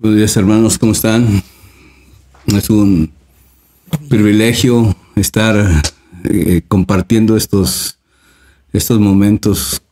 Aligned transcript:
Buenos 0.00 0.16
días 0.16 0.34
hermanos, 0.38 0.78
¿cómo 0.78 0.92
están? 0.92 1.42
Es 2.46 2.70
un 2.70 3.12
privilegio 4.08 4.96
estar 5.14 5.82
eh, 6.24 6.62
compartiendo 6.66 7.36
estos, 7.36 7.98
estos 8.72 8.98
momentos 8.98 9.82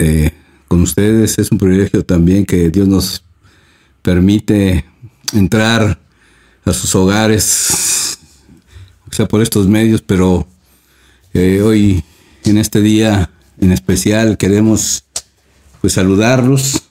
eh, 0.00 0.32
con 0.66 0.82
ustedes. 0.82 1.38
Es 1.38 1.52
un 1.52 1.58
privilegio 1.58 2.04
también 2.04 2.44
que 2.44 2.68
Dios 2.68 2.88
nos 2.88 3.22
permite 4.02 4.86
entrar 5.32 6.00
a 6.64 6.72
sus 6.72 6.92
hogares, 6.96 8.18
o 9.08 9.12
sea, 9.12 9.28
por 9.28 9.40
estos 9.40 9.68
medios, 9.68 10.02
pero 10.02 10.48
eh, 11.32 11.62
hoy, 11.62 12.02
en 12.44 12.58
este 12.58 12.80
día 12.80 13.30
en 13.60 13.70
especial, 13.70 14.36
queremos 14.36 15.04
pues 15.80 15.92
saludarlos 15.92 16.82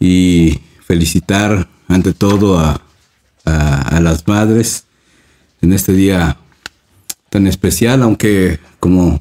y 0.00 0.60
felicitar 0.88 1.68
ante 1.86 2.14
todo 2.14 2.58
a, 2.58 2.80
las 4.00 4.26
madres 4.28 4.84
en 5.62 5.72
este 5.72 5.92
día 5.92 6.36
tan 7.30 7.46
especial, 7.46 8.02
aunque 8.02 8.58
como 8.78 9.20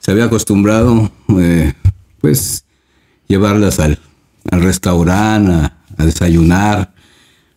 se 0.00 0.10
había 0.10 0.24
acostumbrado, 0.24 1.10
eh, 1.38 1.72
pues 2.20 2.64
llevarlas 3.26 3.78
al, 3.80 3.98
restaurante, 4.50 5.72
a, 5.96 6.04
desayunar. 6.04 6.92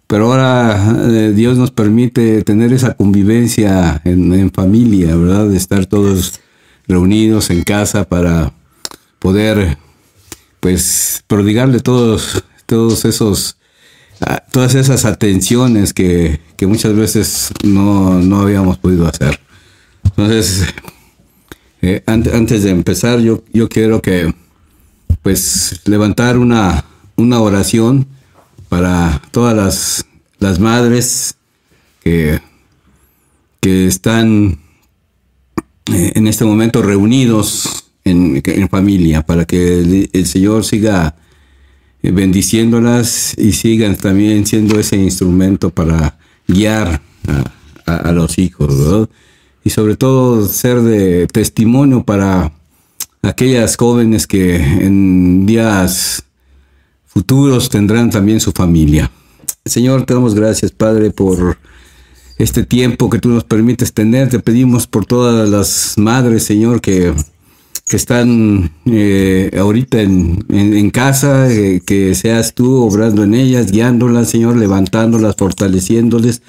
Pero 0.07 0.25
ahora 0.25 0.95
eh, 1.09 1.33
Dios 1.35 1.57
nos 1.57 1.71
permite 1.71 2.43
tener 2.43 2.71
esa 2.71 2.93
convivencia 2.93 4.01
en, 4.05 4.33
en, 4.33 4.51
familia, 4.51 5.15
¿verdad? 5.15 5.47
De 5.47 5.57
estar 5.57 5.85
todos 5.87 6.39
reunidos 6.87 7.49
en 7.49 7.63
casa 7.63 8.07
para 8.07 8.53
poder, 9.19 9.77
pues, 10.61 11.23
prodigarle 11.27 11.79
todos 11.79 12.43
todos 12.69 13.03
esos, 13.03 13.57
ah, 14.21 14.43
todas 14.51 14.75
esas 14.75 15.03
atenciones 15.03 15.93
que, 15.93 16.39
muchas 16.61 16.95
veces 16.95 17.49
no, 17.63 18.39
habíamos 18.39 18.77
podido 18.77 19.07
hacer. 19.07 19.39
Entonces, 20.03 20.65
eh, 21.81 22.03
antes, 22.05 22.63
de 22.63 22.69
empezar, 22.69 23.19
yo, 23.19 23.43
yo 23.51 23.67
quiero 23.67 24.01
que, 24.01 24.33
pues, 25.23 25.81
levantar 25.85 26.37
una, 26.37 26.85
una 27.15 27.41
oración 27.41 28.07
para 28.69 29.19
todas 29.31 29.55
las, 29.55 30.05
las 30.37 30.59
madres 30.59 31.35
que, 32.03 32.39
que 33.59 33.87
están 33.87 34.59
eh, 35.91 36.11
en 36.13 36.27
este 36.27 36.45
momento 36.45 36.83
reunidos 36.83 37.85
en, 38.03 38.41
en, 38.45 38.69
familia, 38.69 39.25
para 39.25 39.45
que 39.45 40.07
el 40.13 40.25
Señor 40.27 40.63
siga 40.65 41.15
bendiciéndolas 42.01 43.33
y 43.37 43.51
sigan 43.53 43.95
también 43.95 44.45
siendo 44.45 44.79
ese 44.79 44.95
instrumento 44.95 45.69
para 45.69 46.17
guiar 46.47 47.01
a, 47.85 48.11
los 48.11 48.37
hijos, 48.37 49.07
Y 49.63 49.71
sobre 49.71 49.95
todo 49.95 50.47
ser 50.47 50.81
de 50.81 51.27
testimonio 51.27 52.03
para 52.03 52.51
aquellas 53.21 53.75
jóvenes 53.75 54.27
que 54.27 54.55
en 54.55 55.45
días 55.45 56.23
futuros 57.05 57.69
tendrán 57.69 58.09
también 58.09 58.39
su 58.39 58.51
familia. 58.51 59.11
Señor, 59.65 60.05
te 60.05 60.13
damos 60.13 60.35
gracias, 60.35 60.71
Padre, 60.71 61.11
por 61.11 61.57
este 62.37 62.63
tiempo 62.63 63.09
que 63.09 63.19
tú 63.19 63.29
nos 63.29 63.43
permites 63.43 63.93
tener. 63.93 64.29
Te 64.29 64.39
pedimos 64.39 64.87
por 64.87 65.05
todas 65.05 65.49
las 65.49 65.95
madres, 65.97 66.43
Señor, 66.43 66.79
que 66.81 67.13
que 67.89 67.97
están 67.97 68.71
eh, 68.85 69.49
ahorita 69.57 69.99
en, 69.99 70.91
casa, 70.91 71.51
eh, 71.51 71.81
que 71.83 72.13
seas 72.13 72.53
tú 72.53 72.83
obrando 72.83 73.23
en 73.23 73.33
ellas, 73.33 73.71
guiándolas, 73.71 74.29
Señor, 74.29 74.57
levantándolas, 74.57 75.35
fortaleciéndoles 75.35 76.43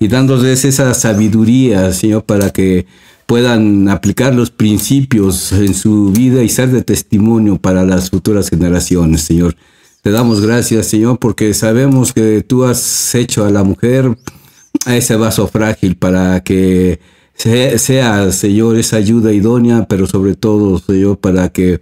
y 0.00 0.08
dándoles 0.08 0.64
esa 0.64 0.92
sabiduría, 0.94 1.92
Señor, 1.92 2.24
para 2.24 2.50
que 2.50 2.86
puedan 3.26 3.88
aplicar 3.88 4.34
los 4.34 4.50
principios 4.50 5.52
en 5.52 5.74
su 5.74 6.10
vida 6.10 6.42
y 6.42 6.48
ser 6.48 6.70
de 6.70 6.82
testimonio 6.82 7.58
para 7.58 7.84
las 7.84 8.10
futuras 8.10 8.50
generaciones, 8.50 9.20
Señor. 9.20 9.54
Te 10.02 10.10
damos 10.10 10.40
gracias, 10.40 10.86
Señor, 10.86 11.20
porque 11.20 11.54
sabemos 11.54 12.12
que 12.12 12.42
tú 12.42 12.64
has 12.64 13.14
hecho 13.14 13.44
a 13.44 13.50
la 13.50 13.62
mujer 13.62 14.18
a 14.86 14.96
ese 14.96 15.14
vaso 15.14 15.46
frágil 15.46 15.94
para 15.94 16.40
que 16.40 16.98
sea, 17.78 18.32
Señor, 18.32 18.76
esa 18.76 18.96
ayuda 18.96 19.32
idónea, 19.32 19.86
pero 19.88 20.06
sobre 20.06 20.34
todo, 20.34 20.78
Señor, 20.78 21.18
para 21.18 21.48
que 21.50 21.80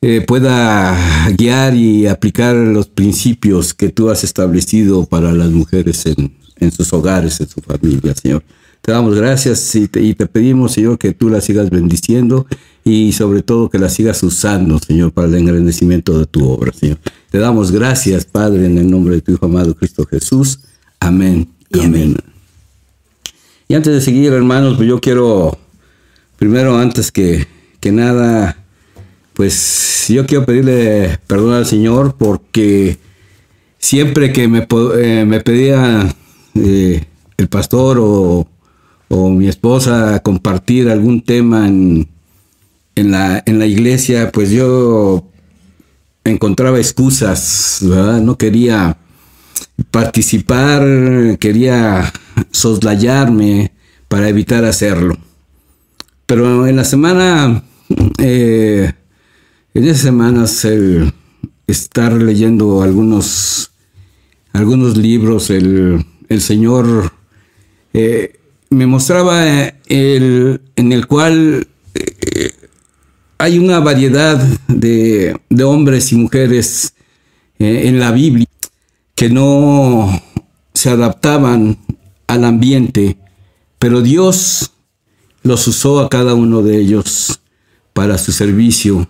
eh, 0.00 0.20
pueda 0.26 0.96
guiar 1.36 1.74
y 1.74 2.06
aplicar 2.06 2.54
los 2.54 2.88
principios 2.88 3.74
que 3.74 3.88
tú 3.88 4.10
has 4.10 4.24
establecido 4.24 5.06
para 5.06 5.32
las 5.32 5.50
mujeres 5.50 6.04
en, 6.06 6.72
sus 6.72 6.92
hogares, 6.92 7.40
en 7.40 7.48
su 7.48 7.60
familia, 7.60 8.14
Señor. 8.14 8.44
Te 8.80 8.90
damos 8.90 9.14
gracias 9.14 9.74
y 9.76 9.86
te, 9.86 10.26
pedimos, 10.26 10.72
Señor, 10.72 10.98
que 10.98 11.12
tú 11.12 11.28
la 11.28 11.40
sigas 11.40 11.70
bendiciendo 11.70 12.46
y 12.84 13.12
sobre 13.12 13.42
todo 13.42 13.70
que 13.70 13.78
la 13.78 13.88
sigas 13.88 14.22
usando, 14.24 14.80
Señor, 14.80 15.12
para 15.12 15.28
el 15.28 15.36
engrandecimiento 15.36 16.18
de 16.18 16.26
tu 16.26 16.48
obra, 16.48 16.72
Señor. 16.72 16.98
Te 17.30 17.38
damos 17.38 17.70
gracias, 17.70 18.24
Padre, 18.24 18.66
en 18.66 18.78
el 18.78 18.90
nombre 18.90 19.14
de 19.14 19.20
tu 19.20 19.32
Hijo 19.32 19.46
amado 19.46 19.74
Cristo 19.76 20.04
Jesús. 20.04 20.60
Amén. 20.98 21.48
amén. 21.80 22.16
Y 23.72 23.74
antes 23.74 23.94
de 23.94 24.02
seguir, 24.02 24.34
hermanos, 24.34 24.76
pues 24.76 24.86
yo 24.86 25.00
quiero, 25.00 25.56
primero, 26.36 26.76
antes 26.76 27.10
que, 27.10 27.46
nada, 27.90 28.58
pues 29.32 30.04
yo 30.10 30.26
quiero 30.26 30.44
pedirle 30.44 31.18
perdón 31.26 31.54
al 31.54 31.64
Señor 31.64 32.16
porque 32.18 32.98
siempre 33.78 34.30
que 34.30 34.46
me, 34.46 34.66
eh, 34.98 35.42
pedía 35.42 36.14
eh, 36.54 37.06
el 37.38 37.48
pastor 37.48 37.96
o, 37.98 38.46
mi 39.08 39.48
esposa 39.48 40.20
compartir 40.22 40.90
algún 40.90 41.22
tema 41.22 41.66
en, 41.66 42.06
la, 42.94 43.42
en 43.46 43.58
la 43.58 43.64
iglesia, 43.64 44.30
pues 44.32 44.50
yo 44.50 45.24
encontraba 46.24 46.76
excusas, 46.76 47.78
¿verdad? 47.80 48.20
No 48.20 48.36
quería 48.36 48.98
participar, 49.90 50.82
quería 51.38 52.12
soslayarme 52.50 53.72
para 54.08 54.28
evitar 54.28 54.64
hacerlo. 54.64 55.16
Pero 56.26 56.66
en 56.66 56.76
la 56.76 56.84
semana, 56.84 57.62
eh, 58.18 58.92
en 59.74 59.84
esas 59.84 60.02
semanas, 60.02 60.64
el 60.64 61.12
estar 61.66 62.12
leyendo 62.12 62.82
algunos, 62.82 63.72
algunos 64.52 64.96
libros, 64.96 65.50
el, 65.50 66.04
Señor 66.38 67.12
eh, 67.92 68.38
me 68.70 68.86
mostraba 68.86 69.46
el, 69.86 70.60
en 70.76 70.92
el 70.92 71.06
cual 71.06 71.68
eh, 71.94 72.52
hay 73.36 73.58
una 73.58 73.80
variedad 73.80 74.38
de, 74.68 75.36
de 75.50 75.64
hombres 75.64 76.12
y 76.12 76.16
mujeres 76.16 76.94
en 77.58 78.00
la 78.00 78.10
Biblia 78.10 78.46
que 79.14 79.28
no 79.28 80.10
se 80.74 80.90
adaptaban 80.90 81.78
al 82.26 82.44
ambiente, 82.44 83.18
pero 83.78 84.00
Dios 84.00 84.72
los 85.42 85.66
usó 85.66 86.00
a 86.00 86.08
cada 86.08 86.34
uno 86.34 86.62
de 86.62 86.78
ellos 86.78 87.40
para 87.92 88.18
su 88.18 88.32
servicio. 88.32 89.08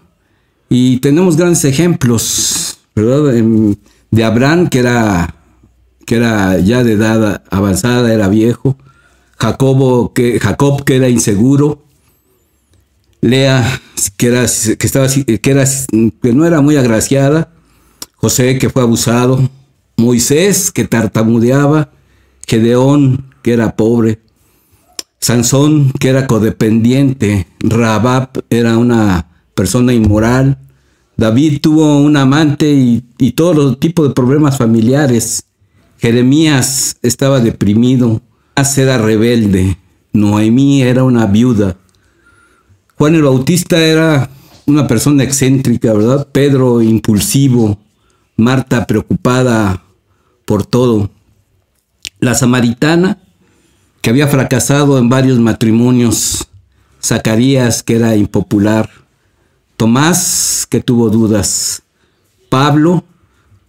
Y 0.68 0.98
tenemos 1.00 1.36
grandes 1.36 1.64
ejemplos, 1.64 2.78
¿verdad? 2.94 3.34
De 4.10 4.24
Abraham, 4.24 4.68
que 4.68 4.78
era, 4.78 5.34
que 6.06 6.16
era 6.16 6.58
ya 6.58 6.82
de 6.82 6.92
edad 6.92 7.42
avanzada, 7.50 8.12
era 8.12 8.28
viejo. 8.28 8.76
Jacobo, 9.38 10.14
que, 10.14 10.40
Jacob, 10.40 10.84
que 10.84 10.96
era 10.96 11.08
inseguro. 11.08 11.84
Lea, 13.20 13.80
que, 14.16 14.28
era, 14.28 14.46
que, 14.46 14.86
estaba, 14.86 15.08
que, 15.08 15.50
era, 15.50 15.64
que 15.64 16.32
no 16.32 16.46
era 16.46 16.60
muy 16.60 16.76
agraciada. 16.76 17.52
José, 18.16 18.58
que 18.58 18.70
fue 18.70 18.82
abusado. 18.82 19.50
Moisés, 19.96 20.70
que 20.70 20.84
tartamudeaba. 20.84 21.90
Gedeón, 22.46 23.26
que 23.42 23.52
era 23.52 23.76
pobre, 23.76 24.20
Sansón, 25.20 25.92
que 25.98 26.08
era 26.08 26.26
codependiente, 26.26 27.46
Rabab 27.60 28.44
era 28.50 28.76
una 28.76 29.28
persona 29.54 29.92
inmoral, 29.92 30.58
David 31.16 31.60
tuvo 31.60 31.98
un 31.98 32.16
amante 32.16 32.72
y, 32.72 33.04
y 33.18 33.32
todo 33.32 33.54
los 33.54 33.80
tipos 33.80 34.08
de 34.08 34.14
problemas 34.14 34.58
familiares, 34.58 35.44
Jeremías 35.98 36.96
estaba 37.02 37.40
deprimido, 37.40 38.20
era 38.76 38.98
rebelde, 38.98 39.78
Noemí 40.12 40.82
era 40.82 41.04
una 41.04 41.26
viuda, 41.26 41.76
Juan 42.96 43.14
el 43.14 43.22
Bautista 43.22 43.80
era 43.80 44.30
una 44.66 44.86
persona 44.86 45.24
excéntrica, 45.24 45.92
¿verdad? 45.92 46.28
Pedro 46.30 46.82
impulsivo, 46.82 47.78
Marta 48.36 48.86
preocupada 48.86 49.82
por 50.44 50.66
todo 50.66 51.10
la 52.22 52.36
samaritana, 52.36 53.18
que 54.00 54.10
había 54.10 54.28
fracasado 54.28 54.96
en 54.98 55.08
varios 55.08 55.40
matrimonios, 55.40 56.46
Zacarías, 57.02 57.82
que 57.82 57.96
era 57.96 58.14
impopular, 58.14 58.88
Tomás, 59.76 60.68
que 60.70 60.80
tuvo 60.80 61.10
dudas, 61.10 61.82
Pablo, 62.48 63.02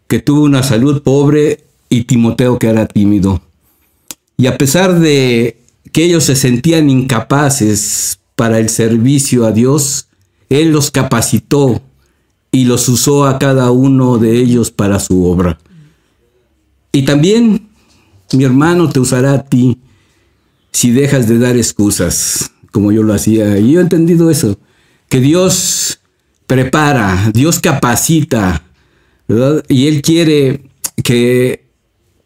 que 0.08 0.20
tuvo 0.20 0.44
una 0.44 0.62
salud 0.62 1.02
pobre 1.02 1.66
y 1.90 2.04
Timoteo 2.04 2.60
que 2.60 2.68
era 2.68 2.86
tímido. 2.86 3.42
Y 4.38 4.46
a 4.46 4.60
pesar 4.60 5.00
de 5.00 5.60
que 5.92 6.04
ellos 6.06 6.24
se 6.24 6.36
sentían 6.36 6.92
incapaces 6.92 8.20
para 8.36 8.60
el 8.60 8.70
servicio 8.70 9.48
a 9.48 9.52
Dios, 9.52 10.10
Él 10.50 10.72
los 10.72 10.92
capacitó 10.92 11.82
y 12.52 12.66
los 12.66 12.88
usó 12.88 13.26
a 13.26 13.40
cada 13.40 13.72
uno 13.72 14.20
de 14.20 14.38
ellos 14.38 14.70
para 14.70 15.00
su 15.00 15.26
obra. 15.26 15.58
Y 16.92 17.06
también 17.06 17.73
mi 18.34 18.44
hermano 18.44 18.90
te 18.90 19.00
usará 19.00 19.34
a 19.34 19.44
ti 19.44 19.80
si 20.72 20.92
dejas 20.92 21.28
de 21.28 21.38
dar 21.38 21.56
excusas, 21.56 22.52
como 22.72 22.92
yo 22.92 23.04
lo 23.04 23.14
hacía. 23.14 23.58
Y 23.60 23.74
yo 23.74 23.80
he 23.80 23.84
entendido 23.84 24.30
eso, 24.30 24.58
que 25.08 25.20
Dios 25.20 26.00
prepara, 26.48 27.32
Dios 27.34 27.60
capacita, 27.60 28.64
¿verdad? 29.28 29.64
Y 29.70 29.88
Él 29.88 30.02
quiere 30.02 30.70
que, 31.04 31.68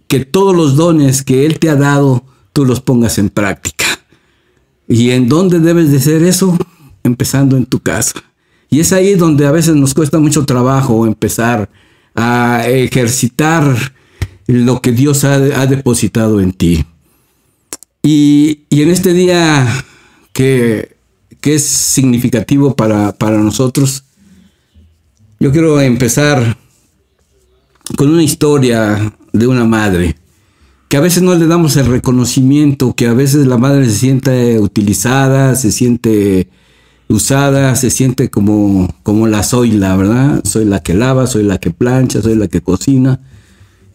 que 0.07 0.25
todos 0.25 0.55
los 0.55 0.75
dones 0.75 1.23
que 1.23 1.45
Él 1.45 1.59
te 1.59 1.69
ha 1.69 1.75
dado, 1.75 2.25
tú 2.53 2.65
los 2.65 2.81
pongas 2.81 3.17
en 3.17 3.29
práctica. 3.29 3.85
¿Y 4.87 5.11
en 5.11 5.27
dónde 5.27 5.59
debes 5.59 5.91
de 5.91 5.97
hacer 5.97 6.23
eso? 6.23 6.57
Empezando 7.03 7.57
en 7.57 7.65
tu 7.65 7.79
casa. 7.79 8.23
Y 8.69 8.79
es 8.79 8.93
ahí 8.93 9.15
donde 9.15 9.45
a 9.45 9.51
veces 9.51 9.75
nos 9.75 9.93
cuesta 9.93 10.19
mucho 10.19 10.45
trabajo 10.45 11.05
empezar 11.05 11.69
a 12.15 12.65
ejercitar 12.67 13.93
lo 14.47 14.81
que 14.81 14.91
Dios 14.91 15.23
ha, 15.23 15.37
depositado 15.67 16.41
en 16.41 16.53
ti. 16.53 16.85
Y, 18.01 18.65
en 18.69 18.89
este 18.89 19.13
día 19.13 19.67
que, 20.33 20.95
es 21.43 21.63
significativo 21.63 22.75
para, 22.75 23.13
para 23.13 23.37
nosotros, 23.37 24.03
yo 25.39 25.51
quiero 25.53 25.79
empezar 25.79 26.57
con 27.95 28.09
una 28.09 28.23
historia 28.23 29.13
de 29.31 29.47
una 29.47 29.63
madre, 29.63 30.17
que 30.89 30.97
a 30.97 31.01
veces 31.01 31.23
no 31.23 31.35
le 31.35 31.47
damos 31.47 31.77
el 31.77 31.85
reconocimiento, 31.85 32.93
que 32.93 33.07
a 33.07 33.13
veces 33.13 33.47
la 33.47 33.57
madre 33.57 33.85
se 33.85 33.97
siente 33.97 34.59
utilizada, 34.59 35.55
se 35.55 35.71
siente 35.71 36.49
usada, 37.09 37.75
se 37.75 37.89
siente 37.89 38.29
como, 38.29 38.93
como 39.03 39.27
la 39.27 39.43
soy 39.43 39.71
la, 39.71 39.95
¿verdad? 39.95 40.41
Soy 40.43 40.65
la 40.65 40.81
que 40.81 40.93
lava, 40.93 41.27
soy 41.27 41.43
la 41.43 41.57
que 41.57 41.71
plancha, 41.71 42.21
soy 42.21 42.35
la 42.35 42.47
que 42.47 42.61
cocina. 42.61 43.19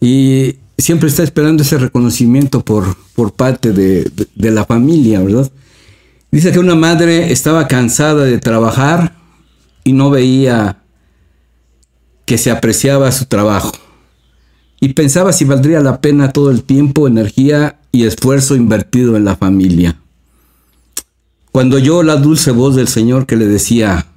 Y 0.03 0.57
siempre 0.77 1.07
está 1.07 1.23
esperando 1.23 1.63
ese 1.63 1.77
reconocimiento 1.77 2.65
por, 2.65 2.97
por 3.15 3.31
parte 3.31 3.71
de, 3.71 4.11
de 4.35 4.51
la 4.51 4.65
familia, 4.65 5.21
¿verdad? 5.21 5.49
Dice 6.29 6.51
que 6.51 6.59
una 6.59 6.75
madre 6.75 7.31
estaba 7.31 7.69
cansada 7.69 8.25
de 8.25 8.37
trabajar 8.37 9.15
y 9.85 9.93
no 9.93 10.09
veía 10.09 10.83
que 12.25 12.37
se 12.37 12.51
apreciaba 12.51 13.13
su 13.13 13.27
trabajo. 13.27 13.71
Y 14.81 14.89
pensaba 14.89 15.31
si 15.31 15.45
valdría 15.45 15.79
la 15.79 16.01
pena 16.01 16.33
todo 16.33 16.51
el 16.51 16.63
tiempo, 16.63 17.07
energía 17.07 17.79
y 17.93 18.03
esfuerzo 18.03 18.57
invertido 18.57 19.15
en 19.15 19.23
la 19.23 19.37
familia. 19.37 20.01
Cuando 21.53 21.77
oyó 21.77 22.03
la 22.03 22.17
dulce 22.17 22.51
voz 22.51 22.75
del 22.75 22.89
Señor 22.89 23.25
que 23.25 23.37
le 23.37 23.47
decía, 23.47 24.07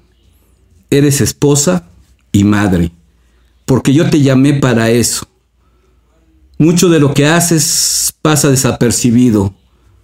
eres 0.90 1.20
esposa 1.20 1.84
y 2.32 2.42
madre, 2.42 2.90
porque 3.66 3.94
yo 3.94 4.10
te 4.10 4.20
llamé 4.20 4.54
para 4.54 4.90
eso. 4.90 5.28
Mucho 6.58 6.88
de 6.88 7.00
lo 7.00 7.12
que 7.12 7.26
haces 7.26 8.14
pasa 8.22 8.50
desapercibido, 8.50 9.54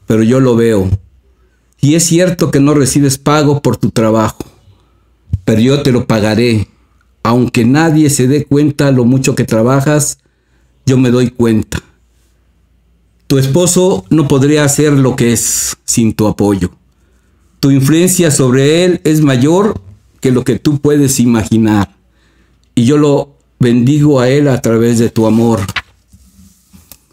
pero 0.07 0.23
yo 0.23 0.39
lo 0.39 0.55
veo. 0.55 0.91
Y 1.81 1.95
es 1.95 2.05
cierto 2.05 2.51
que 2.51 2.61
no 2.61 2.75
recibes 2.75 3.19
pago 3.19 3.63
por 3.63 3.77
tu 3.77 3.91
trabajo, 3.91 4.45
pero 5.45 5.61
yo 5.61 5.83
te 5.83 5.93
lo 5.93 6.07
pagaré. 6.07 6.69
Aunque 7.23 7.65
nadie 7.65 8.11
se 8.11 8.29
dé 8.29 8.45
cuenta 8.45 8.91
lo 8.91 9.05
mucho 9.05 9.35
que 9.35 9.45
trabajas, 9.45 10.19
yo 10.85 10.99
me 10.99 11.11
doy 11.11 11.31
cuenta. 11.31 11.83
Tu 13.27 13.39
esposo 13.39 14.05
no 14.11 14.29
podría 14.29 14.65
hacer 14.65 14.93
lo 14.93 15.17
que 15.17 15.33
es 15.33 15.77
sin 15.85 16.13
tu 16.13 16.27
apoyo. 16.27 16.71
Tu 17.61 17.71
influencia 17.71 18.31
sobre 18.31 18.85
Él 18.85 19.01
es 19.05 19.23
mayor 19.23 19.81
que 20.21 20.33
lo 20.33 20.45
que 20.45 20.59
tú 20.59 20.81
puedes 20.81 21.19
imaginar. 21.19 21.97
Y 22.75 22.85
yo 22.85 22.99
lo 22.99 23.37
bendigo 23.59 24.21
a 24.21 24.29
Él 24.29 24.49
a 24.49 24.61
través 24.61 24.99
de 24.99 25.09
tu 25.09 25.27
amor. 25.27 25.61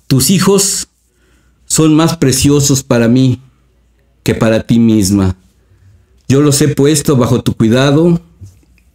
Tus 0.10 0.32
hijos 0.32 0.88
son 1.66 1.94
más 1.94 2.18
preciosos 2.18 2.82
para 2.82 3.08
mí 3.08 3.40
que 4.24 4.34
para 4.34 4.64
ti 4.64 4.80
misma. 4.80 5.36
Yo 6.28 6.42
los 6.42 6.60
he 6.64 6.70
puesto 6.70 7.16
bajo 7.16 7.44
tu 7.44 7.54
cuidado 7.56 8.20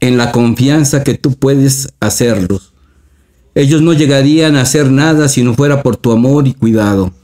en 0.00 0.16
la 0.16 0.32
confianza 0.32 1.04
que 1.04 1.14
tú 1.14 1.36
puedes 1.36 1.94
hacerlos. 2.00 2.72
Ellos 3.54 3.80
no 3.80 3.92
llegarían 3.92 4.56
a 4.56 4.62
hacer 4.62 4.90
nada 4.90 5.28
si 5.28 5.44
no 5.44 5.54
fuera 5.54 5.84
por 5.84 5.96
tu 5.96 6.10
amor 6.10 6.48
y 6.48 6.54
cuidado. 6.54 7.14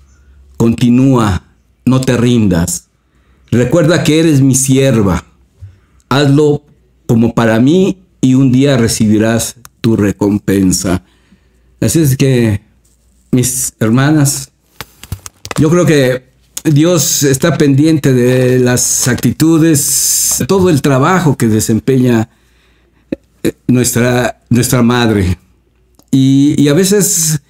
Continúa, 0.57 1.43
no 1.85 2.01
te 2.01 2.17
rindas. 2.17 2.91
Recuerda 3.51 4.05
que 4.05 4.21
eres 4.21 4.41
mi 4.41 4.55
sierva. 4.55 5.25
Hazlo 6.09 6.63
como 7.09 7.35
para 7.35 7.59
mí 7.59 8.05
y 8.21 8.35
un 8.35 8.53
día 8.53 8.77
recibirás 8.77 9.57
tu 9.81 9.97
recompensa. 9.97 11.03
Así 11.81 11.99
es 11.99 12.17
que, 12.17 12.70
mis 13.31 13.75
hermanas, 13.79 14.51
yo 15.59 15.71
creo 15.71 15.87
que 15.87 16.31
Dios 16.65 17.23
está 17.23 17.57
pendiente 17.57 18.13
de 18.13 18.59
las 18.59 19.09
actitudes, 19.09 20.45
todo 20.47 20.71
el 20.71 20.83
trabajo 20.83 21.37
que 21.37 21.47
desempeña 21.47 22.29
eh, 23.43 23.53
nuestra, 23.67 24.41
nuestra 24.51 24.83
madre. 24.83 25.39
Y, 26.11 26.69
a 26.69 26.75
veces 26.75 27.41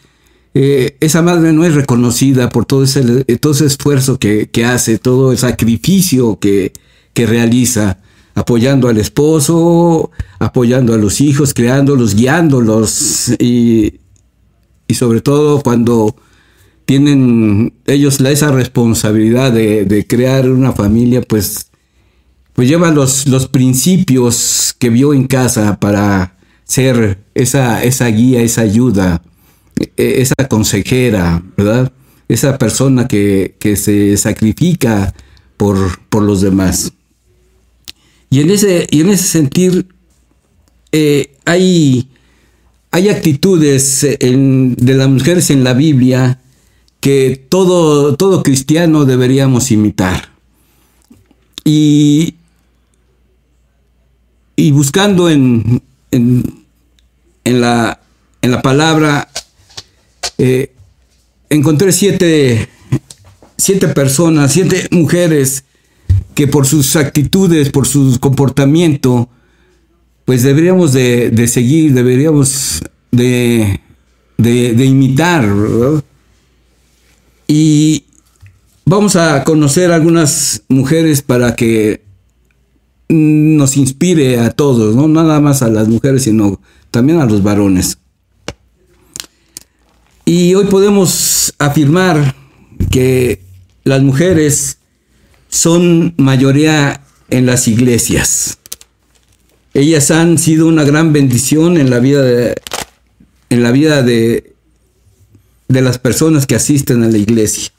eh, 0.54 0.96
esa 1.00 1.22
madre 1.22 1.52
no 1.52 1.64
es 1.64 1.74
reconocida 1.74 2.48
por 2.50 2.66
todo 2.66 2.84
ese, 2.84 3.24
eh, 3.26 3.36
todo 3.36 3.52
ese 3.52 3.66
esfuerzo 3.66 4.18
que, 4.18 4.48
hace, 4.64 4.98
todo 4.98 5.32
el 5.32 5.38
sacrificio 5.38 6.38
que, 6.38 6.72
realiza, 7.14 7.98
apoyando 8.34 8.88
al 8.88 8.96
esposo, 8.96 10.10
apoyando 10.38 10.94
a 10.94 10.96
los 10.96 11.20
hijos, 11.20 11.52
creándolos, 11.52 12.14
guiándolos 12.14 13.28
y, 13.38 13.99
y 14.90 14.94
sobre 14.94 15.20
todo 15.20 15.62
cuando 15.62 16.16
tienen 16.84 17.72
ellos 17.86 18.20
esa 18.20 18.50
responsabilidad 18.50 19.52
de, 19.52 20.06
crear 20.08 20.50
una 20.50 20.72
familia, 20.72 21.22
pues, 21.22 21.70
pues 22.52 22.68
llevan 22.68 22.96
los, 22.96 23.28
los 23.28 23.46
principios 23.46 24.74
que 24.78 24.90
vio 24.90 25.14
en 25.14 25.28
casa 25.28 25.78
para 25.78 26.36
ser 26.64 27.18
esa, 27.34 27.84
esa 27.84 28.06
guía, 28.08 28.42
esa 28.42 28.62
ayuda 28.62 29.22
e, 29.96 30.20
esa 30.20 30.34
consejera, 30.48 31.42
¿verdad? 31.56 31.92
Esa 32.28 32.58
persona 32.58 33.06
que, 33.06 33.54
se 33.76 34.16
sacrifica 34.16 35.14
por, 35.56 36.00
por, 36.08 36.22
los 36.24 36.40
demás. 36.40 36.92
Y 38.30 38.40
en 38.40 38.50
ese, 38.50 38.86
y 38.90 39.00
en 39.00 39.10
ese 39.10 39.24
sentir 39.24 39.86
eh, 40.92 41.36
hay, 41.44 42.08
hay 42.90 43.08
actitudes 43.08 44.00
de 44.20 44.94
las 44.94 45.08
mujeres 45.08 45.50
en 45.50 45.64
la 45.64 45.74
Biblia 45.74 46.40
que 47.00 47.46
todo, 47.48 48.16
todo 48.16 48.42
cristiano 48.42 49.04
deberíamos 49.04 49.70
imitar. 49.70 50.30
Y, 51.64 52.34
buscando 54.72 55.30
en, 55.30 55.82
en, 56.10 56.64
en, 57.44 57.60
la, 57.60 58.00
en 58.42 58.50
la 58.50 58.60
palabra 58.60 59.28
eh, 60.36 60.72
encontré 61.48 61.92
siete, 61.92 62.68
siete 63.56 63.88
personas, 63.88 64.52
siete 64.52 64.88
mujeres 64.90 65.64
que 66.34 66.46
por 66.46 66.66
sus 66.66 66.96
actitudes, 66.96 67.70
por 67.70 67.86
su 67.86 68.18
comportamiento, 68.20 69.28
pues 70.30 70.44
deberíamos 70.44 70.92
de, 70.92 71.48
seguir, 71.48 71.92
deberíamos 71.92 72.80
de, 73.10 73.80
de, 74.38 74.84
imitar. 74.84 75.44
Y 77.48 78.04
vamos 78.84 79.16
a 79.16 79.42
conocer 79.42 79.90
algunas 79.90 80.62
mujeres 80.68 81.20
para 81.22 81.56
que 81.56 82.04
nos 83.08 83.76
inspire 83.76 84.38
a 84.38 84.52
todos, 84.52 84.94
no 84.94 85.08
nada 85.08 85.40
más 85.40 85.62
a 85.62 85.68
las 85.68 85.88
mujeres, 85.88 86.22
sino 86.22 86.60
también 86.92 87.18
a 87.18 87.26
los 87.26 87.42
varones. 87.42 87.98
Y 90.24 90.54
hoy 90.54 90.66
podemos 90.66 91.52
afirmar 91.58 92.36
que 92.88 93.42
las 93.82 94.00
mujeres 94.00 94.78
son 95.48 96.14
mayoría 96.18 97.00
en 97.30 97.46
las 97.46 97.66
iglesias. 97.66 98.59
Ellas 99.74 100.10
han 100.10 100.38
sido 100.38 100.66
una 100.66 100.84
gran 100.84 101.12
bendición 101.12 101.76
en 101.76 101.90
la 101.90 102.00
vida 102.00 102.22
de, 102.22 102.54
en 103.50 103.62
la 103.62 103.70
vida 103.70 104.02
de, 104.02 104.54
de 105.68 105.80
las 105.82 105.98
personas 105.98 106.46
que 106.46 106.56
asisten 106.56 107.04
a 107.04 107.08
la 107.08 107.18
iglesia. 107.18 107.72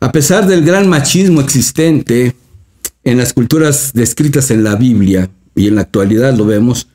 A 0.00 0.12
pesar 0.12 0.46
del 0.46 0.64
gran 0.64 0.88
machismo 0.88 1.40
existente 1.40 2.34
en 3.04 3.18
las 3.18 3.32
culturas 3.32 3.92
descritas 3.94 4.50
en 4.50 4.64
la 4.64 4.74
Biblia, 4.74 5.30
y 5.54 5.68
en 5.68 5.76
la 5.76 5.82
actualidad 5.82 6.36
lo 6.36 6.46
vemos, 6.46 6.88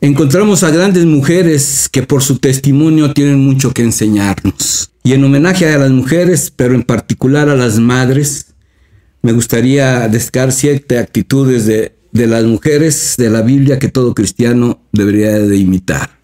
encontramos 0.00 0.62
a 0.62 0.70
grandes 0.70 1.04
mujeres 1.04 1.88
que 1.90 2.02
por 2.02 2.22
su 2.22 2.38
testimonio 2.38 3.12
tienen 3.12 3.40
mucho 3.40 3.72
que 3.72 3.82
enseñarnos. 3.82 4.90
Y 5.02 5.14
en 5.14 5.24
homenaje 5.24 5.68
a 5.68 5.78
las 5.78 5.90
mujeres, 5.90 6.52
pero 6.54 6.74
en 6.74 6.82
particular 6.82 7.48
a 7.48 7.56
las 7.56 7.78
madres, 7.78 8.54
me 9.22 9.32
gustaría 9.32 10.06
destacar 10.08 10.52
siete 10.52 10.98
actitudes 10.98 11.66
de, 11.66 11.97
de 12.12 12.26
las 12.26 12.44
mujeres 12.44 13.14
de 13.18 13.30
la 13.30 13.42
Biblia 13.42 13.78
que 13.78 13.88
todo 13.88 14.14
cristiano 14.14 14.80
debería 14.92 15.38
de 15.38 15.56
imitar. 15.56 16.18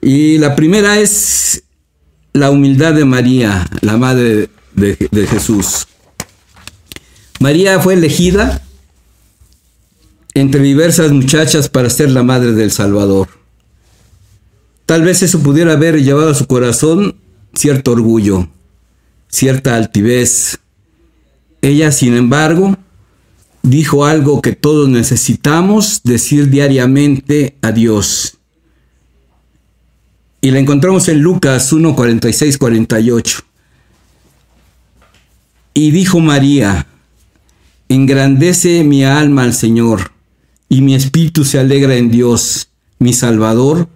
Y 0.00 0.38
la 0.38 0.54
primera 0.54 0.98
es 0.98 1.62
la 2.32 2.50
humildad 2.50 2.94
de 2.94 3.04
María, 3.04 3.68
la 3.80 3.96
madre 3.96 4.50
de 4.74 5.26
Jesús. 5.26 5.86
María 7.40 7.80
fue 7.80 7.94
elegida 7.94 8.62
entre 10.34 10.60
diversas 10.60 11.12
muchachas 11.12 11.68
para 11.68 11.88
ser 11.88 12.10
la 12.10 12.22
madre 12.22 12.52
del 12.52 12.70
Salvador. 12.70 13.28
Tal 14.84 15.02
vez 15.02 15.22
eso 15.22 15.40
pudiera 15.40 15.72
haber 15.72 16.02
llevado 16.02 16.30
a 16.30 16.34
su 16.34 16.46
corazón 16.46 17.16
cierto 17.54 17.92
orgullo, 17.92 18.48
cierta 19.28 19.76
altivez. 19.76 20.58
Ella, 21.62 21.90
sin 21.90 22.14
embargo, 22.14 22.76
dijo 23.66 24.04
algo 24.04 24.40
que 24.40 24.52
todos 24.52 24.88
necesitamos 24.88 26.02
decir 26.04 26.50
diariamente 26.50 27.56
a 27.62 27.72
Dios. 27.72 28.38
Y 30.40 30.52
la 30.52 30.60
encontramos 30.60 31.08
en 31.08 31.20
Lucas 31.20 31.72
1, 31.72 31.96
46, 31.96 32.58
48. 32.58 33.40
Y 35.74 35.90
dijo 35.90 36.20
María, 36.20 36.86
engrandece 37.88 38.84
mi 38.84 39.04
alma 39.04 39.42
al 39.42 39.52
Señor, 39.52 40.12
y 40.68 40.80
mi 40.80 40.94
espíritu 40.94 41.44
se 41.44 41.58
alegra 41.58 41.96
en 41.96 42.10
Dios, 42.10 42.68
mi 43.00 43.12
Salvador, 43.12 43.88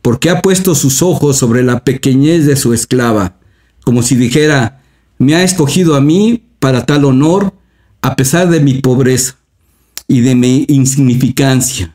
porque 0.00 0.30
ha 0.30 0.40
puesto 0.40 0.74
sus 0.74 1.02
ojos 1.02 1.36
sobre 1.36 1.62
la 1.62 1.84
pequeñez 1.84 2.46
de 2.46 2.56
su 2.56 2.72
esclava, 2.72 3.36
como 3.84 4.02
si 4.02 4.16
dijera, 4.16 4.82
me 5.18 5.34
ha 5.34 5.42
escogido 5.42 5.96
a 5.96 6.00
mí 6.00 6.44
para 6.58 6.86
tal 6.86 7.04
honor, 7.04 7.52
a 8.08 8.16
pesar 8.16 8.48
de 8.48 8.60
mi 8.60 8.80
pobreza 8.80 9.36
y 10.06 10.22
de 10.22 10.34
mi 10.34 10.64
insignificancia. 10.68 11.94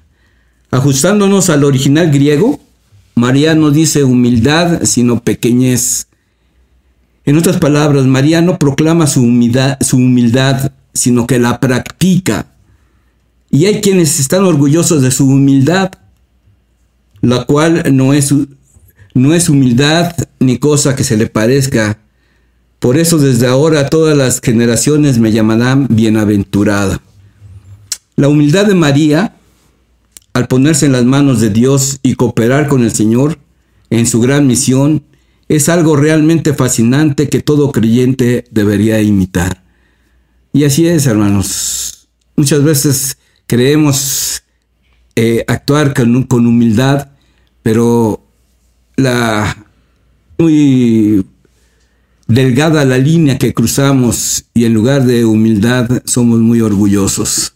Ajustándonos 0.70 1.50
al 1.50 1.64
original 1.64 2.12
griego, 2.12 2.60
María 3.16 3.56
no 3.56 3.72
dice 3.72 4.04
humildad, 4.04 4.84
sino 4.84 5.24
pequeñez. 5.24 6.08
En 7.26 7.36
otras 7.36 7.58
palabras, 7.58 8.06
María 8.06 8.42
no 8.42 8.60
proclama 8.60 9.08
su 9.08 9.24
humildad, 9.24 9.80
su 9.82 9.98
humildad, 9.98 10.72
sino 10.94 11.26
que 11.26 11.40
la 11.40 11.60
practica. 11.60 12.46
Y 13.50 13.66
hay 13.66 13.82
quienes 13.82 14.20
están 14.20 14.44
orgullosos 14.44 15.02
de 15.02 15.10
su 15.10 15.26
humildad, 15.26 15.94
la 17.22 17.46
cual 17.46 17.86
no 17.92 18.14
es, 18.14 18.32
no 19.16 19.34
es 19.34 19.50
humildad 19.50 20.16
ni 20.40 20.60
cosa 20.60 20.96
que 20.96 21.04
se 21.04 21.18
le 21.18 21.26
parezca. 21.26 21.98
Por 22.84 22.98
eso 22.98 23.18
desde 23.18 23.48
ahora 23.48 23.88
todas 23.88 24.18
las 24.18 24.42
generaciones 24.42 25.18
me 25.18 25.32
llamarán 25.32 25.88
bienaventurada. 25.90 27.02
La 28.18 28.28
humildad 28.28 28.66
de 28.66 28.76
María 28.76 29.38
al 30.34 30.48
ponerse 30.50 30.88
en 30.88 30.92
las 30.92 31.06
manos 31.06 31.40
de 31.40 31.50
Dios 31.50 32.02
y 32.04 32.16
cooperar 32.16 32.68
con 32.68 32.84
el 32.84 32.92
Señor 32.92 33.40
en 33.90 34.06
su 34.06 34.20
gran 34.20 34.48
misión, 34.48 35.06
es 35.48 35.70
algo 35.70 35.96
realmente 35.96 36.54
fascinante 36.54 37.30
que 37.30 37.40
todo 37.40 37.72
creyente 37.72 38.44
debería 38.52 39.02
imitar. 39.02 39.64
Y 40.52 40.66
así 40.66 40.86
es, 40.86 41.06
hermanos. 41.06 42.10
Muchas 42.36 42.64
veces 42.64 43.18
creemos 43.48 44.44
eh, 45.16 45.46
actuar 45.48 45.94
con, 45.94 46.24
con, 46.24 46.48
humildad, 46.48 47.12
pero 47.62 48.26
la 48.98 49.68
muy 50.38 51.24
delgada 52.28 52.86
la 52.86 52.98
línea 52.98 53.38
que 53.38 53.54
cruzamos 53.54 54.46
y 54.54 54.66
en 54.66 54.74
lugar 54.74 55.06
de 55.06 55.26
humildad 55.26 56.02
somos 56.06 56.40
muy 56.40 56.62
orgullosos 56.62 57.54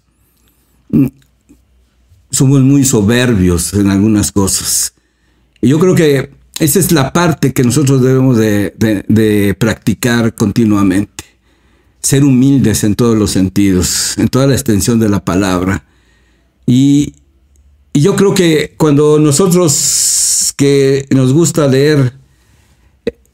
somos 2.29 2.61
muy 2.61 2.83
soberbios 2.83 3.73
en 3.73 3.87
algunas 3.87 4.31
cosas. 4.31 4.93
Y 5.61 5.69
yo 5.69 5.79
creo 5.79 5.95
que 5.95 6.31
esa 6.59 6.79
es 6.79 6.91
la 6.91 7.13
parte 7.13 7.53
que 7.53 7.63
nosotros 7.63 8.01
debemos 8.01 8.37
de, 8.37 9.55
practicar 9.57 10.35
continuamente. 10.35 11.23
Ser 11.99 12.23
humildes 12.23 12.83
en 12.83 12.95
todos 12.95 13.17
los 13.17 13.31
sentidos, 13.31 14.17
en 14.17 14.27
toda 14.27 14.47
la 14.47 14.53
extensión 14.53 14.99
de 14.99 15.09
la 15.09 15.23
palabra. 15.23 15.85
Y, 16.65 17.15
y 17.93 18.01
yo 18.01 18.15
creo 18.15 18.33
que 18.33 18.75
cuando 18.77 19.19
nosotros 19.19 20.53
que 20.55 21.05
nos 21.11 21.33
gusta 21.33 21.67
leer 21.67 22.13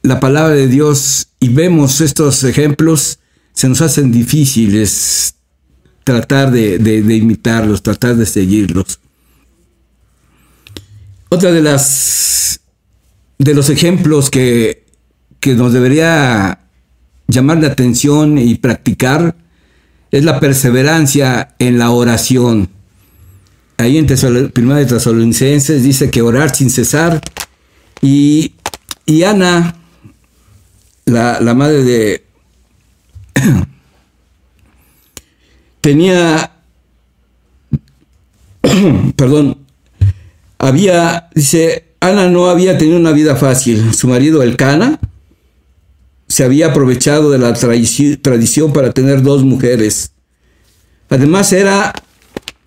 la 0.04 0.20
palabra 0.20 0.54
de 0.54 0.68
Dios 0.68 1.30
y 1.40 1.50
vemos 1.50 2.02
estos 2.02 2.44
ejemplos, 2.44 3.20
se 3.54 3.70
nos 3.70 3.82
hacen 3.82 4.12
difíciles 4.12 5.36
tratar 6.04 6.52
de, 6.52 6.76
imitarlos, 6.98 7.82
tratar 7.82 8.16
de 8.16 8.26
seguirlos. 8.26 9.00
Otra 11.30 11.52
de 11.52 11.62
las 11.62 12.60
de 13.40 13.54
los 13.54 13.70
ejemplos 13.70 14.30
que, 14.30 14.86
que 15.40 15.56
nos 15.56 15.74
debería 15.74 16.60
llamar 17.28 17.62
la 17.62 17.68
atención 17.68 18.38
y 18.38 18.56
practicar 18.56 19.36
es 20.12 20.24
la 20.24 20.40
perseverancia 20.40 21.56
en 21.60 21.80
la 21.80 21.90
oración. 21.90 22.70
Ahí 23.78 23.98
en 23.98 24.06
Primera 24.52 24.80
de 24.80 24.86
Tesalonicenses 24.86 25.82
dice 25.82 26.12
que 26.12 26.22
orar 26.22 26.56
sin 26.56 26.70
cesar. 26.70 27.20
Y, 28.02 28.54
y 29.06 29.24
Ana, 29.24 29.76
la, 31.06 31.40
la 31.42 31.54
madre 31.54 31.84
de, 31.84 32.26
tenía, 35.82 36.52
perdón, 39.16 39.58
había, 40.58 41.30
dice, 41.36 41.94
Ana 42.00 42.30
no 42.30 42.50
había 42.50 42.78
tenido 42.78 42.98
una 42.98 43.12
vida 43.12 43.36
fácil. 43.36 43.94
Su 43.94 44.08
marido, 44.08 44.44
el 44.44 44.58
Cana, 44.58 45.00
se 46.28 46.44
había 46.44 46.68
aprovechado 46.68 47.30
de 47.32 47.38
la 47.38 47.54
tradición 47.54 48.74
para 48.74 48.92
tener 48.92 49.22
dos 49.22 49.44
mujeres. 49.44 50.12
Además 51.10 51.54
era 51.54 51.94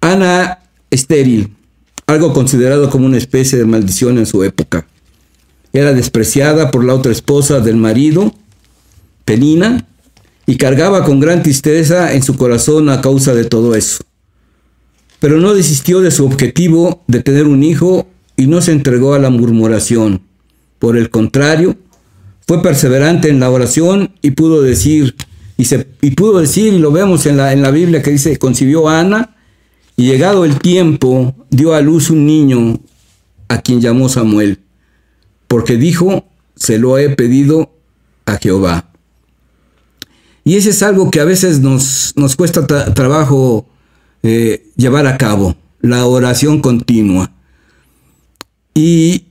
Ana 0.00 0.60
estéril, 0.90 1.54
algo 2.06 2.32
considerado 2.32 2.90
como 2.90 3.06
una 3.06 3.18
especie 3.18 3.58
de 3.58 3.64
maldición 3.64 4.18
en 4.18 4.26
su 4.26 4.44
época. 4.44 4.86
Era 5.76 5.92
despreciada 5.92 6.70
por 6.70 6.86
la 6.86 6.94
otra 6.94 7.12
esposa 7.12 7.60
del 7.60 7.76
marido, 7.76 8.32
Penina, 9.26 9.86
y 10.46 10.56
cargaba 10.56 11.04
con 11.04 11.20
gran 11.20 11.42
tristeza 11.42 12.14
en 12.14 12.22
su 12.22 12.34
corazón 12.34 12.88
a 12.88 13.02
causa 13.02 13.34
de 13.34 13.44
todo 13.44 13.74
eso. 13.74 14.02
Pero 15.20 15.38
no 15.38 15.52
desistió 15.52 16.00
de 16.00 16.10
su 16.10 16.24
objetivo 16.24 17.04
de 17.08 17.22
tener 17.22 17.46
un 17.46 17.62
hijo 17.62 18.06
y 18.38 18.46
no 18.46 18.62
se 18.62 18.72
entregó 18.72 19.12
a 19.12 19.18
la 19.18 19.28
murmuración. 19.28 20.22
Por 20.78 20.96
el 20.96 21.10
contrario, 21.10 21.76
fue 22.46 22.62
perseverante 22.62 23.28
en 23.28 23.38
la 23.38 23.50
oración 23.50 24.14
y 24.22 24.30
pudo 24.30 24.62
decir, 24.62 25.14
y, 25.58 25.66
se, 25.66 25.88
y 26.00 26.12
pudo 26.12 26.40
decir, 26.40 26.72
y 26.72 26.78
lo 26.78 26.90
vemos 26.90 27.26
en 27.26 27.36
la, 27.36 27.52
en 27.52 27.60
la 27.60 27.70
Biblia 27.70 28.02
que 28.02 28.12
dice, 28.12 28.38
concibió 28.38 28.88
Ana, 28.88 29.36
y 29.94 30.06
llegado 30.06 30.46
el 30.46 30.58
tiempo, 30.58 31.34
dio 31.50 31.74
a 31.74 31.82
luz 31.82 32.08
un 32.08 32.24
niño 32.24 32.80
a 33.48 33.60
quien 33.60 33.82
llamó 33.82 34.08
Samuel, 34.08 34.60
porque 35.56 35.78
dijo, 35.78 36.26
se 36.54 36.76
lo 36.76 36.98
he 36.98 37.08
pedido 37.08 37.72
a 38.26 38.36
Jehová. 38.36 38.90
Y 40.44 40.56
ese 40.56 40.68
es 40.68 40.82
algo 40.82 41.10
que 41.10 41.18
a 41.18 41.24
veces 41.24 41.60
nos, 41.60 42.12
nos 42.14 42.36
cuesta 42.36 42.66
trabajo 42.66 43.66
eh, 44.22 44.66
llevar 44.76 45.06
a 45.06 45.16
cabo, 45.16 45.56
la 45.80 46.04
oración 46.04 46.60
continua. 46.60 47.32
Y, 48.74 49.28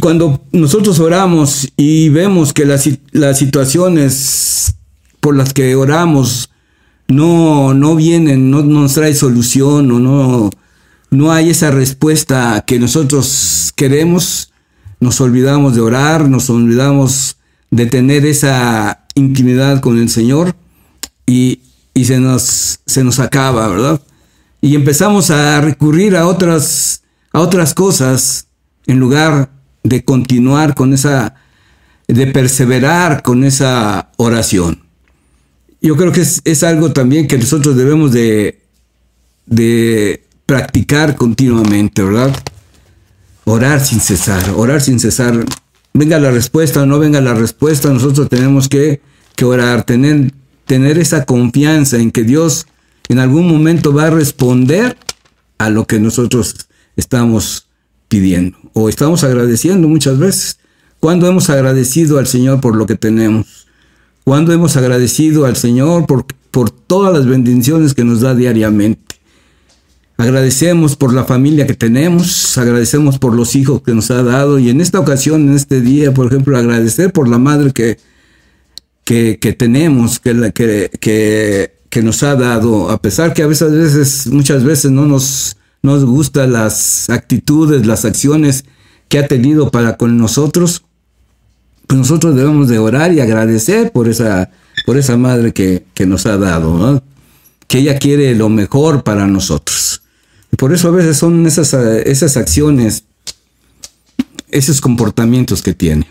cuando 0.00 0.44
nosotros 0.52 1.00
oramos 1.00 1.72
y 1.76 2.08
vemos 2.10 2.52
que 2.52 2.64
las, 2.64 2.88
las 3.10 3.36
situaciones 3.36 4.76
por 5.18 5.36
las 5.36 5.52
que 5.52 5.74
oramos 5.74 6.50
no, 7.08 7.74
no 7.74 7.96
vienen, 7.96 8.48
no 8.48 8.62
nos 8.62 8.94
trae 8.94 9.12
solución 9.12 9.90
o 9.90 9.98
no, 9.98 10.50
no 11.10 11.32
hay 11.32 11.50
esa 11.50 11.72
respuesta 11.72 12.62
que 12.64 12.78
nosotros 12.78 13.72
queremos, 13.74 14.51
nos 15.02 15.20
olvidamos 15.20 15.74
de 15.74 15.80
orar, 15.80 16.28
nos 16.28 16.48
olvidamos 16.48 17.36
de 17.72 17.86
tener 17.86 18.24
esa 18.24 19.04
intimidad 19.16 19.80
con 19.80 19.98
el 19.98 20.08
Señor 20.08 20.54
y, 21.26 21.58
se, 22.04 22.20
nos, 22.20 22.78
se 22.86 23.02
nos 23.02 23.18
acaba, 23.18 23.66
¿verdad? 23.66 24.00
Y 24.60 24.76
empezamos 24.76 25.32
a 25.32 25.60
recurrir 25.60 26.16
a 26.16 26.28
otras, 26.28 27.02
a 27.32 27.40
otras 27.40 27.74
cosas 27.74 28.46
en 28.86 29.00
lugar 29.00 29.50
de 29.82 30.04
continuar 30.04 30.76
con 30.76 30.92
esa, 30.92 31.34
de 32.06 32.28
perseverar 32.28 33.24
con 33.24 33.42
esa 33.42 34.12
oración. 34.18 34.84
Yo 35.80 35.96
creo 35.96 36.12
que 36.12 36.20
es, 36.20 36.62
algo 36.62 36.92
también 36.92 37.26
que 37.26 37.38
nosotros 37.38 37.76
debemos 37.76 38.12
de, 38.12 38.62
de 39.46 40.24
practicar 40.46 41.16
continuamente, 41.16 42.04
¿verdad? 42.04 42.32
Orar 43.44 43.84
sin 43.84 44.00
cesar, 44.00 44.50
orar 44.56 44.80
sin 44.80 45.00
cesar. 45.00 45.44
Venga 45.94 46.18
la 46.18 46.30
respuesta 46.30 46.82
o 46.82 46.86
no 46.86 46.98
venga 46.98 47.20
la 47.20 47.34
respuesta, 47.34 47.92
nosotros 47.92 48.28
tenemos 48.28 48.68
que, 48.68 49.00
que 49.36 49.44
orar, 49.44 49.84
tener, 49.84 50.32
tener 50.64 50.98
esa 50.98 51.24
confianza 51.24 51.98
en 51.98 52.10
que 52.10 52.22
Dios 52.22 52.66
en 53.08 53.18
algún 53.18 53.46
momento 53.48 53.92
va 53.92 54.06
a 54.06 54.10
responder 54.10 54.96
a 55.58 55.70
lo 55.70 55.86
que 55.86 55.98
nosotros 55.98 56.68
estamos 56.96 57.66
pidiendo 58.08 58.58
o 58.72 58.88
estamos 58.88 59.24
agradeciendo 59.24 59.88
muchas 59.88 60.18
veces. 60.18 60.58
¿Cuándo 61.00 61.26
hemos 61.26 61.50
agradecido 61.50 62.18
al 62.18 62.26
Señor 62.26 62.60
por 62.60 62.76
lo 62.76 62.86
que 62.86 62.94
tenemos? 62.94 63.66
¿Cuándo 64.24 64.52
hemos 64.52 64.76
agradecido 64.76 65.46
al 65.46 65.56
Señor 65.56 66.06
por, 66.06 66.26
por 66.50 66.70
todas 66.70 67.12
las 67.12 67.26
bendiciones 67.26 67.92
que 67.92 68.04
nos 68.04 68.20
da 68.20 68.34
diariamente? 68.34 69.11
Agradecemos 70.16 70.96
por 70.96 71.12
la 71.14 71.24
familia 71.24 71.66
que 71.66 71.74
tenemos, 71.74 72.56
agradecemos 72.58 73.18
por 73.18 73.34
los 73.34 73.56
hijos 73.56 73.82
que 73.82 73.94
nos 73.94 74.10
ha 74.10 74.22
dado 74.22 74.58
y 74.58 74.68
en 74.70 74.80
esta 74.80 75.00
ocasión, 75.00 75.48
en 75.48 75.54
este 75.56 75.80
día, 75.80 76.12
por 76.12 76.26
ejemplo, 76.26 76.56
agradecer 76.56 77.12
por 77.12 77.28
la 77.28 77.38
madre 77.38 77.72
que, 77.72 77.98
que, 79.04 79.52
tenemos, 79.52 80.20
que, 80.20 80.52
que, 81.00 81.72
que, 81.90 82.02
nos 82.02 82.22
ha 82.22 82.36
dado, 82.36 82.90
a 82.90 83.00
pesar 83.00 83.34
que 83.34 83.42
a 83.42 83.46
veces, 83.46 84.26
muchas 84.28 84.64
veces 84.64 84.90
no 84.90 85.06
nos, 85.06 85.56
nos 85.82 86.04
gustan 86.04 86.52
las 86.52 87.10
actitudes, 87.10 87.86
las 87.86 88.04
acciones 88.04 88.64
que 89.08 89.18
ha 89.18 89.26
tenido 89.26 89.70
para 89.70 89.96
con 89.96 90.16
nosotros, 90.18 90.84
pues 91.86 91.98
nosotros 91.98 92.36
debemos 92.36 92.68
de 92.68 92.78
orar 92.78 93.12
y 93.12 93.20
agradecer 93.20 93.92
por 93.92 94.08
esa, 94.08 94.50
por 94.86 94.96
esa 94.96 95.16
madre 95.16 95.52
que, 95.52 95.84
nos 96.06 96.26
ha 96.26 96.36
dado, 96.36 97.02
que 97.66 97.78
ella 97.78 97.98
quiere 97.98 98.34
lo 98.34 98.48
mejor 98.48 99.04
para 99.04 99.26
nosotros. 99.26 100.01
Por 100.56 100.72
eso 100.72 100.88
a 100.88 100.92
veces 100.92 101.16
son 101.16 101.46
esas, 101.46 101.72
esas 101.74 102.36
acciones, 102.36 103.04
esos 104.50 104.80
comportamientos 104.80 105.62
que 105.62 105.74
tiene. 105.74 106.06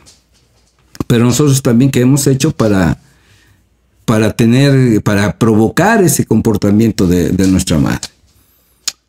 Pero 1.07 1.25
nosotros 1.25 1.61
también 1.61 1.91
que 1.91 2.01
hemos 2.01 2.27
hecho 2.27 2.51
para, 2.51 2.97
para 4.05 4.33
tener, 4.33 5.01
para 5.03 5.37
provocar 5.37 6.03
ese 6.03 6.25
comportamiento 6.25 7.07
de, 7.07 7.29
de 7.29 7.47
nuestra 7.47 7.77
madre. 7.77 8.09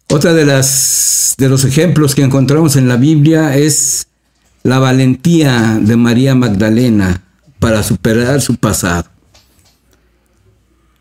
Otra 0.08 0.34
de 0.34 0.44
las 0.44 1.34
de 1.38 1.48
los 1.48 1.64
ejemplos 1.64 2.14
que 2.14 2.22
encontramos 2.22 2.76
en 2.76 2.88
la 2.88 2.96
Biblia 2.96 3.56
es 3.56 4.06
la 4.62 4.78
valentía 4.78 5.78
de 5.80 5.96
María 5.96 6.34
Magdalena 6.34 7.22
para 7.58 7.82
superar 7.82 8.40
su 8.40 8.56
pasado. 8.56 9.06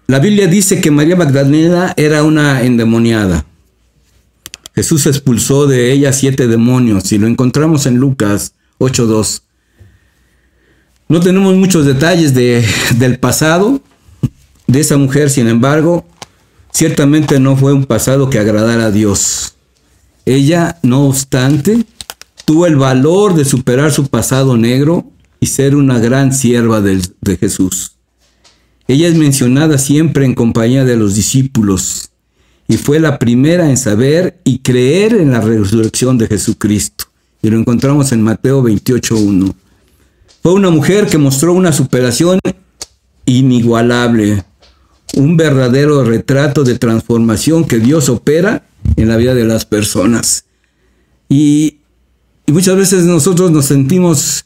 La 0.07 0.19
Biblia 0.19 0.47
dice 0.47 0.81
que 0.81 0.91
María 0.91 1.15
Magdalena 1.15 1.93
era 1.95 2.23
una 2.23 2.63
endemoniada. 2.63 3.45
Jesús 4.81 5.05
expulsó 5.05 5.67
de 5.67 5.91
ella 5.91 6.11
siete 6.11 6.47
demonios 6.47 7.11
y 7.11 7.19
lo 7.19 7.27
encontramos 7.27 7.85
en 7.85 7.97
Lucas 7.97 8.55
8.2. 8.79 9.43
No 11.07 11.19
tenemos 11.19 11.55
muchos 11.55 11.85
detalles 11.85 12.33
de, 12.33 12.65
del 12.97 13.19
pasado 13.19 13.81
de 14.65 14.79
esa 14.79 14.97
mujer, 14.97 15.29
sin 15.29 15.47
embargo, 15.47 16.05
Ciertamente 16.71 17.39
no 17.39 17.57
fue 17.57 17.73
un 17.73 17.85
pasado 17.85 18.29
que 18.29 18.39
agradara 18.39 18.85
a 18.85 18.91
Dios. 18.91 19.55
Ella, 20.25 20.79
no 20.83 21.05
obstante, 21.05 21.85
tuvo 22.45 22.65
el 22.65 22.77
valor 22.77 23.35
de 23.35 23.45
superar 23.45 23.91
su 23.91 24.07
pasado 24.07 24.57
negro 24.57 25.11
y 25.39 25.47
ser 25.47 25.75
una 25.75 25.99
gran 25.99 26.33
sierva 26.33 26.81
de, 26.81 27.01
Jesús. 27.37 27.97
Ella 28.87 29.07
es 29.07 29.15
mencionada 29.15 29.77
siempre 29.77 30.25
en 30.25 30.33
compañía 30.33 30.85
de 30.85 30.95
los 30.95 31.15
discípulos 31.15 32.10
y 32.71 32.77
fue 32.77 33.01
la 33.01 33.19
primera 33.19 33.69
en 33.69 33.75
saber 33.75 34.39
y 34.45 34.59
creer 34.59 35.15
en 35.15 35.31
la 35.31 35.41
resurrección 35.41 36.17
de 36.17 36.27
Jesucristo. 36.27 37.03
Y 37.41 37.49
lo 37.49 37.57
encontramos 37.59 38.13
en 38.13 38.21
Mateo 38.21 38.63
28.1. 38.63 39.53
Fue 40.41 40.53
una 40.53 40.69
mujer 40.69 41.07
que 41.07 41.17
mostró 41.17 41.51
una 41.51 41.73
superación 41.73 42.39
inigualable 43.25 44.45
un 45.17 45.35
verdadero 45.35 46.05
retrato 46.05 46.63
de 46.63 46.79
transformación 46.79 47.65
que 47.65 47.79
Dios 47.79 48.07
opera 48.07 48.63
en 48.95 49.09
la 49.09 49.17
vida 49.17 49.35
de 49.35 49.43
las 49.43 49.65
personas. 49.65 50.45
Y, 51.27 51.79
muchas 52.47 52.77
veces 52.77 53.03
nosotros 53.03 53.51
nos 53.51 53.65
sentimos, 53.65 54.45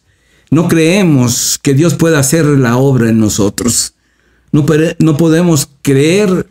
no 0.50 0.68
creemos 0.68 1.60
que 1.62 1.76
Dios 1.76 1.94
pueda 1.94 2.18
hacer 2.18 2.46
la 2.46 2.78
obra 2.78 3.10
en 3.10 3.20
nosotros. 3.20 3.94
No, 4.52 4.66
no 4.98 5.16
podemos 5.16 5.70
creer 5.84 6.48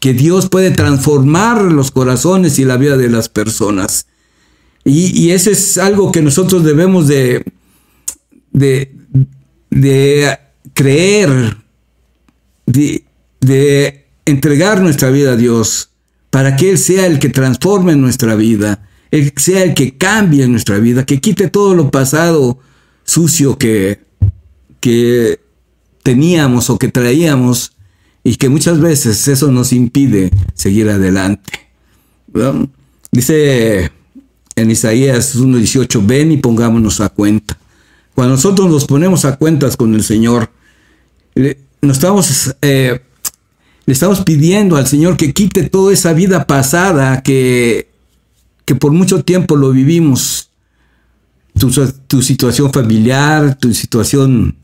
que 0.00 0.12
Dios 0.12 0.48
puede 0.48 0.70
transformar 0.70 1.62
los 1.62 1.90
corazones 1.90 2.58
y 2.58 2.64
la 2.64 2.76
vida 2.76 2.96
de 2.96 3.10
las 3.10 3.28
personas. 3.28 4.06
Y, 4.84 5.18
y 5.18 5.32
eso 5.32 5.50
es 5.50 5.76
algo 5.78 6.12
que 6.12 6.22
nosotros 6.22 6.64
debemos 6.64 7.08
de, 7.08 7.44
de, 9.70 10.38
creer, 10.72 11.56
de, 12.66 13.04
de 13.40 14.06
entregar 14.24 14.80
nuestra 14.80 15.10
vida 15.10 15.32
a 15.32 15.36
Dios 15.36 15.90
para 16.30 16.56
que 16.56 16.70
Él 16.70 16.78
sea 16.78 17.06
el 17.06 17.18
que 17.18 17.28
transforme 17.28 17.96
nuestra 17.96 18.34
vida, 18.34 18.88
Él 19.10 19.32
sea 19.36 19.62
el 19.62 19.74
que 19.74 19.96
cambie 19.96 20.46
nuestra 20.46 20.78
vida, 20.78 21.04
que 21.04 21.20
quite 21.20 21.48
todo 21.48 21.74
lo 21.74 21.90
pasado 21.90 22.58
sucio 23.04 23.58
que, 23.58 24.00
que 24.80 25.40
teníamos 26.02 26.70
o 26.70 26.78
que 26.78 26.88
traíamos 26.88 27.72
y 28.24 28.36
que 28.36 28.48
muchas 28.48 28.80
veces 28.80 29.28
eso 29.28 29.50
nos 29.50 29.72
impide 29.72 30.30
seguir 30.54 30.88
adelante. 30.88 31.68
Dice 33.10 33.90
en 34.56 34.70
Isaías 34.70 35.36
1.18, 35.36 36.06
ven 36.06 36.32
y 36.32 36.36
pongámonos 36.36 37.00
a 37.00 37.08
cuenta. 37.08 37.58
Cuando 38.14 38.34
nosotros 38.34 38.68
nos 38.68 38.84
ponemos 38.84 39.24
a 39.24 39.36
cuentas 39.36 39.76
con 39.76 39.94
el 39.94 40.02
Señor, 40.02 40.50
nos 41.80 41.96
estamos 41.96 42.54
eh, 42.60 43.00
le 43.88 43.92
estamos 43.94 44.20
pidiendo 44.20 44.76
al 44.76 44.86
Señor 44.86 45.16
que 45.16 45.32
quite 45.32 45.62
toda 45.70 45.94
esa 45.94 46.12
vida 46.12 46.46
pasada 46.46 47.22
que, 47.22 47.88
que 48.66 48.74
por 48.74 48.92
mucho 48.92 49.24
tiempo 49.24 49.56
lo 49.56 49.70
vivimos. 49.70 50.50
Tu, 52.06 52.20
situación 52.20 52.70
familiar, 52.70 53.56
tu 53.56 53.72
situación 53.72 54.56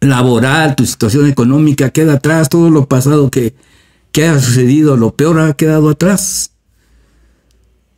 laboral, 0.00 0.76
tu 0.76 0.86
situación 0.86 1.28
económica 1.28 1.90
queda 1.90 2.14
atrás, 2.14 2.48
todo 2.48 2.70
lo 2.70 2.86
pasado 2.86 3.30
que, 3.30 3.54
que 4.12 4.24
haya 4.24 4.40
sucedido, 4.40 4.96
lo 4.96 5.14
peor 5.14 5.40
ha 5.40 5.54
quedado 5.54 5.90
atrás. 5.90 6.52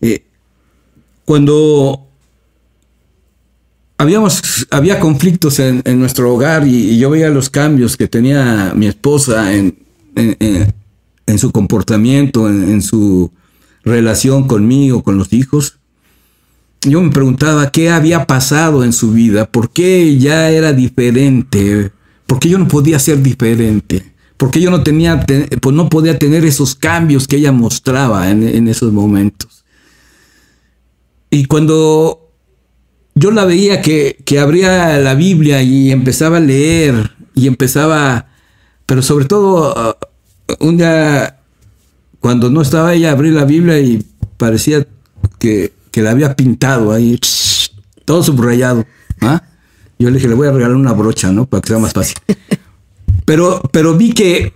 Eh, 0.00 0.24
cuando 1.24 2.06
habíamos, 3.98 4.66
había 4.70 4.98
conflictos 4.98 5.58
en, 5.58 5.82
nuestro 5.98 6.34
hogar 6.34 6.66
y, 6.66 6.98
yo 6.98 7.10
veía 7.10 7.28
los 7.28 7.50
cambios 7.50 7.96
que 7.96 8.08
tenía 8.08 8.72
mi 8.74 8.86
esposa 8.86 9.52
en, 9.54 9.78
en, 10.16 11.38
su 11.38 11.52
comportamiento, 11.52 12.48
en, 12.48 12.82
su 12.82 13.30
relación 13.84 14.46
conmigo, 14.46 15.02
con 15.02 15.18
los 15.18 15.32
hijos, 15.32 15.79
yo 16.82 17.00
me 17.00 17.10
preguntaba 17.10 17.70
qué 17.70 17.90
había 17.90 18.26
pasado 18.26 18.84
en 18.84 18.92
su 18.92 19.12
vida, 19.12 19.50
por 19.50 19.70
qué 19.70 20.18
ya 20.18 20.50
era 20.50 20.72
diferente, 20.72 21.90
por 22.26 22.38
qué 22.38 22.48
yo 22.48 22.58
no 22.58 22.68
podía 22.68 22.98
ser 22.98 23.22
diferente, 23.22 24.12
por 24.36 24.50
qué 24.50 24.60
yo 24.60 24.70
no 24.70 24.82
tenía, 24.82 25.24
pues 25.60 25.76
no 25.76 25.88
podía 25.88 26.18
tener 26.18 26.44
esos 26.44 26.74
cambios 26.74 27.28
que 27.28 27.36
ella 27.36 27.52
mostraba 27.52 28.30
en, 28.30 28.68
esos 28.68 28.92
momentos. 28.92 29.64
Y 31.30 31.44
cuando 31.44 32.32
yo 33.14 33.30
la 33.30 33.44
veía 33.44 33.82
que, 33.82 34.18
que 34.24 34.38
abría 34.38 34.98
la 34.98 35.14
Biblia 35.14 35.62
y 35.62 35.92
empezaba 35.92 36.38
a 36.38 36.40
leer 36.40 37.12
y 37.34 37.46
empezaba 37.46 38.30
pero 38.90 39.02
sobre 39.02 39.24
todo, 39.26 39.72
uh, 39.72 40.66
un 40.66 40.76
día, 40.76 41.38
cuando 42.18 42.50
no 42.50 42.60
estaba 42.60 42.92
ella, 42.92 43.12
abrí 43.12 43.30
la 43.30 43.44
Biblia 43.44 43.78
y 43.78 44.04
parecía 44.36 44.84
que, 45.38 45.72
la 45.96 46.10
había 46.10 46.36
pintado 46.36 46.92
ahí, 46.92 47.18
todo 48.04 48.22
subrayado. 48.22 48.86
¿ah? 49.20 49.42
Yo 49.98 50.08
le 50.08 50.16
dije, 50.16 50.28
le 50.28 50.34
voy 50.34 50.48
a 50.48 50.52
regalar 50.52 50.76
una 50.76 50.92
brocha, 50.92 51.30
¿no? 51.30 51.46
Para 51.46 51.60
que 51.60 51.68
sea 51.68 51.78
más 51.78 51.92
fácil. 51.92 52.16
Pero, 53.26 53.62
pero 53.70 53.96
vi 53.96 54.12
que, 54.12 54.54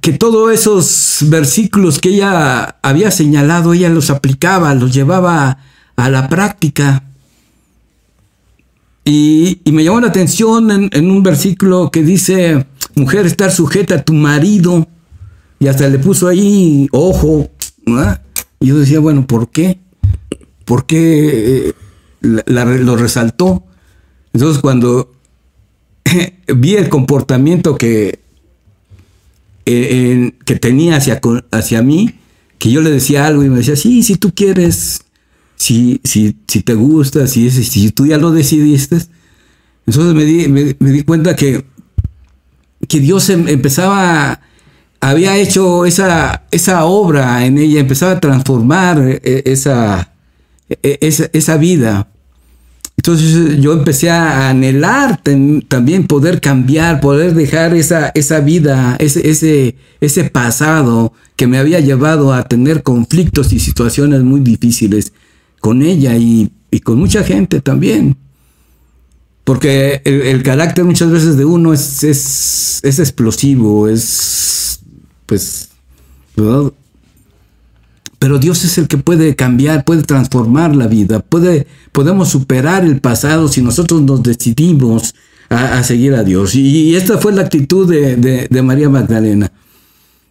que 0.00 0.12
todos 0.12 0.52
esos 0.52 1.28
versículos 1.28 1.98
que 1.98 2.10
ella 2.10 2.76
había 2.80 3.10
señalado, 3.10 3.72
ella 3.72 3.88
los 3.88 4.10
aplicaba, 4.10 4.72
los 4.76 4.94
llevaba 4.94 5.58
a 5.96 6.08
la 6.08 6.28
práctica. 6.28 7.02
Y, 9.04 9.60
me 9.72 9.82
llamó 9.82 10.00
la 10.00 10.08
atención 10.08 10.90
en, 10.92 11.10
un 11.10 11.22
versículo 11.22 11.90
que 11.90 12.02
dice, 12.02 12.66
mujer, 12.94 13.26
estar 13.26 13.50
sujeta 13.50 13.96
a 13.96 14.02
tu 14.02 14.12
marido. 14.12 14.86
Y 15.58 15.66
hasta 15.66 15.88
le 15.88 15.98
puso 15.98 16.28
ahí 16.28 16.88
ojo. 16.92 17.50
Y 18.60 18.66
yo 18.66 18.78
decía, 18.78 19.00
bueno, 19.00 19.26
¿por 19.26 19.48
qué? 19.50 19.80
¿Por 20.72 20.86
qué 20.86 21.68
eh, 21.68 21.74
lo 22.22 22.96
resaltó? 22.96 23.62
Entonces 24.32 24.62
cuando 24.62 25.12
vi 26.56 26.76
el 26.76 26.88
comportamiento 26.88 27.76
que, 27.76 28.20
que 29.66 30.56
tenía 30.58 30.96
hacia, 30.96 31.20
hacia 31.50 31.82
mí, 31.82 32.14
que 32.56 32.70
yo 32.70 32.80
le 32.80 32.88
decía 32.90 33.26
algo 33.26 33.44
y 33.44 33.50
me 33.50 33.58
decía, 33.58 33.76
sí, 33.76 34.02
si 34.02 34.16
tú 34.16 34.32
quieres, 34.34 35.02
si, 35.56 36.00
si, 36.04 36.32
te 36.32 36.72
gusta, 36.72 37.26
si, 37.26 37.50
si 37.50 37.90
tú 37.90 38.06
ya 38.06 38.16
lo 38.16 38.30
decidiste. 38.30 38.96
Entonces 39.86 40.14
me 40.14 40.24
di, 40.24 40.48
me, 40.48 40.90
di 40.90 41.02
cuenta 41.02 41.36
que, 41.36 41.66
que 42.88 42.98
Dios 42.98 43.28
em, 43.28 43.46
empezaba, 43.46 44.40
había 45.00 45.36
hecho 45.36 45.84
esa, 45.84 46.44
esa 46.50 46.86
obra 46.86 47.44
en 47.44 47.58
ella, 47.58 47.80
empezaba 47.80 48.12
a 48.12 48.20
transformar 48.20 49.20
eh, 49.22 49.42
esa, 49.44 50.11
esa, 50.82 51.28
esa 51.32 51.56
vida. 51.56 52.08
Entonces 52.96 53.60
yo 53.60 53.72
empecé 53.72 54.10
a 54.10 54.50
anhelar 54.50 55.20
también 55.68 56.06
poder 56.06 56.40
cambiar, 56.40 57.00
poder 57.00 57.34
dejar 57.34 57.74
esa, 57.74 58.12
esa 58.14 58.40
vida, 58.40 58.96
ese, 59.00 59.28
ese, 59.28 59.76
ese 60.00 60.24
pasado 60.24 61.12
que 61.34 61.46
me 61.46 61.58
había 61.58 61.80
llevado 61.80 62.32
a 62.32 62.44
tener 62.44 62.82
conflictos 62.82 63.52
y 63.52 63.58
situaciones 63.58 64.22
muy 64.22 64.40
difíciles 64.40 65.12
con 65.60 65.82
ella 65.82 66.16
y, 66.16 66.52
con 66.84 66.98
mucha 66.98 67.24
gente 67.24 67.60
también. 67.60 68.16
Porque 69.44 70.00
el, 70.04 70.42
carácter 70.42 70.84
muchas 70.84 71.10
veces 71.10 71.36
de 71.36 71.44
uno 71.44 71.72
es, 71.72 72.04
es, 72.04 72.80
es 72.82 72.98
explosivo, 73.00 73.88
es 73.88 74.80
pues 75.26 75.70
pero 78.22 78.38
Dios 78.38 78.62
es 78.62 78.78
el 78.78 78.86
que 78.86 78.98
puede 78.98 79.34
cambiar, 79.34 79.84
puede 79.84 80.04
transformar 80.04 80.76
la 80.76 80.86
vida, 80.86 81.18
puede, 81.18 81.66
podemos 81.90 82.28
superar 82.28 82.84
el 82.84 83.00
pasado 83.00 83.48
si 83.48 83.62
nosotros 83.62 84.00
nos 84.00 84.22
decidimos 84.22 85.16
a, 85.48 85.82
seguir 85.82 86.14
a 86.14 86.22
Dios. 86.22 86.54
Y, 86.54 86.94
esta 86.94 87.18
fue 87.18 87.32
la 87.32 87.42
actitud 87.42 87.92
de, 87.92 88.62
María 88.62 88.88
Magdalena. 88.88 89.50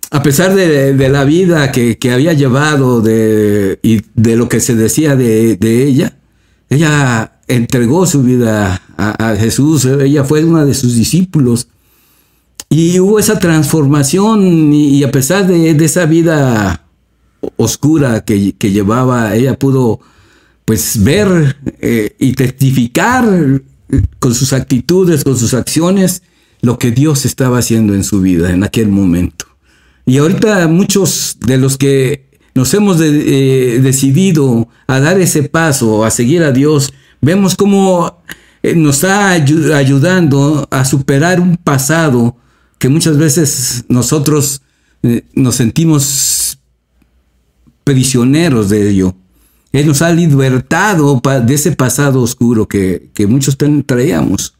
A 0.10 0.24
pesar 0.24 0.56
de, 0.56 1.10
la 1.10 1.26
vida 1.26 1.74
que, 1.74 1.98
había 2.14 2.32
llevado 2.32 3.02
de, 3.02 3.78
y 3.84 4.04
de 4.16 4.38
lo 4.38 4.48
que 4.48 4.62
se 4.62 4.74
decía 4.74 5.18
de, 5.18 5.58
ella, 5.62 6.18
ella 6.70 7.40
entregó 7.50 8.06
su 8.06 8.24
vida 8.24 8.82
a, 8.96 9.36
Jesús, 9.36 9.84
ella 9.84 10.24
fue 10.24 10.46
una 10.46 10.64
de 10.64 10.76
sus 10.76 10.96
discípulos. 10.96 11.68
Y 12.70 12.98
hubo 13.02 13.20
esa 13.20 13.38
transformación 13.38 14.72
y, 14.72 15.04
a 15.04 15.12
pesar 15.12 15.46
de, 15.46 15.72
esa 15.84 16.06
vida 16.06 16.81
oscura 17.58 18.24
que, 18.24 18.54
llevaba, 18.62 19.36
ella 19.36 19.58
pudo 19.58 20.00
pues 20.66 21.04
ver 21.04 21.58
eh, 21.82 22.16
y 22.20 22.34
testificar 22.34 23.62
con 24.20 24.36
sus 24.36 24.54
actitudes, 24.54 25.24
con 25.24 25.38
sus 25.38 25.54
acciones, 25.54 26.24
lo 26.62 26.78
que 26.78 26.92
Dios 26.92 27.26
estaba 27.26 27.58
haciendo 27.58 27.94
en 27.94 28.04
su 28.04 28.22
vida 28.22 28.52
en 28.52 28.64
aquel 28.64 28.90
momento. 28.90 29.46
Y 30.06 30.18
ahorita 30.18 30.68
muchos 30.68 31.38
de 31.40 31.58
los 31.58 31.78
que 31.78 32.30
nos 32.54 32.74
hemos 32.74 33.00
eh, 33.02 33.80
decidido 33.82 34.68
a 34.88 35.00
dar 35.00 35.20
ese 35.20 35.44
paso, 35.44 36.06
a 36.06 36.12
seguir 36.12 36.44
a 36.44 36.52
Dios, 36.52 36.94
vemos 37.22 37.56
cómo 37.56 38.22
eh, 38.64 38.76
nos 38.76 38.98
está 38.98 39.32
ayudando 39.32 40.68
a 40.70 40.86
superar 40.86 41.40
un 41.40 41.58
pasado 41.58 42.38
que 42.78 42.90
muchas 42.90 43.18
veces 43.18 43.86
nosotros 43.90 44.62
nos 45.34 45.56
sentimos 45.56 46.41
prisioneros 47.84 48.70
de 48.70 48.90
ello. 48.90 49.16
Él 49.72 49.88
nos 49.88 50.02
ha 50.02 50.12
libertado 50.12 51.22
de 51.46 51.54
ese 51.54 51.72
pasado 51.72 52.22
oscuro 52.22 52.68
que, 52.68 53.10
muchos 53.28 53.58
traíamos. 53.86 54.54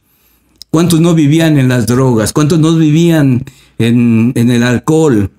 ¿Cuántos 0.70 1.00
no 1.00 1.14
vivían 1.14 1.58
en 1.58 1.68
las 1.68 1.86
drogas? 1.86 2.32
¿Cuántos 2.32 2.58
no 2.58 2.74
vivían 2.74 3.44
en, 3.78 4.32
el 4.34 4.62
alcohol? 4.62 5.30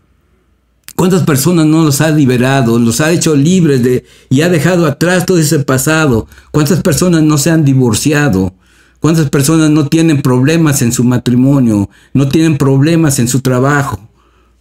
¿Cuántas 0.95 1.23
personas 1.23 1.65
no 1.65 1.83
los 1.83 2.01
ha 2.01 2.11
liberado, 2.11 2.77
los 2.77 3.01
ha 3.01 3.11
hecho 3.11 3.35
libres 3.35 3.81
de, 3.81 4.05
y 4.29 4.41
ha 4.41 4.49
dejado 4.49 4.85
atrás 4.85 5.25
todo 5.25 5.39
ese 5.39 5.57
pasado? 5.59 6.27
¿Cuántas 6.51 6.83
personas 6.83 7.23
no 7.23 7.39
se 7.39 7.49
han 7.49 7.65
divorciado? 7.65 8.53
¿Cuántas 8.99 9.29
personas 9.31 9.71
no 9.71 9.87
tienen 9.87 10.21
problemas 10.21 10.83
en 10.83 10.91
su 10.91 11.03
matrimonio, 11.03 11.89
no 12.13 12.29
tienen 12.29 12.57
problemas 12.57 13.17
en 13.17 13.27
su 13.27 13.41
trabajo? 13.41 14.07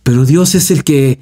Pero 0.02 0.24
Dios 0.24 0.54
es 0.54 0.70
el 0.70 0.84
que 0.84 1.20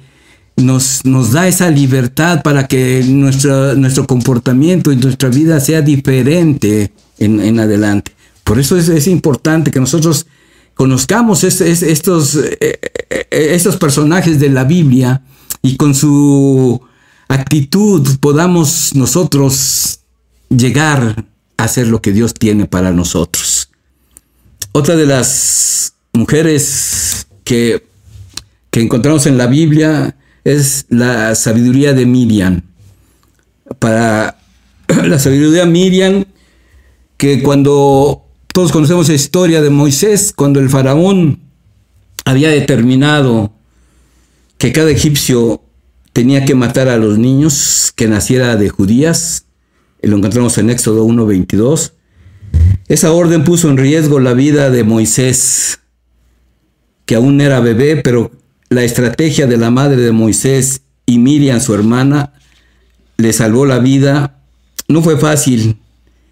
nos, 0.57 1.05
nos 1.05 1.31
da 1.31 1.47
esa 1.47 1.69
libertad 1.69 2.43
para 2.43 2.67
que 2.67 3.03
nuestro, 3.03 4.07
comportamiento 4.07 4.91
y 4.91 4.97
nuestra 4.97 5.29
vida 5.29 5.59
sea 5.59 5.81
diferente 5.81 6.91
en, 7.17 7.59
adelante. 7.59 8.13
Por 8.43 8.59
eso 8.59 8.77
es, 8.77 9.07
importante 9.07 9.71
que 9.71 9.79
nosotros 9.79 10.27
conozcamos 10.75 11.43
estos, 11.43 12.35
eh, 12.35 12.79
eh, 13.09 13.27
estos 13.29 13.77
personajes 13.77 14.39
de 14.39 14.49
la 14.49 14.63
Biblia 14.63 15.23
y 15.61 15.77
con 15.77 15.93
su 15.93 16.81
actitud 17.27 18.07
podamos 18.19 18.93
nosotros 18.95 19.99
llegar 20.49 21.25
a 21.57 21.63
hacer 21.63 21.87
lo 21.87 22.01
que 22.01 22.11
Dios 22.11 22.33
tiene 22.33 22.65
para 22.65 22.91
nosotros. 22.91 23.69
Otra 24.73 24.95
de 24.95 25.05
las 25.05 25.93
mujeres 26.13 27.27
que, 27.43 27.85
que 28.69 28.81
encontramos 28.81 29.25
en 29.25 29.37
la 29.37 29.47
Biblia 29.47 30.15
es 30.43 30.85
la 30.89 31.35
sabiduría 31.35 31.93
de 31.93 32.05
Miriam. 32.05 32.61
Para 33.79 34.37
la 35.03 35.19
sabiduría 35.19 35.65
de 35.65 35.71
Miriam, 35.71 36.25
que 37.17 37.41
cuando 37.41 38.25
todos 38.53 38.71
conocemos 38.71 39.07
la 39.07 39.15
historia 39.15 39.61
de 39.61 39.69
Moisés, 39.69 40.33
cuando 40.35 40.59
el 40.59 40.69
faraón 40.69 41.39
había 42.25 42.49
determinado 42.49 43.53
que 44.57 44.71
cada 44.71 44.91
egipcio 44.91 45.61
tenía 46.13 46.45
que 46.45 46.55
matar 46.55 46.89
a 46.89 46.97
los 46.97 47.17
niños 47.17 47.93
que 47.95 48.07
naciera 48.07 48.55
de 48.55 48.69
judías, 48.69 49.45
lo 50.01 50.17
encontramos 50.17 50.57
en 50.57 50.69
Éxodo 50.69 51.05
1.22, 51.05 51.93
esa 52.87 53.11
orden 53.13 53.43
puso 53.43 53.69
en 53.69 53.77
riesgo 53.77 54.19
la 54.19 54.33
vida 54.33 54.69
de 54.69 54.83
Moisés, 54.83 55.79
que 57.05 57.15
aún 57.15 57.39
era 57.39 57.59
bebé, 57.59 57.97
pero 57.97 58.31
la 58.71 58.85
estrategia 58.85 59.47
de 59.47 59.57
la 59.57 59.69
madre 59.69 59.97
de 59.97 60.13
Moisés 60.13 60.83
y 61.05 61.19
Miriam, 61.19 61.59
su 61.59 61.73
hermana, 61.73 62.31
le 63.17 63.33
salvó 63.33 63.65
la 63.65 63.79
vida. 63.79 64.39
No 64.87 65.01
fue 65.01 65.17
fácil. 65.17 65.75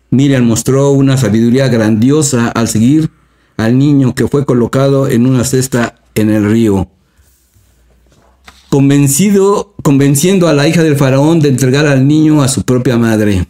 Miriam 0.09 0.45
mostró 0.45 0.91
una 0.91 1.17
sabiduría 1.17 1.67
grandiosa 1.67 2.47
al 2.47 2.69
seguir 2.69 3.11
al 3.57 3.77
niño 3.77 4.15
que 4.15 4.29
fue 4.29 4.45
colocado 4.45 5.09
en 5.09 5.25
una 5.25 5.43
cesta 5.43 5.95
en 6.15 6.29
el 6.29 6.49
río. 6.49 6.89
Convencido, 8.69 9.75
convenciendo 9.83 10.47
a 10.47 10.53
la 10.53 10.65
hija 10.65 10.81
del 10.81 10.95
faraón 10.95 11.41
de 11.41 11.49
entregar 11.49 11.87
al 11.87 12.07
niño 12.07 12.41
a 12.41 12.47
su 12.47 12.63
propia 12.63 12.97
madre 12.97 13.47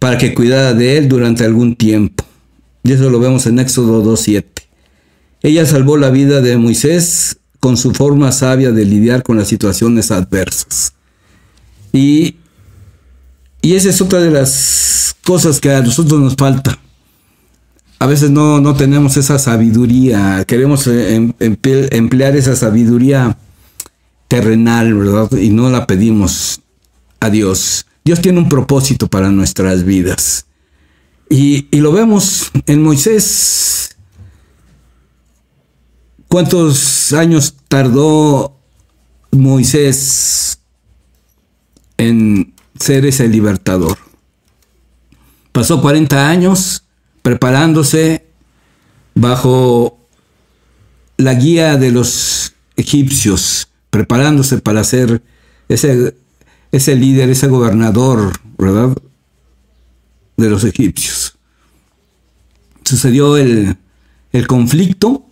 para 0.00 0.18
que 0.18 0.34
cuidara 0.34 0.74
de 0.74 0.98
él 0.98 1.08
durante 1.08 1.44
algún 1.44 1.76
tiempo. 1.76 2.24
Y 2.82 2.90
eso 2.90 3.08
lo 3.08 3.20
vemos 3.20 3.46
en 3.46 3.60
Éxodo 3.60 4.02
2.7. 4.02 4.44
Ella 5.42 5.64
salvó 5.64 5.96
la 5.96 6.10
vida 6.10 6.40
de 6.40 6.56
Moisés 6.56 7.38
con 7.64 7.78
su 7.78 7.92
forma 7.92 8.30
sabia 8.30 8.72
de 8.72 8.84
lidiar 8.84 9.22
con 9.22 9.38
las 9.38 9.48
situaciones 9.48 10.10
adversas. 10.10 10.92
Y, 11.94 12.36
y 13.62 13.72
esa 13.72 13.88
es 13.88 14.02
otra 14.02 14.20
de 14.20 14.30
las 14.30 15.16
cosas 15.24 15.60
que 15.60 15.72
a 15.72 15.80
nosotros 15.80 16.20
nos 16.20 16.34
falta. 16.34 16.78
A 18.00 18.04
veces 18.04 18.30
no, 18.30 18.60
no 18.60 18.74
tenemos 18.74 19.16
esa 19.16 19.38
sabiduría, 19.38 20.44
queremos 20.46 20.86
eh, 20.88 21.14
em, 21.14 21.32
emplear 21.38 22.36
esa 22.36 22.54
sabiduría 22.54 23.38
terrenal, 24.28 24.92
¿verdad? 24.92 25.32
Y 25.32 25.48
no 25.48 25.70
la 25.70 25.86
pedimos 25.86 26.60
a 27.18 27.30
Dios. 27.30 27.86
Dios 28.04 28.20
tiene 28.20 28.40
un 28.40 28.50
propósito 28.50 29.08
para 29.08 29.30
nuestras 29.30 29.84
vidas. 29.84 30.44
Y, 31.30 31.66
y 31.70 31.80
lo 31.80 31.92
vemos 31.92 32.50
en 32.66 32.82
Moisés, 32.82 33.93
¿Cuántos 36.28 37.12
años 37.12 37.54
tardó 37.68 38.56
Moisés 39.30 40.58
en 41.96 42.54
ser 42.78 43.06
ese 43.06 43.28
libertador? 43.28 43.98
Pasó 45.52 45.80
40 45.80 46.28
años 46.28 46.84
preparándose 47.22 48.26
bajo 49.14 49.98
la 51.16 51.34
guía 51.34 51.76
de 51.76 51.92
los 51.92 52.54
egipcios, 52.76 53.68
preparándose 53.90 54.58
para 54.58 54.82
ser 54.82 55.22
ese, 55.68 56.16
ese 56.72 56.96
líder, 56.96 57.30
ese 57.30 57.46
gobernador, 57.46 58.32
¿verdad? 58.58 58.96
De 60.36 60.50
los 60.50 60.64
egipcios. 60.64 61.36
Sucedió 62.84 63.36
el, 63.36 63.76
el 64.32 64.46
conflicto 64.46 65.23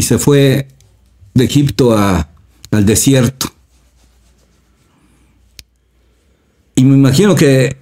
y 0.00 0.02
se 0.02 0.16
fue 0.16 0.66
de 1.34 1.44
Egipto 1.44 1.94
al 1.94 2.86
desierto. 2.86 3.52
Y 6.74 6.84
me 6.84 6.94
imagino 6.94 7.34
que 7.34 7.76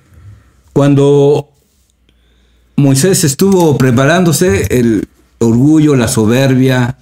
cuando 0.72 1.48
Moisés 2.74 3.22
estuvo 3.22 3.78
preparándose, 3.78 4.66
el 4.76 5.07
orgullo, 5.38 5.94
la 5.94 6.09
soberbia, 6.09 6.98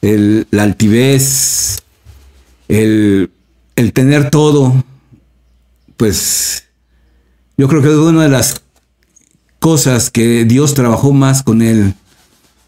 la 0.00 0.62
altivez, 0.62 1.82
el, 2.68 3.30
el 3.76 3.92
tener 3.92 4.30
todo, 4.30 4.86
pues 5.98 6.64
yo 7.58 7.68
creo 7.68 7.82
que 7.82 7.88
es 7.88 7.94
una 7.94 8.22
de 8.22 8.30
las 8.30 8.62
cosas 9.58 10.10
que 10.10 10.46
Dios 10.46 10.72
trabajó 10.72 11.12
más 11.12 11.42
con 11.42 11.60
él. 11.60 11.92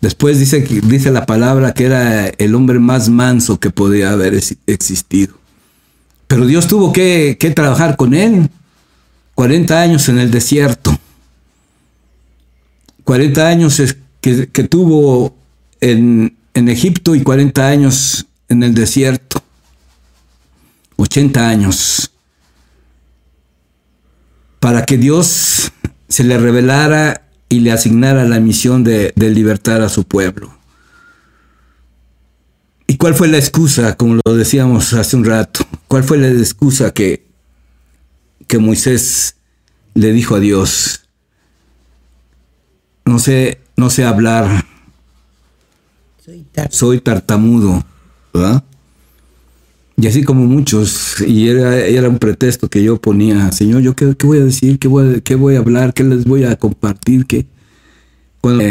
Después 0.00 0.38
dice, 0.38 0.60
dice 0.60 1.10
la 1.10 1.26
palabra 1.26 1.74
que 1.74 1.84
era 1.84 2.28
el 2.28 2.54
hombre 2.54 2.78
más 2.78 3.08
manso 3.08 3.58
que 3.58 3.70
podía 3.70 4.12
haber 4.12 4.34
existido. 4.66 5.34
Pero 6.28 6.46
Dios 6.46 6.68
tuvo 6.68 6.92
que, 6.92 7.36
trabajar 7.54 7.96
con 7.96 8.14
él. 8.14 8.50
40 9.34 9.80
años 9.80 10.08
en 10.08 10.18
el 10.18 10.30
desierto. 10.30 10.98
40 13.04 13.48
años 13.48 13.82
que, 14.20 14.46
tuvo 14.64 15.34
en, 15.80 16.36
en 16.54 16.68
Egipto 16.68 17.14
y 17.14 17.22
40 17.22 17.66
años 17.66 18.26
en 18.48 18.62
el 18.62 18.74
desierto. 18.74 19.42
80 20.96 21.48
años. 21.48 22.12
Para 24.60 24.84
que 24.84 24.98
Dios 24.98 25.72
se 26.08 26.24
le 26.24 26.38
revelara 26.38 27.27
y 27.48 27.60
le 27.60 27.72
asignara 27.72 28.24
la 28.24 28.40
misión 28.40 28.84
de, 28.84 29.12
libertar 29.16 29.82
a 29.82 29.88
su 29.88 30.04
pueblo. 30.04 30.56
¿Y 32.86 32.96
cuál 32.96 33.14
fue 33.14 33.28
la 33.28 33.38
excusa, 33.38 33.96
como 33.96 34.18
lo 34.24 34.34
decíamos 34.34 34.92
hace 34.92 35.16
un 35.16 35.24
rato? 35.24 35.66
¿Cuál 35.88 36.04
fue 36.04 36.18
la 36.18 36.28
excusa 36.28 36.92
que, 36.92 37.26
que 38.46 38.58
Moisés 38.58 39.36
le 39.94 40.12
dijo 40.12 40.34
a 40.34 40.40
Dios? 40.40 41.02
No 43.04 43.18
sé, 43.18 43.60
no 43.76 43.90
sé 43.90 44.04
hablar. 44.04 44.64
Soy, 46.70 47.00
tartamudo. 47.00 47.84
¿verdad? 48.34 48.62
Y 50.00 50.06
así 50.06 50.22
como 50.22 50.46
muchos, 50.46 51.20
y 51.22 51.48
era, 51.48 52.08
un 52.08 52.18
pretexto 52.18 52.68
que 52.68 52.84
yo 52.84 53.00
ponía, 53.00 53.50
Señor, 53.50 53.82
¿yo 53.82 53.96
qué, 53.96 54.14
voy 54.24 54.38
a 54.38 54.44
decir? 54.44 54.78
¿Qué 54.78 54.86
voy, 54.86 55.22
¿Qué 55.22 55.34
voy, 55.34 55.56
a 55.56 55.58
hablar? 55.58 55.92
¿Qué 55.92 56.04
les 56.04 56.24
voy 56.24 56.44
a 56.44 56.54
compartir? 56.54 57.26
¿Qué? 57.26 57.46
Cuando 58.40 58.62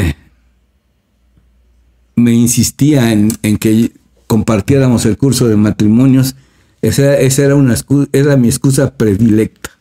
me 2.15 2.33
insistía 2.33 3.11
en, 3.11 3.29
que 3.57 3.91
compartiéramos 4.25 5.05
el 5.05 5.17
curso 5.17 5.49
de 5.49 5.57
matrimonios, 5.57 6.37
esa, 6.81 7.17
era, 7.17 7.55
una 7.55 7.75
era 8.13 8.37
mi 8.37 8.47
excusa 8.47 8.93
predilecta, 8.95 9.71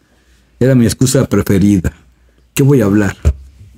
era 0.59 0.75
mi 0.75 0.85
excusa 0.85 1.29
preferida. 1.29 1.93
¿Qué 2.55 2.65
voy 2.65 2.81
a 2.81 2.87
hablar? 2.87 3.17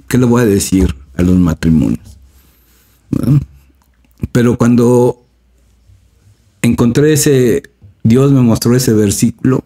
¿Qué 0.08 0.16
le 0.16 0.24
voy 0.24 0.40
a 0.40 0.46
decir 0.46 0.94
a 1.16 1.22
los 1.22 1.36
matrimonios? 1.36 2.18
Pero 4.32 4.56
cuando 4.56 5.27
encontré 6.62 7.12
ese, 7.12 7.62
Dios 8.02 8.32
me 8.32 8.40
mostró 8.40 8.74
ese 8.74 8.92
versículo 8.92 9.64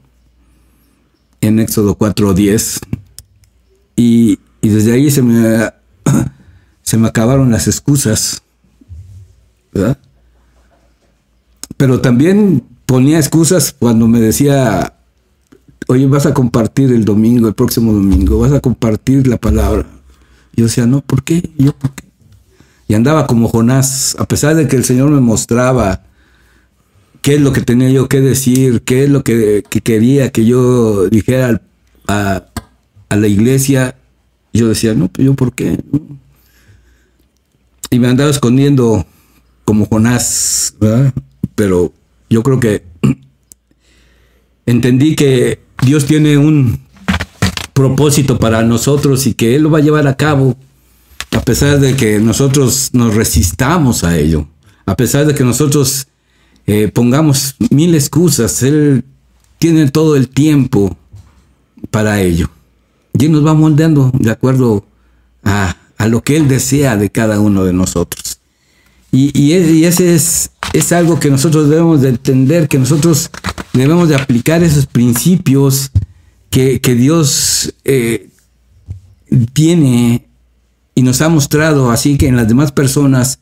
en 1.40 1.58
Éxodo 1.58 1.96
4.10 1.96 2.80
y, 3.96 4.38
y 4.60 4.68
desde 4.68 4.92
ahí 4.92 5.10
se 5.10 5.22
me, 5.22 5.70
se 6.82 6.96
me 6.96 7.08
acabaron 7.08 7.50
las 7.50 7.66
excusas, 7.66 8.42
¿verdad? 9.72 9.98
Pero 11.76 12.00
también 12.00 12.62
ponía 12.86 13.18
excusas 13.18 13.74
cuando 13.78 14.06
me 14.06 14.20
decía, 14.20 14.94
oye, 15.88 16.06
vas 16.06 16.26
a 16.26 16.34
compartir 16.34 16.92
el 16.92 17.04
domingo, 17.04 17.48
el 17.48 17.54
próximo 17.54 17.92
domingo, 17.92 18.38
vas 18.38 18.52
a 18.52 18.60
compartir 18.60 19.26
la 19.26 19.36
palabra. 19.36 19.86
Yo 20.54 20.66
decía, 20.66 20.86
no, 20.86 21.00
¿por 21.00 21.22
qué? 21.22 21.50
Yo, 21.56 21.72
¿por 21.72 21.92
qué? 21.92 22.04
Y 22.88 22.94
andaba 22.94 23.26
como 23.26 23.48
Jonás, 23.48 24.16
a 24.18 24.26
pesar 24.26 24.54
de 24.54 24.68
que 24.68 24.76
el 24.76 24.84
Señor 24.84 25.10
me 25.10 25.20
mostraba 25.20 26.02
qué 27.22 27.36
es 27.36 27.40
lo 27.40 27.52
que 27.52 27.62
tenía 27.62 27.88
yo 27.88 28.08
que 28.08 28.20
decir, 28.20 28.82
qué 28.82 29.04
es 29.04 29.10
lo 29.10 29.22
que, 29.22 29.64
quería 29.82 30.30
que 30.30 30.44
yo 30.44 31.08
dijera 31.08 31.62
a, 32.08 32.44
la 33.08 33.28
iglesia. 33.28 33.96
Yo 34.52 34.68
decía, 34.68 34.94
no, 34.94 35.08
pues 35.08 35.24
yo 35.24 35.34
por 35.34 35.54
qué. 35.54 35.78
Y 37.90 37.98
me 37.98 38.08
andaba 38.08 38.30
escondiendo 38.30 39.06
como 39.64 39.86
Jonás, 39.86 40.74
¿verdad? 40.80 41.14
Pero 41.54 41.92
yo 42.28 42.42
creo 42.42 42.58
que 42.58 42.82
entendí 44.66 45.14
que 45.14 45.60
Dios 45.82 46.06
tiene 46.06 46.36
un 46.38 46.80
propósito 47.72 48.38
para 48.38 48.62
nosotros 48.62 49.26
y 49.26 49.34
que 49.34 49.54
Él 49.54 49.62
lo 49.62 49.70
va 49.70 49.78
a 49.78 49.82
llevar 49.82 50.06
a 50.06 50.16
cabo 50.16 50.56
a 51.30 51.40
pesar 51.42 51.80
de 51.80 51.96
que 51.96 52.18
nosotros 52.18 52.90
nos 52.92 53.14
resistamos 53.14 54.04
a 54.04 54.18
ello, 54.18 54.48
a 54.84 54.96
pesar 54.96 55.26
de 55.26 55.34
que 55.34 55.44
nosotros 55.44 56.08
eh, 56.66 56.88
pongamos 56.88 57.56
mil 57.70 57.94
excusas, 57.94 58.62
Él 58.62 59.04
tiene 59.58 59.90
todo 59.90 60.16
el 60.16 60.28
tiempo 60.28 60.96
para 61.90 62.20
ello. 62.20 62.50
Y 63.18 63.28
nos 63.28 63.44
va 63.44 63.54
moldeando 63.54 64.10
de 64.14 64.30
acuerdo 64.30 64.84
a, 65.44 65.76
lo 66.08 66.22
que 66.22 66.36
Él 66.36 66.48
desea 66.48 66.96
de 66.96 67.10
cada 67.10 67.38
uno 67.40 67.64
de 67.64 67.72
nosotros. 67.72 68.38
Y, 69.12 69.52
ese 69.84 70.14
es, 70.14 70.50
es 70.72 70.92
algo 70.92 71.20
que 71.20 71.30
nosotros 71.30 71.68
debemos 71.68 72.00
de 72.00 72.08
entender, 72.08 72.66
que 72.66 72.78
nosotros 72.78 73.30
debemos 73.74 74.08
de 74.08 74.16
aplicar 74.16 74.62
esos 74.62 74.86
principios 74.86 75.90
que, 76.50 76.80
Dios 76.80 77.74
eh, 77.84 78.30
tiene 79.52 80.26
y 80.94 81.02
nos 81.02 81.20
ha 81.22 81.28
mostrado 81.28 81.90
así 81.90 82.18
que 82.18 82.28
en 82.28 82.36
las 82.36 82.48
demás 82.48 82.72
personas, 82.72 83.38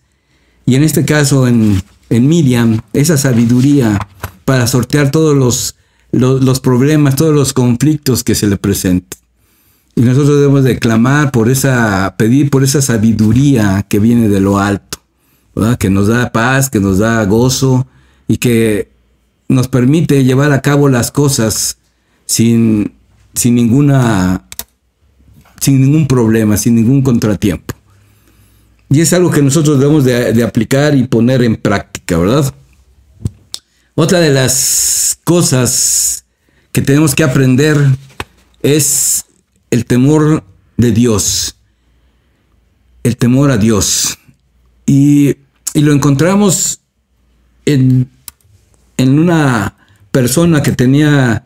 y 0.67 0.75
en 0.75 0.85
este 0.85 1.05
caso 1.05 1.49
en, 1.49 1.83
en 2.11 2.29
Miriam 2.29 2.81
esa 2.93 3.17
sabiduría 3.17 3.99
para 4.45 4.67
sortear 4.67 5.11
todos 5.11 5.37
los, 5.37 5.77
los, 6.13 6.61
problemas, 6.61 7.17
todos 7.17 7.35
los 7.35 7.53
conflictos 7.53 8.25
que 8.25 8.35
se 8.35 8.49
le 8.49 8.57
presenten. 8.57 9.19
Y 9.97 10.03
nosotros 10.03 10.41
debemos 10.41 10.65
de 10.65 10.79
clamar 10.79 11.31
por 11.31 11.49
esa, 11.49 12.15
pedir 12.19 12.51
por 12.51 12.65
esa 12.65 12.83
sabiduría 12.83 13.87
que 13.89 13.99
viene 13.99 14.29
de 14.29 14.41
lo 14.41 14.59
alto, 14.59 14.99
que 15.79 15.91
nos 15.91 16.09
da 16.09 16.33
paz, 16.33 16.69
que 16.69 16.81
nos 16.81 16.99
da 16.99 17.25
gozo 17.25 17.87
y 18.29 18.39
que 18.39 18.91
nos 19.49 19.69
permite 19.69 20.25
llevar 20.25 20.53
a 20.53 20.63
cabo 20.63 20.89
las 20.89 21.11
cosas 21.11 21.79
sin, 22.27 22.93
sin 23.35 23.55
ninguna, 23.55 24.45
sin 25.61 25.81
ningún 25.81 26.07
problema, 26.07 26.57
sin 26.57 26.77
ningún 26.77 27.03
contratiempo. 27.03 27.75
Y 28.89 29.01
es 29.01 29.13
algo 29.13 29.31
que 29.31 29.41
nosotros 29.41 29.79
debemos 29.79 30.05
de, 30.05 30.43
aplicar 30.43 30.97
y 30.97 31.05
poner 31.05 31.43
en 31.45 31.57
¿verdad? 32.17 32.55
Otra 33.95 34.21
de 34.21 34.31
las 34.31 35.19
cosas 35.25 36.25
que 36.73 36.83
tenemos 36.83 37.15
que 37.15 37.25
aprender 37.25 37.77
es 38.63 39.25
el 39.71 39.85
temor 39.85 40.45
de 40.77 40.93
Dios. 40.93 41.57
El 43.03 43.17
temor 43.17 43.51
a 43.51 43.57
Dios. 43.57 44.19
Y, 44.87 45.37
lo 45.75 45.93
encontramos 45.93 46.81
en, 47.65 48.11
una 48.99 49.77
persona 50.11 50.63
que 50.63 50.73
tenía 50.73 51.45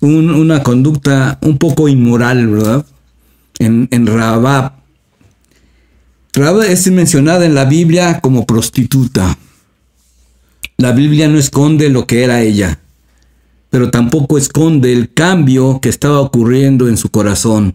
una 0.00 0.62
conducta 0.62 1.38
un 1.42 1.58
poco 1.58 1.88
inmoral, 1.88 2.46
¿verdad? 2.48 2.86
En, 3.58 3.88
en 3.90 4.06
Rabab. 4.06 4.72
Rabab 6.32 6.62
es 6.62 6.90
mencionada 6.90 7.44
en 7.44 7.54
la 7.54 7.64
Biblia 7.66 8.20
como 8.20 8.46
prostituta. 8.46 9.36
La 10.80 10.92
Biblia 10.92 11.26
no 11.26 11.38
esconde 11.38 11.88
lo 11.88 12.06
que 12.06 12.22
era 12.22 12.40
ella, 12.40 12.78
pero 13.68 13.90
tampoco 13.90 14.38
esconde 14.38 14.92
el 14.92 15.12
cambio 15.12 15.80
que 15.82 15.88
estaba 15.88 16.20
ocurriendo 16.20 16.86
en 16.86 16.96
su 16.96 17.08
corazón. 17.08 17.74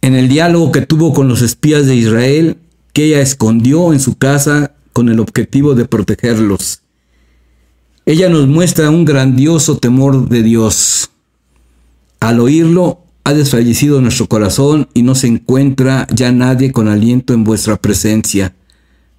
En 0.00 0.14
el 0.14 0.26
diálogo 0.26 0.72
que 0.72 0.80
tuvo 0.80 1.12
con 1.12 1.28
los 1.28 1.42
espías 1.42 1.84
de 1.84 1.96
Israel, 1.96 2.56
que 2.94 3.04
ella 3.04 3.20
escondió 3.20 3.92
en 3.92 4.00
su 4.00 4.16
casa 4.16 4.72
con 4.94 5.10
el 5.10 5.20
objetivo 5.20 5.74
de 5.74 5.84
protegerlos. 5.84 6.80
Ella 8.06 8.30
nos 8.30 8.48
muestra 8.48 8.88
un 8.88 9.04
grandioso 9.04 9.76
temor 9.76 10.26
de 10.30 10.42
Dios. 10.42 11.10
Al 12.18 12.40
oírlo, 12.40 13.00
ha 13.24 13.34
desfallecido 13.34 14.00
nuestro 14.00 14.26
corazón 14.26 14.88
y 14.94 15.02
no 15.02 15.14
se 15.14 15.26
encuentra 15.26 16.06
ya 16.14 16.32
nadie 16.32 16.72
con 16.72 16.88
aliento 16.88 17.34
en 17.34 17.44
vuestra 17.44 17.76
presencia, 17.76 18.54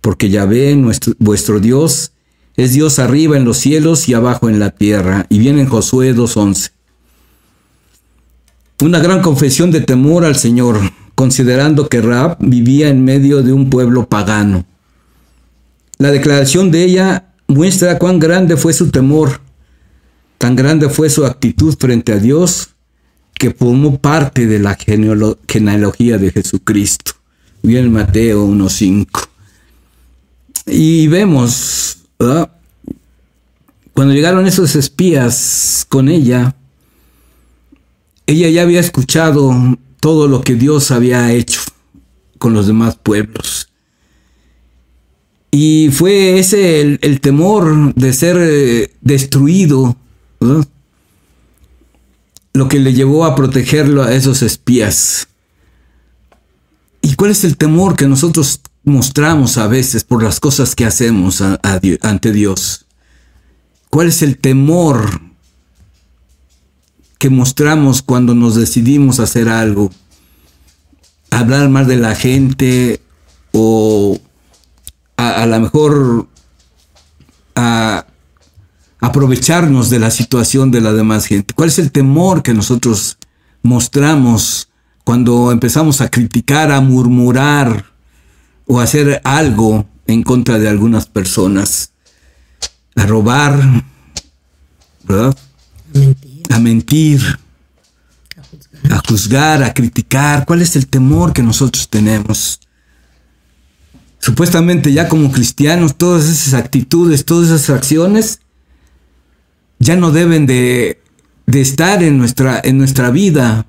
porque 0.02 0.32
Yahvé, 0.32 0.76
nuestro, 0.76 1.14
vuestro 1.20 1.60
Dios, 1.60 2.14
es 2.56 2.74
Dios 2.74 3.00
arriba 3.00 3.38
en 3.38 3.46
los 3.46 3.58
cielos 3.58 4.08
y 4.10 4.14
abajo 4.14 4.50
en 4.50 4.60
la 4.60 4.72
tierra. 4.72 5.26
Y 5.30 5.40
viene 5.40 5.62
en 5.62 5.70
Josué 5.70 6.16
2.11. 6.16 6.72
Una 8.82 9.00
gran 9.00 9.22
confesión 9.22 9.72
de 9.72 9.82
temor 9.82 10.26
al 10.26 10.36
Señor, 10.36 10.80
considerando 11.16 11.88
que 11.88 12.02
Raab 12.02 12.38
vivía 12.40 12.90
en 12.90 13.04
medio 13.04 13.44
de 13.44 13.54
un 13.54 13.70
pueblo 13.70 14.08
pagano. 14.08 14.66
La 15.98 16.12
declaración 16.12 16.72
de 16.72 16.84
ella 16.84 17.26
muestra 17.48 18.00
cuán 18.00 18.18
grande 18.18 18.58
fue 18.58 18.74
su 18.74 18.90
temor, 18.90 19.40
tan 20.40 20.56
grande 20.56 20.90
fue 20.90 21.12
su 21.12 21.26
actitud 21.26 21.76
frente 21.78 22.14
a 22.14 22.18
Dios, 22.18 22.70
que 23.36 23.52
formó 23.52 24.00
parte 24.00 24.48
de 24.48 24.60
la 24.60 24.78
genealogía 25.48 26.18
de 26.18 26.32
Jesucristo. 26.32 27.12
Viene 27.62 27.90
Mateo 27.90 28.48
1.5. 28.48 29.08
Y 30.68 31.08
vemos 31.08 32.01
cuando 33.94 34.14
llegaron 34.14 34.46
esos 34.46 34.76
espías 34.76 35.86
con 35.90 36.10
ella, 36.10 36.56
ella 38.26 38.50
ya 38.50 38.62
había 38.62 38.80
escuchado 38.80 39.54
todo 40.00 40.28
lo 40.28 40.42
que 40.42 40.56
Dios 40.56 40.92
había 40.92 41.32
hecho 41.32 41.62
con 42.38 42.54
los 42.54 42.68
demás 42.68 42.96
pueblos. 42.96 43.70
Y 45.52 45.90
fue 45.92 46.40
ese 46.40 46.80
el, 46.80 47.20
temor 47.20 47.94
de 47.94 48.14
ser 48.14 48.38
eh, 48.40 48.94
destruido 49.02 49.98
lo 52.54 52.68
que 52.70 52.80
le 52.80 52.94
llevó 52.94 53.26
a 53.26 53.36
protegerlo 53.36 54.04
a 54.04 54.14
esos 54.14 54.42
espías. 54.42 55.28
¿Y 57.02 57.16
cuál 57.16 57.32
es 57.32 57.44
el 57.44 57.58
temor 57.58 57.96
que 57.96 58.08
nosotros 58.08 58.62
mostramos 58.84 59.58
a 59.58 59.68
veces 59.68 60.04
por 60.04 60.24
las 60.24 60.40
cosas 60.40 60.76
que 60.76 60.86
hacemos 60.86 61.42
ante 61.42 62.32
Dios? 62.32 62.86
¿Cuál 63.90 64.08
es 64.08 64.22
el 64.22 64.38
temor 64.38 65.22
que 67.18 67.30
mostramos 67.30 68.02
cuando 68.02 68.34
nos 68.34 68.56
decidimos 68.56 69.20
hacer 69.20 69.50
algo? 69.50 69.92
Hablar 71.30 71.70
más 71.70 71.88
de 71.88 71.98
la 71.98 72.16
gente 72.16 73.02
o 73.52 74.18
a, 75.18 75.46
lo 75.46 75.60
mejor 75.60 76.28
a 77.56 78.06
aprovecharnos 79.00 79.90
de 79.90 80.00
la 80.00 80.12
situación 80.12 80.72
de 80.72 80.82
la 80.82 80.94
demás 80.94 81.26
gente. 81.26 81.54
¿Cuál 81.54 81.70
es 81.70 81.80
el 81.80 81.92
temor 81.92 82.44
que 82.44 82.54
nosotros 82.54 83.18
mostramos 83.62 84.70
cuando 85.04 85.52
empezamos 85.52 86.02
a 86.02 86.10
criticar, 86.10 86.72
a 86.72 86.82
murmurar 86.82 87.91
o 88.74 88.80
hacer 88.80 89.20
algo 89.26 89.86
en 90.08 90.24
contra 90.24 90.58
de 90.58 90.70
algunas 90.70 91.06
personas? 91.06 91.92
A 92.96 93.06
robar, 93.06 93.84
¿verdad? 95.04 95.38
A 96.50 96.58
mentir. 96.58 97.22
A 98.90 99.02
juzgar, 99.06 99.62
a 99.62 99.74
criticar. 99.74 100.46
¿Cuál 100.46 100.62
es 100.62 100.78
el 100.78 100.88
temor 100.88 101.34
que 101.34 101.44
nosotros 101.44 101.90
tenemos? 101.90 102.62
Supuestamente 104.20 104.94
ya 104.94 105.10
como 105.10 105.34
cristianos, 105.34 105.98
todas 105.98 106.30
esas 106.30 106.54
actitudes, 106.54 107.26
todas 107.26 107.50
esas 107.50 107.76
acciones, 107.76 108.40
ya 109.80 109.98
no 109.98 110.12
deben 110.12 110.46
de, 110.46 111.02
de 111.46 111.60
estar 111.60 112.02
en 112.04 112.18
nuestra, 112.18 112.62
en 112.64 112.78
nuestra 112.78 113.12
vida 113.12 113.66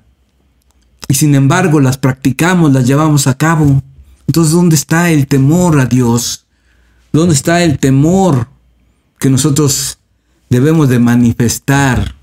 y 1.09 1.15
sin 1.15 1.35
embargo 1.35 1.81
las 1.81 1.97
practicamos, 1.97 2.71
las 2.71 2.87
llevamos 2.87 3.27
a 3.27 3.37
cabo. 3.37 3.83
Entonces, 4.27 4.53
¿dónde 4.53 4.75
está 4.75 5.11
el 5.11 5.27
temor 5.27 5.79
a 5.79 5.85
Dios? 5.85 6.45
¿Dónde 7.11 7.35
está 7.35 7.63
el 7.63 7.77
temor 7.77 8.47
que 9.19 9.29
nosotros 9.29 9.99
debemos 10.49 10.89
de 10.89 10.99
manifestar? 10.99 12.15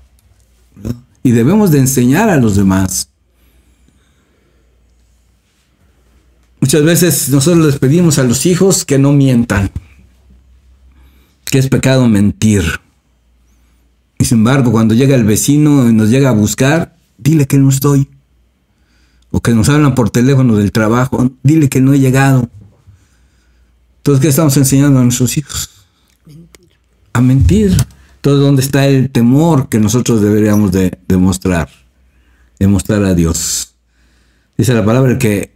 Y 1.23 1.31
debemos 1.31 1.71
de 1.71 1.79
enseñar 1.79 2.29
a 2.29 2.37
los 2.37 2.55
demás. 2.55 3.09
Muchas 6.59 6.83
veces 6.83 7.29
nosotros 7.29 7.65
les 7.65 7.79
pedimos 7.79 8.19
a 8.19 8.23
los 8.23 8.45
hijos 8.45 8.85
que 8.85 8.99
no 8.99 9.13
mientan, 9.13 9.71
que 11.45 11.57
es 11.57 11.67
pecado 11.69 12.07
mentir. 12.07 12.63
Y 14.19 14.25
sin 14.25 14.39
embargo, 14.39 14.71
cuando 14.71 14.93
llega 14.93 15.15
el 15.15 15.23
vecino 15.23 15.89
y 15.89 15.93
nos 15.93 16.09
llega 16.09 16.29
a 16.29 16.33
buscar, 16.33 16.95
dile 17.17 17.47
que 17.47 17.57
no 17.57 17.69
estoy 17.69 18.07
o 19.31 19.41
que 19.41 19.53
nos 19.53 19.69
hablan 19.69 19.95
por 19.95 20.09
teléfono 20.09 20.55
del 20.55 20.71
trabajo, 20.71 21.31
dile 21.41 21.69
que 21.69 21.81
no 21.81 21.93
he 21.93 21.99
llegado. 21.99 22.49
Entonces, 23.97 24.21
¿qué 24.21 24.27
estamos 24.27 24.55
enseñando 24.57 24.99
a 24.99 25.03
nuestros 25.03 25.37
hijos? 25.37 25.69
Mentir. 26.25 26.69
A 27.13 27.21
mentir. 27.21 27.77
Entonces, 28.15 28.41
¿dónde 28.41 28.61
está 28.61 28.87
el 28.87 29.09
temor 29.09 29.69
que 29.69 29.79
nosotros 29.79 30.21
deberíamos 30.21 30.71
de 30.71 30.99
demostrar? 31.07 31.69
Demostrar 32.59 33.03
a 33.03 33.15
Dios. 33.15 33.75
Dice 34.57 34.73
la 34.73 34.85
palabra 34.85 35.17
que 35.17 35.55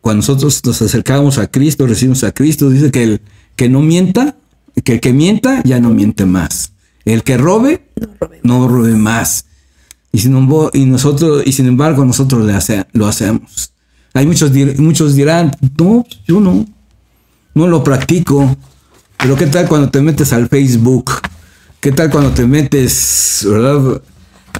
cuando 0.00 0.18
nosotros 0.18 0.60
nos 0.64 0.82
acercamos 0.82 1.38
a 1.38 1.50
Cristo, 1.50 1.86
recibimos 1.86 2.24
a 2.24 2.32
Cristo, 2.32 2.68
dice 2.68 2.90
que 2.90 3.02
el 3.04 3.20
que 3.56 3.68
no 3.68 3.80
mienta, 3.80 4.36
que 4.84 4.94
el 4.94 5.00
que 5.00 5.12
mienta 5.12 5.62
ya 5.62 5.78
no 5.78 5.90
miente 5.90 6.26
más. 6.26 6.72
El 7.04 7.22
que 7.22 7.36
robe, 7.36 7.88
no 8.42 8.68
robe 8.68 8.96
más. 8.96 9.46
Y 10.12 10.18
sin, 10.18 10.36
y 10.74 10.84
nosotros, 10.84 11.42
y 11.46 11.52
sin 11.52 11.66
embargo 11.66 12.04
nosotros 12.04 12.44
le 12.44 12.84
lo 12.92 13.06
hacemos. 13.06 13.72
Hay 14.12 14.26
muchos, 14.26 14.52
muchos 14.78 15.14
dirán, 15.14 15.56
no, 15.78 16.04
yo 16.26 16.40
no, 16.40 16.66
no 17.54 17.66
lo 17.66 17.82
practico. 17.82 18.56
Pero 19.16 19.36
¿qué 19.36 19.46
tal 19.46 19.68
cuando 19.68 19.88
te 19.88 20.02
metes 20.02 20.32
al 20.34 20.48
Facebook? 20.48 21.12
¿Qué 21.80 21.92
tal 21.92 22.10
cuando 22.10 22.30
te 22.32 22.46
metes 22.46 23.46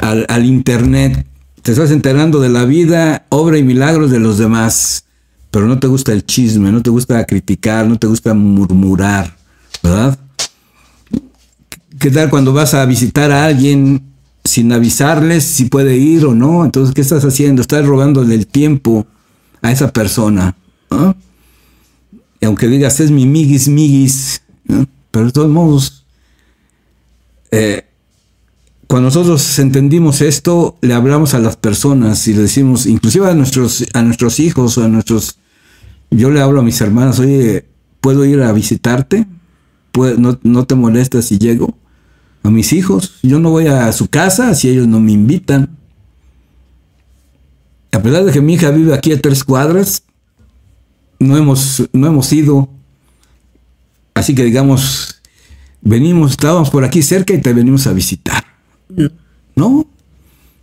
Al, 0.00 0.26
al 0.28 0.44
internet? 0.46 1.26
Te 1.60 1.72
estás 1.72 1.90
enterando 1.90 2.40
de 2.40 2.48
la 2.48 2.64
vida, 2.64 3.26
obra 3.28 3.58
y 3.58 3.62
milagros 3.62 4.10
de 4.10 4.20
los 4.20 4.38
demás. 4.38 5.04
Pero 5.50 5.66
no 5.66 5.78
te 5.78 5.86
gusta 5.86 6.12
el 6.12 6.24
chisme, 6.24 6.72
no 6.72 6.82
te 6.82 6.88
gusta 6.88 7.22
criticar, 7.26 7.86
no 7.86 7.98
te 7.98 8.06
gusta 8.06 8.32
murmurar, 8.32 9.36
¿verdad? 9.82 10.18
¿Qué 11.98 12.10
tal 12.10 12.30
cuando 12.30 12.54
vas 12.54 12.72
a 12.72 12.86
visitar 12.86 13.30
a 13.30 13.44
alguien 13.44 14.11
sin 14.44 14.72
avisarles 14.72 15.44
si 15.44 15.66
puede 15.66 15.96
ir 15.96 16.26
o 16.26 16.34
no. 16.34 16.64
Entonces, 16.64 16.94
¿qué 16.94 17.00
estás 17.00 17.24
haciendo? 17.24 17.62
Estás 17.62 17.86
robándole 17.86 18.34
el 18.34 18.46
tiempo 18.46 19.06
a 19.60 19.70
esa 19.70 19.92
persona. 19.92 20.56
Aunque 22.42 22.68
digas, 22.68 23.00
es 23.00 23.10
mi 23.10 23.26
miguis, 23.26 23.68
miguis, 23.68 24.42
pero 25.10 25.26
de 25.26 25.32
todos 25.32 25.50
modos, 25.50 26.04
eh, 27.50 27.86
cuando 28.88 29.06
nosotros 29.06 29.58
entendimos 29.58 30.20
esto, 30.20 30.76
le 30.82 30.92
hablamos 30.92 31.34
a 31.34 31.38
las 31.38 31.56
personas 31.56 32.26
y 32.28 32.34
le 32.34 32.42
decimos, 32.42 32.86
inclusive 32.86 33.30
a 33.30 33.34
nuestros, 33.34 33.86
a 33.94 34.02
nuestros 34.02 34.40
hijos 34.40 34.76
a 34.78 34.88
nuestros, 34.88 35.38
yo 36.10 36.30
le 36.30 36.40
hablo 36.40 36.60
a 36.60 36.62
mis 36.62 36.80
hermanas, 36.80 37.18
oye, 37.20 37.66
¿puedo 38.00 38.24
ir 38.24 38.42
a 38.42 38.52
visitarte? 38.52 39.26
¿No, 40.18 40.38
no 40.42 40.66
te 40.66 40.74
molesta 40.74 41.22
si 41.22 41.38
llego? 41.38 41.74
A 42.42 42.50
mis 42.50 42.72
hijos. 42.72 43.18
Yo 43.22 43.38
no 43.38 43.50
voy 43.50 43.66
a 43.66 43.90
su 43.92 44.08
casa 44.08 44.54
si 44.54 44.68
ellos 44.68 44.86
no 44.86 45.00
me 45.00 45.12
invitan. 45.12 45.76
A 47.92 48.00
pesar 48.00 48.24
de 48.24 48.32
que 48.32 48.40
mi 48.40 48.54
hija 48.54 48.70
vive 48.70 48.94
aquí 48.94 49.12
a 49.12 49.20
tres 49.20 49.44
cuadras, 49.44 50.02
no 51.18 51.36
hemos, 51.36 51.88
no 51.92 52.06
hemos 52.06 52.32
ido. 52.32 52.68
Así 54.14 54.34
que 54.34 54.44
digamos, 54.44 55.20
venimos, 55.80 56.32
estábamos 56.32 56.70
por 56.70 56.84
aquí 56.84 57.02
cerca 57.02 57.34
y 57.34 57.40
te 57.40 57.52
venimos 57.52 57.86
a 57.86 57.92
visitar. 57.92 58.44
¿No? 59.54 59.86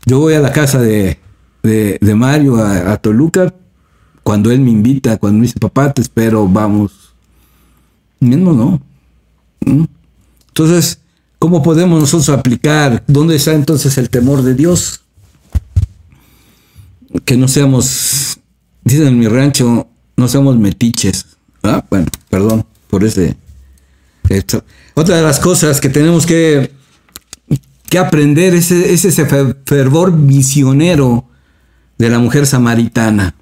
Yo 0.05 0.19
voy 0.19 0.33
a 0.33 0.39
la 0.39 0.51
casa 0.51 0.79
de, 0.79 1.19
de, 1.61 2.15
Mario 2.15 2.57
a, 2.57 2.97
Toluca 2.97 3.53
cuando 4.23 4.51
él 4.51 4.61
me 4.61 4.71
invita, 4.71 5.17
cuando 5.17 5.39
me 5.39 5.43
dice, 5.43 5.59
papá, 5.59 5.93
te 5.93 6.01
espero, 6.01 6.47
vamos. 6.47 7.13
Mismo 8.19 8.53
no. 8.53 8.81
¿Mm? 9.65 9.85
Entonces, 10.47 10.99
¿Cómo 11.39 11.63
podemos 11.63 12.01
nosotros 12.01 12.27
aplicar? 12.27 13.01
¿Dónde 13.07 13.37
está 13.37 13.53
entonces 13.53 13.97
el 13.97 14.09
temor 14.09 14.43
de 14.43 14.55
Dios? 14.55 15.05
Que 17.23 17.37
no 17.37 17.47
seamos, 17.47 18.39
dicen 18.83 19.07
en 19.07 19.17
mi 19.17 19.27
rancho, 19.27 19.87
no 20.17 20.27
seamos 20.27 20.57
metiches. 20.57 21.25
¿Ah? 21.63 21.83
Bueno, 21.89 22.07
perdón 22.29 22.65
por 22.89 23.05
ese. 23.05 23.37
Otra 24.93 25.15
de 25.15 25.23
las 25.23 25.39
cosas 25.39 25.79
que 25.79 25.89
tenemos 25.89 26.25
que, 26.25 26.73
que 27.89 27.97
aprender 27.97 28.53
es, 28.53 28.69
ese 28.71 29.25
fervor 29.65 30.11
misionero 30.11 31.25
de 31.97 32.09
la 32.09 32.19
mujer 32.19 32.47
samaritana. 32.47 33.33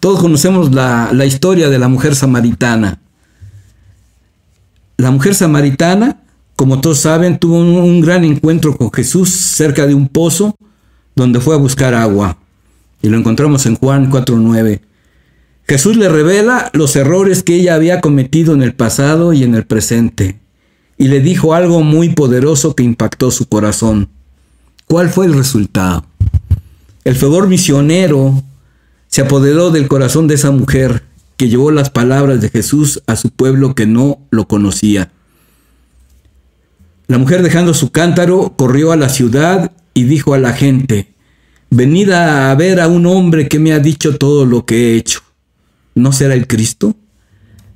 Todos 0.00 0.20
conocemos 0.20 0.74
la, 0.74 1.10
la 1.12 1.26
historia 1.26 1.68
de 1.68 1.78
la 1.78 1.88
mujer 1.88 2.16
samaritana. 2.16 3.00
La 4.96 5.10
mujer 5.10 5.34
samaritana 5.34 6.22
como 6.58 6.80
todos 6.80 6.98
saben, 6.98 7.38
tuvo 7.38 7.60
un, 7.60 8.00
gran 8.00 8.24
encuentro 8.24 8.76
con 8.76 8.92
Jesús 8.92 9.30
cerca 9.30 9.86
de 9.86 9.94
un 9.94 10.08
pozo 10.08 10.56
donde 11.14 11.38
fue 11.38 11.54
a 11.54 11.58
buscar 11.58 11.94
agua. 11.94 12.36
Y 13.00 13.08
lo 13.08 13.16
encontramos 13.16 13.64
en 13.66 13.76
Juan 13.76 14.10
4.9. 14.10 14.80
Jesús 15.68 15.96
le 15.96 16.08
revela 16.08 16.68
los 16.72 16.96
errores 16.96 17.44
que 17.44 17.54
ella 17.54 17.76
había 17.76 18.00
cometido 18.00 18.54
en 18.54 18.64
el 18.64 18.74
pasado 18.74 19.32
y 19.32 19.44
en 19.44 19.54
el 19.54 19.66
presente. 19.66 20.40
Y 20.96 21.06
le 21.06 21.20
dijo 21.20 21.54
algo 21.54 21.84
muy 21.84 22.08
poderoso 22.08 22.74
que 22.74 22.82
impactó 22.82 23.30
su 23.30 23.46
corazón. 23.46 24.08
¿Cuál 24.88 25.10
fue 25.10 25.26
el 25.26 25.34
resultado? 25.34 26.06
El 27.04 27.14
favor 27.14 27.46
misionero 27.46 28.42
se 29.06 29.20
apoderó 29.20 29.70
del 29.70 29.86
corazón 29.86 30.26
de 30.26 30.34
esa 30.34 30.50
mujer 30.50 31.04
que 31.36 31.48
llevó 31.48 31.70
las 31.70 31.90
palabras 31.90 32.40
de 32.40 32.48
Jesús 32.48 33.00
a 33.06 33.14
su 33.14 33.30
pueblo 33.30 33.76
que 33.76 33.86
no 33.86 34.18
lo 34.30 34.48
conocía. 34.48 35.12
La 37.08 37.18
mujer 37.18 37.42
dejando 37.42 37.74
su 37.74 37.90
cántaro 37.90 38.54
corrió 38.56 38.92
a 38.92 38.96
la 38.96 39.08
ciudad 39.08 39.72
y 39.94 40.04
dijo 40.04 40.34
a 40.34 40.38
la 40.38 40.52
gente, 40.52 41.14
venid 41.70 42.10
a 42.10 42.54
ver 42.54 42.80
a 42.80 42.88
un 42.88 43.06
hombre 43.06 43.48
que 43.48 43.58
me 43.58 43.72
ha 43.72 43.80
dicho 43.80 44.16
todo 44.16 44.46
lo 44.46 44.64
que 44.64 44.92
he 44.92 44.96
hecho. 44.96 45.20
¿No 45.94 46.12
será 46.12 46.34
el 46.34 46.46
Cristo? 46.46 46.94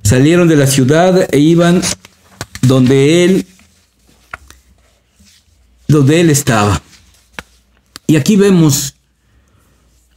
Salieron 0.03 0.47
de 0.47 0.55
la 0.55 0.67
ciudad 0.67 1.27
e 1.31 1.39
iban 1.39 1.81
donde 2.61 3.25
él 3.25 3.47
donde 5.87 6.19
Él 6.19 6.29
estaba. 6.29 6.81
Y 8.07 8.15
aquí 8.15 8.35
vemos 8.35 8.95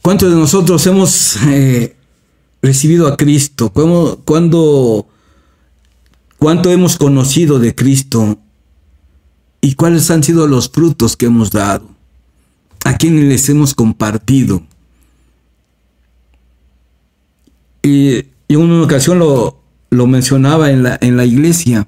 cuántos 0.01 0.29
de 0.29 0.35
nosotros 0.35 0.85
hemos 0.87 1.37
eh, 1.47 1.95
recibido 2.61 3.07
a 3.07 3.17
Cristo, 3.17 3.69
cuando, 3.69 4.21
cuánto 6.37 6.71
hemos 6.71 6.97
conocido 6.97 7.59
de 7.59 7.75
Cristo 7.75 8.37
y 9.67 9.75
cuáles 9.75 10.09
han 10.11 10.23
sido 10.23 10.47
los 10.47 10.69
frutos 10.69 11.17
que 11.17 11.25
hemos 11.25 11.51
dado, 11.51 11.89
a 12.85 12.95
quienes 12.95 13.25
les 13.25 13.49
hemos 13.49 13.75
compartido. 13.75 14.65
Y, 17.83 18.27
en 18.47 18.57
una 18.61 18.81
ocasión 18.81 19.19
lo, 19.19 19.61
lo 19.89 20.07
mencionaba 20.07 20.71
en 20.71 20.83
la, 20.83 20.97
en 21.01 21.17
la 21.17 21.25
iglesia, 21.25 21.85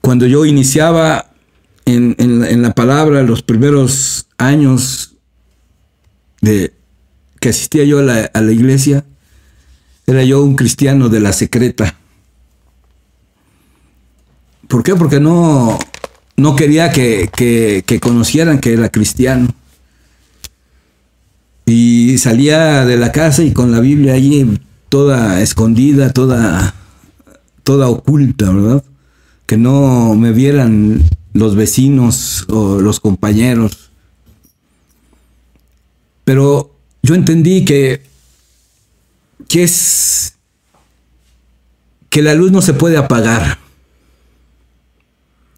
cuando 0.00 0.26
yo 0.26 0.44
iniciaba 0.44 1.30
en, 1.84 2.16
en, 2.18 2.60
la 2.60 2.74
palabra 2.74 3.22
los 3.22 3.44
primeros 3.44 4.26
años 4.36 5.14
de 6.40 6.74
que 7.38 7.50
asistía 7.50 7.84
yo 7.84 8.00
a 8.00 8.02
la, 8.02 8.30
a 8.34 8.40
la, 8.40 8.50
iglesia, 8.50 9.04
era 10.08 10.24
yo 10.24 10.42
un 10.42 10.56
cristiano 10.56 11.08
de 11.08 11.20
la 11.20 11.32
secreta. 11.32 11.94
¿Por 14.66 14.82
qué? 14.82 14.96
Porque 14.96 15.20
no, 15.20 15.78
no 16.36 16.56
quería 16.56 16.90
que, 16.90 17.30
que, 17.32 18.00
conocieran 18.00 18.58
que 18.58 18.72
era 18.72 18.88
cristiano. 18.88 19.48
Y 21.66 22.18
salía 22.18 22.84
de 22.84 22.96
la 22.96 23.12
casa 23.12 23.42
y 23.42 23.52
con 23.52 23.70
la 23.70 23.80
Biblia 23.80 24.14
allí 24.14 24.58
toda 24.88 25.40
escondida, 25.40 26.12
toda, 26.12 26.74
toda 27.62 27.88
oculta, 27.88 28.50
¿verdad? 28.50 28.84
Que 29.46 29.56
no 29.56 30.14
me 30.14 30.32
vieran 30.32 31.02
los 31.32 31.54
vecinos 31.54 32.46
o 32.48 32.80
los 32.80 33.00
compañeros. 33.00 33.90
Pero 36.24 36.74
yo 37.02 37.14
entendí 37.14 37.64
que, 37.64 38.02
que 39.48 39.62
es 39.62 40.34
que 42.12 42.20
la 42.22 42.34
luz 42.34 42.52
no 42.52 42.60
se 42.60 42.74
puede 42.74 42.98
apagar, 42.98 43.58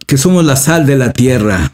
que 0.07 0.19
somos 0.19 0.45
la 0.45 0.57
sal 0.57 0.87
de 0.87 0.97
la 0.97 1.13
tierra 1.13 1.73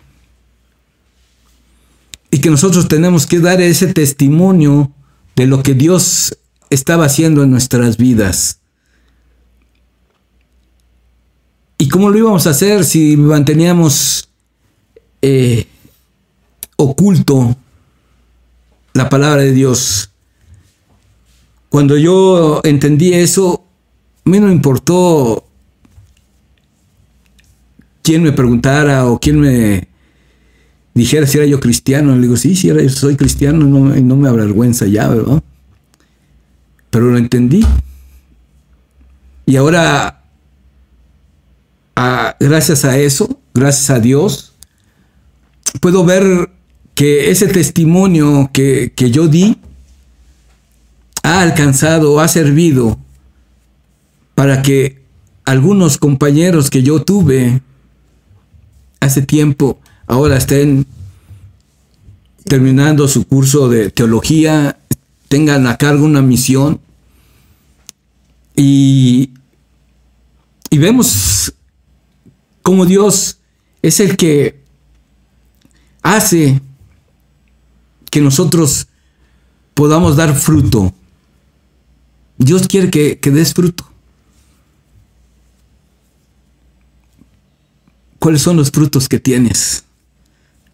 y 2.31 2.41
que 2.41 2.51
nosotros 2.51 2.89
tenemos 2.89 3.27
que 3.27 3.41
dar 3.41 3.61
ese 3.61 3.93
testimonio 3.93 4.93
de 5.37 5.47
lo 5.47 5.63
que 5.63 5.75
Dios 5.75 6.37
estaba 6.71 7.07
haciendo 7.07 7.43
en 7.43 7.51
nuestras 7.51 7.97
vidas. 7.97 8.61
¿Y 11.79 11.89
cómo 11.89 12.11
lo 12.11 12.19
íbamos 12.19 12.47
a 12.47 12.51
hacer 12.51 12.85
si 12.85 13.17
manteníamos 13.17 14.29
eh, 15.23 15.67
oculto 16.77 17.57
la 18.93 19.09
palabra 19.09 19.43
de 19.43 19.53
Dios? 19.53 20.11
Cuando 21.71 21.97
yo 21.97 22.61
entendí 22.65 23.15
eso, 23.15 23.65
a 24.25 24.31
mí 24.31 24.39
no 24.41 24.49
me 24.49 24.53
importó 24.53 25.45
quién 28.03 28.23
me 28.23 28.33
preguntara 28.33 29.07
o 29.07 29.19
quién 29.19 29.41
me 29.41 29.89
dijera 30.95 31.27
si 31.27 31.39
era 31.39 31.47
yo 31.47 31.61
cristiano. 31.61 32.15
Le 32.15 32.23
digo, 32.23 32.37
sí, 32.37 32.57
sí, 32.57 32.69
era, 32.69 32.87
soy 32.89 33.17
cristiano 33.17 33.67
no, 33.67 33.95
no 33.95 34.17
me 34.17 34.29
avergüenza 34.29 34.87
ya, 34.87 35.09
¿verdad? 35.09 35.43
Pero 36.91 37.11
lo 37.11 37.19
entendí. 37.19 37.65
Y 39.47 39.57
ahora 39.57 40.21
gracias 42.39 42.85
a 42.85 42.99
eso, 42.99 43.41
gracias 43.55 43.91
a 43.91 44.01
Dios, 44.01 44.55
puedo 45.81 46.05
ver 46.05 46.51
que 46.95 47.31
ese 47.31 47.47
testimonio 47.47 48.51
que, 48.53 48.93
que 48.95 49.11
yo 49.11 49.29
di 49.29 49.59
ha 51.23 51.43
alcanzado, 51.43 52.21
ha 52.21 52.29
servido 52.29 52.99
para 54.35 54.63
que 54.63 55.03
algunos 55.45 55.99
compañeros 55.99 56.71
que 56.71 56.83
yo 56.83 57.03
tuve 57.03 57.61
hace 59.01 59.23
tiempo 59.23 59.81
ahora 60.07 60.37
estén 60.37 60.87
terminando 62.45 63.09
su 63.09 63.27
curso 63.27 63.69
de 63.69 63.91
teología, 63.91 64.79
tengan 65.29 65.67
a 65.67 65.77
cargo 65.77 66.05
una 66.05 66.23
misión 66.23 66.81
y, 68.57 69.31
y 70.69 70.79
vemos 70.79 71.55
como 72.63 72.87
Dios 72.87 73.39
es 73.83 74.01
el 74.01 74.17
que 74.17 74.61
hace 76.03 76.61
que 78.11 78.21
nosotros 78.21 78.89
podamos 79.75 80.17
dar 80.17 80.35
fruto. 80.35 80.93
Dios 82.37 82.67
quiere 82.67 82.91
que, 82.91 83.19
que 83.19 83.31
des 83.31 83.55
fruto. 83.55 83.90
¿Cuáles 88.21 88.43
son 88.43 88.59
los 88.59 88.71
frutos 88.71 89.09
que 89.09 89.19
tienes? 89.19 89.85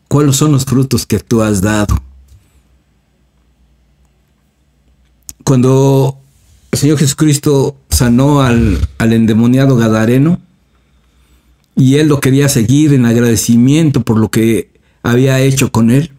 ¿Cuáles 0.09 0.35
son 0.35 0.51
los 0.51 0.65
frutos 0.65 1.07
que 1.07 1.21
tú 1.21 1.43
has 1.43 1.61
dado? 1.63 1.97
Cuando 5.45 6.19
el 6.73 6.79
Señor 6.79 6.99
Jesucristo 6.99 7.77
sanó 7.89 8.43
al, 8.43 8.89
al 8.99 9.13
endemoniado 9.13 9.77
Gadareno, 9.77 10.41
y 11.77 11.97
él 11.97 12.09
lo 12.09 12.19
quería 12.19 12.49
seguir 12.49 12.93
en 12.95 13.07
agradecimiento 13.07 14.03
por 14.03 14.19
lo 14.19 14.29
que 14.29 14.73
había 15.05 15.39
hecho 15.39 15.71
con 15.71 15.91
él. 15.91 16.11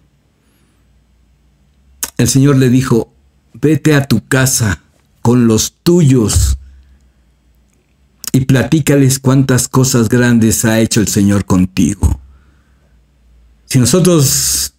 El 2.18 2.30
Señor 2.30 2.56
le 2.56 2.70
dijo, 2.70 3.12
vete 3.54 3.96
a 3.96 4.08
tu 4.08 4.26
casa 4.26 4.82
con 5.22 5.48
los 5.48 5.74
tuyos 5.84 6.57
y 8.32 8.42
platícales 8.42 9.20
cuántas 9.20 9.68
cosas 9.68 10.10
grandes 10.10 10.66
ha 10.66 10.80
hecho 10.80 11.00
el 11.00 11.08
Señor 11.08 11.46
contigo. 11.46 12.20
Si 13.66 13.80
nosotros 13.80 14.74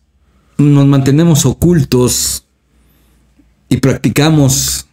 nos 0.57 0.87
mantenemos 0.87 1.45
ocultos 1.47 2.47
y 3.69 3.79
practicamos 3.79 4.87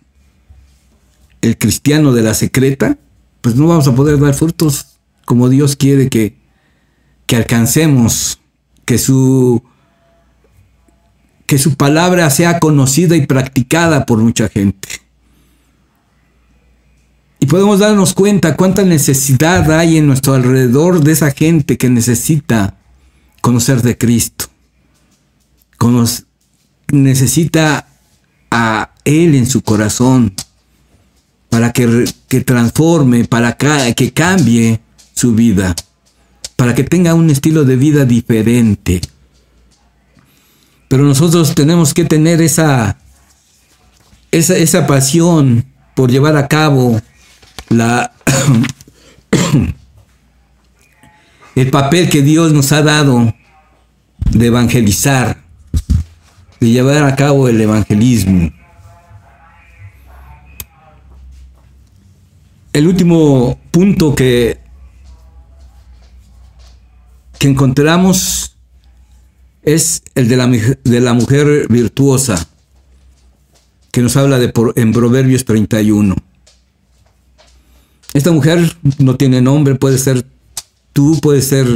el 1.42 1.58
cristiano 1.58 2.12
de 2.12 2.24
la 2.24 2.34
secreta, 2.34 2.98
pues 3.42 3.56
no 3.56 3.68
vamos 3.68 3.88
a 3.88 3.96
poder 3.96 4.20
dar 4.20 4.34
frutos 4.34 4.98
como 5.26 5.50
Dios 5.50 5.76
quiere 5.76 6.10
que, 6.10 6.38
que 7.26 7.36
alcancemos, 7.36 8.40
que 8.86 8.98
su, 8.98 9.64
que 11.46 11.58
su 11.58 11.76
palabra 11.76 12.30
sea 12.30 12.60
conocida 12.60 13.16
y 13.16 13.26
practicada 13.26 14.06
por 14.06 14.20
mucha 14.20 14.50
gente. 14.50 15.05
Y 17.40 17.48
podemos 17.48 17.80
darnos 17.80 18.14
cuenta 18.14 18.56
cuánta 18.56 18.84
necesidad 18.84 19.72
hay 19.72 19.98
en 19.98 20.08
nuestro 20.08 20.34
alrededor 20.34 21.04
de 21.04 21.12
esa 21.12 21.32
gente 21.32 21.78
que 21.78 21.90
necesita 21.90 22.78
conocer 23.42 23.82
de 23.82 23.98
Cristo. 23.98 24.46
necesita 26.92 27.88
a 28.52 28.92
Él 29.04 29.36
en 29.36 29.48
su 29.48 29.62
corazón 29.62 30.34
para 31.50 31.72
que, 31.72 32.06
que 32.28 32.42
transforme, 32.42 33.26
para 33.26 33.56
que 33.58 34.14
cambie 34.14 34.80
su 35.14 35.34
vida, 35.34 35.76
para 36.56 36.74
que 36.74 36.84
tenga 36.84 37.14
un 37.14 37.30
estilo 37.30 37.64
de 37.66 37.76
vida 37.76 38.06
diferente. 38.06 39.02
Pero 40.88 41.04
nosotros 41.04 41.56
tenemos 41.56 41.94
que 41.94 42.06
tener 42.06 42.42
esa, 42.42 42.98
esa, 44.32 44.56
esa 44.58 44.88
pasión 44.88 45.66
por 45.96 46.12
llevar 46.12 46.38
a 46.38 46.48
cabo 46.48 47.02
la, 47.70 48.14
el 51.56 51.70
papel 51.70 52.10
que 52.10 52.22
Dios 52.22 52.54
nos 52.54 52.72
ha 52.72 52.82
dado 52.82 53.34
de 54.32 54.46
evangelizar, 54.46 55.44
de 56.60 56.70
llevar 56.70 57.04
a 57.04 57.16
cabo 57.16 57.48
el 57.48 57.60
evangelismo. 57.62 58.52
El 62.74 62.88
último 62.88 63.58
punto 63.72 64.16
que 64.16 64.66
que 67.40 67.48
encontramos 67.48 68.58
es 69.64 70.04
el 70.14 70.28
de 70.28 70.38
la, 70.38 70.48
de 70.48 71.02
la 71.02 71.14
mujer 71.14 71.68
virtuosa, 71.70 72.48
que 73.92 74.02
nos 74.02 74.16
habla 74.16 74.40
de 74.40 74.54
en 74.76 74.94
Proverbios 74.94 75.46
31. 75.46 76.16
Esta 78.16 78.32
mujer 78.32 78.76
no 78.98 79.16
tiene 79.16 79.44
nombre, 79.44 79.76
puede 79.76 80.00
ser 80.00 80.26
tú, 80.92 81.20
puede 81.22 81.44
ser 81.44 81.68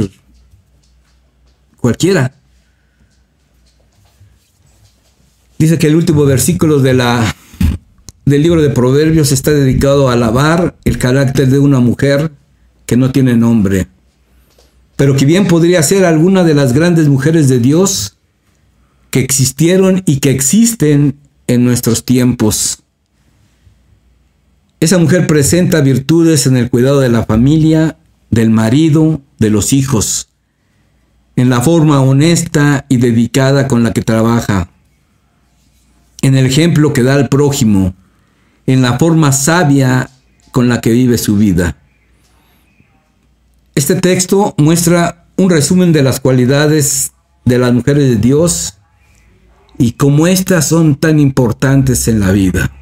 cualquiera. 1.76 2.34
Dice 5.56 5.78
que 5.78 5.86
el 5.86 5.94
último 5.94 6.24
versículo 6.24 6.80
de 6.80 6.94
la, 6.94 7.36
del 8.24 8.42
libro 8.42 8.60
de 8.60 8.70
Proverbios 8.70 9.30
está 9.30 9.52
dedicado 9.52 10.08
a 10.08 10.14
alabar 10.14 10.74
el 10.84 10.98
carácter 10.98 11.48
de 11.48 11.60
una 11.60 11.78
mujer 11.78 12.32
que 12.86 12.96
no 12.96 13.12
tiene 13.12 13.36
nombre 13.36 13.86
pero 15.00 15.16
que 15.16 15.24
bien 15.24 15.46
podría 15.46 15.82
ser 15.82 16.04
alguna 16.04 16.44
de 16.44 16.52
las 16.52 16.74
grandes 16.74 17.08
mujeres 17.08 17.48
de 17.48 17.58
Dios 17.58 18.18
que 19.08 19.20
existieron 19.20 20.02
y 20.04 20.18
que 20.18 20.30
existen 20.30 21.16
en 21.46 21.64
nuestros 21.64 22.04
tiempos. 22.04 22.82
Esa 24.80 24.96
mujer 24.96 25.26
presenta 25.26 25.82
virtudes 25.82 26.46
en 26.46 26.56
el 26.56 26.70
cuidado 26.70 27.00
de 27.00 27.10
la 27.10 27.26
familia, 27.26 27.98
del 28.30 28.48
marido, 28.48 29.20
de 29.38 29.50
los 29.50 29.74
hijos, 29.74 30.30
en 31.36 31.50
la 31.50 31.60
forma 31.60 32.00
honesta 32.00 32.86
y 32.88 32.96
dedicada 32.96 33.68
con 33.68 33.82
la 33.82 33.92
que 33.92 34.00
trabaja, 34.00 34.70
en 36.22 36.34
el 36.34 36.46
ejemplo 36.46 36.94
que 36.94 37.02
da 37.02 37.12
al 37.12 37.28
prójimo, 37.28 37.94
en 38.66 38.80
la 38.80 38.98
forma 38.98 39.32
sabia 39.32 40.08
con 40.50 40.70
la 40.70 40.80
que 40.80 40.92
vive 40.92 41.18
su 41.18 41.36
vida. 41.36 41.76
Este 43.74 43.96
texto 43.96 44.54
muestra 44.56 45.26
un 45.36 45.50
resumen 45.50 45.92
de 45.92 46.02
las 46.02 46.20
cualidades 46.20 47.12
de 47.44 47.58
las 47.58 47.74
mujeres 47.74 48.08
de 48.08 48.16
Dios 48.16 48.78
y 49.76 49.92
cómo 49.92 50.26
éstas 50.26 50.68
son 50.68 50.94
tan 50.94 51.20
importantes 51.20 52.08
en 52.08 52.20
la 52.20 52.32
vida. 52.32 52.79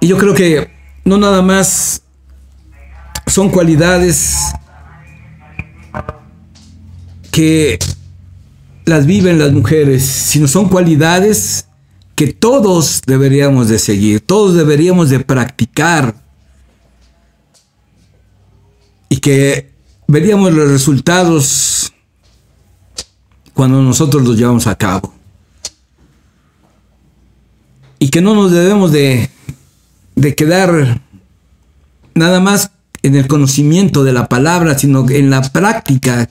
Y 0.00 0.08
yo 0.08 0.16
creo 0.16 0.34
que 0.34 0.70
no 1.04 1.18
nada 1.18 1.42
más 1.42 2.02
son 3.26 3.50
cualidades 3.50 4.36
que 7.30 7.78
las 8.86 9.06
viven 9.06 9.38
las 9.38 9.52
mujeres, 9.52 10.02
sino 10.04 10.48
son 10.48 10.68
cualidades 10.68 11.66
que 12.14 12.32
todos 12.32 13.02
deberíamos 13.06 13.68
de 13.68 13.78
seguir, 13.78 14.20
todos 14.20 14.54
deberíamos 14.54 15.10
de 15.10 15.20
practicar 15.20 16.14
y 19.08 19.18
que 19.18 19.70
veríamos 20.06 20.52
los 20.52 20.70
resultados 20.70 21.92
cuando 23.54 23.82
nosotros 23.82 24.22
los 24.22 24.36
llevamos 24.36 24.66
a 24.66 24.74
cabo. 24.74 25.14
Y 27.98 28.08
que 28.08 28.20
no 28.20 28.34
nos 28.34 28.50
debemos 28.50 28.92
de, 28.92 29.28
de 30.20 30.34
quedar 30.34 31.00
nada 32.14 32.40
más 32.40 32.72
en 33.02 33.16
el 33.16 33.26
conocimiento 33.26 34.04
de 34.04 34.12
la 34.12 34.28
palabra, 34.28 34.78
sino 34.78 35.08
en 35.08 35.30
la 35.30 35.40
práctica 35.40 36.28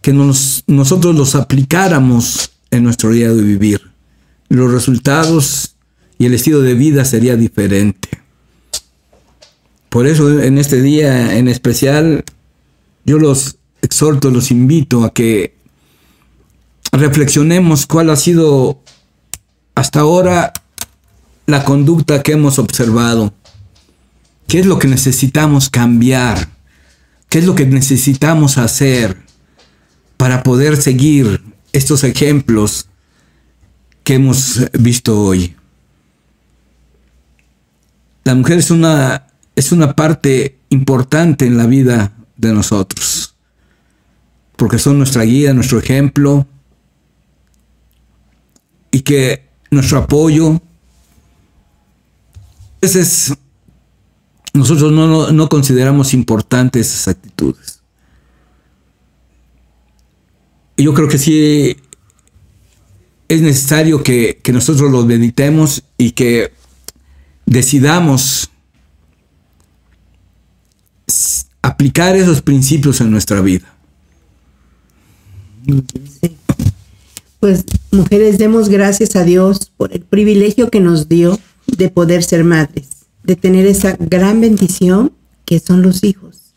que 0.00 0.12
nosotros 0.12 1.14
los 1.14 1.36
aplicáramos 1.36 2.50
en 2.72 2.82
nuestro 2.82 3.10
día 3.10 3.32
de 3.32 3.42
vivir 3.42 3.80
los 4.48 4.72
resultados 4.72 5.76
y 6.18 6.26
el 6.26 6.34
estilo 6.34 6.62
de 6.62 6.74
vida 6.74 7.04
sería 7.04 7.36
diferente. 7.36 8.08
Por 9.88 10.08
eso 10.08 10.42
en 10.42 10.58
este 10.58 10.82
día 10.82 11.36
en 11.36 11.46
especial 11.46 12.24
yo 13.04 13.18
los 13.18 13.56
exhorto, 13.82 14.30
los 14.30 14.50
invito 14.50 15.04
a 15.04 15.14
que 15.14 15.54
reflexionemos 16.90 17.86
cuál 17.86 18.10
ha 18.10 18.16
sido 18.16 18.80
hasta 19.76 20.00
ahora 20.00 20.52
la 21.52 21.64
conducta 21.64 22.22
que 22.22 22.32
hemos 22.32 22.58
observado. 22.58 23.32
¿Qué 24.48 24.58
es 24.58 24.66
lo 24.66 24.78
que 24.78 24.88
necesitamos 24.88 25.70
cambiar? 25.70 26.48
¿Qué 27.28 27.38
es 27.38 27.46
lo 27.46 27.54
que 27.54 27.64
necesitamos 27.64 28.58
hacer 28.58 29.16
para 30.16 30.42
poder 30.42 30.76
seguir 30.76 31.40
estos 31.72 32.04
ejemplos 32.04 32.86
que 34.04 34.14
hemos 34.14 34.60
visto 34.78 35.20
hoy. 35.20 35.56
La 38.24 38.34
mujer 38.34 38.58
es 38.58 38.70
una, 38.70 39.26
es 39.56 39.72
una 39.72 39.94
parte 39.94 40.58
importante 40.68 41.46
en 41.46 41.56
la 41.56 41.66
vida 41.66 42.12
de 42.36 42.52
nosotros, 42.52 43.34
porque 44.56 44.78
son 44.78 44.98
nuestra 44.98 45.24
guía, 45.24 45.52
nuestro 45.54 45.78
ejemplo, 45.78 46.46
y 48.90 49.00
que 49.00 49.48
nuestro 49.70 49.98
apoyo, 49.98 50.60
veces 52.82 53.32
nosotros 54.52 54.92
no, 54.92 55.32
no 55.32 55.48
consideramos 55.48 56.12
importantes 56.12 56.88
esas 56.88 57.08
actitudes. 57.08 57.80
Y 60.76 60.84
yo 60.84 60.94
creo 60.94 61.08
que 61.08 61.18
sí 61.18 61.76
es 63.28 63.40
necesario 63.40 64.02
que, 64.02 64.40
nosotros 64.52 64.90
lo 64.90 65.06
meditemos 65.06 65.82
y 65.96 66.10
que 66.10 66.52
decidamos 67.46 68.50
aplicar 71.62 72.16
esos 72.16 72.42
principios 72.42 73.00
en 73.00 73.10
nuestra 73.10 73.40
vida. 73.40 73.74
Pues 77.40 77.64
mujeres, 77.90 78.38
demos 78.38 78.68
gracias 78.68 79.16
a 79.16 79.24
Dios 79.24 79.72
por 79.76 79.92
el 79.92 80.00
privilegio 80.02 80.70
que 80.70 80.80
nos 80.80 81.08
dio 81.08 81.38
de 81.76 81.88
poder 81.88 82.22
ser 82.22 82.44
madres, 82.44 82.88
de 83.24 83.36
tener 83.36 83.66
esa 83.66 83.96
gran 83.98 84.40
bendición 84.40 85.12
que 85.44 85.58
son 85.58 85.82
los 85.82 86.04
hijos. 86.04 86.54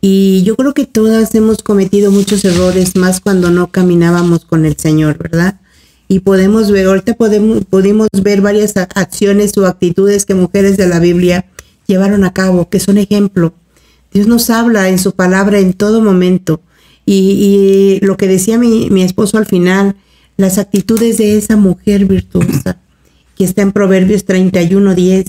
Y 0.00 0.42
yo 0.44 0.56
creo 0.56 0.74
que 0.74 0.86
todas 0.86 1.34
hemos 1.34 1.62
cometido 1.62 2.10
muchos 2.10 2.44
errores, 2.44 2.96
más 2.96 3.20
cuando 3.20 3.50
no 3.50 3.68
caminábamos 3.68 4.44
con 4.44 4.64
el 4.64 4.76
Señor, 4.76 5.18
¿verdad? 5.18 5.60
y 6.08 6.20
podemos 6.20 6.70
ver, 6.70 6.86
ahorita 6.86 7.14
podemos, 7.14 7.64
pudimos 7.64 8.08
ver 8.12 8.40
varias 8.40 8.76
acciones 8.76 9.56
o 9.58 9.66
actitudes 9.66 10.24
que 10.24 10.34
mujeres 10.34 10.76
de 10.76 10.86
la 10.86 11.00
Biblia 11.00 11.46
llevaron 11.86 12.24
a 12.24 12.32
cabo, 12.32 12.68
que 12.68 12.80
son 12.80 12.98
ejemplo. 12.98 13.54
Dios 14.12 14.26
nos 14.26 14.50
habla 14.50 14.88
en 14.88 14.98
su 14.98 15.12
palabra 15.12 15.58
en 15.58 15.72
todo 15.72 16.00
momento. 16.00 16.60
Y, 17.04 17.98
lo 18.02 18.16
que 18.16 18.26
decía 18.26 18.58
mi, 18.58 18.90
mi, 18.90 19.02
esposo 19.02 19.38
al 19.38 19.46
final, 19.46 19.96
las 20.36 20.58
actitudes 20.58 21.18
de 21.18 21.36
esa 21.36 21.56
mujer 21.56 22.04
virtuosa, 22.04 22.80
que 23.36 23.44
está 23.44 23.62
en 23.62 23.72
Proverbios 23.72 24.24
31, 24.24 24.94
10. 24.94 25.26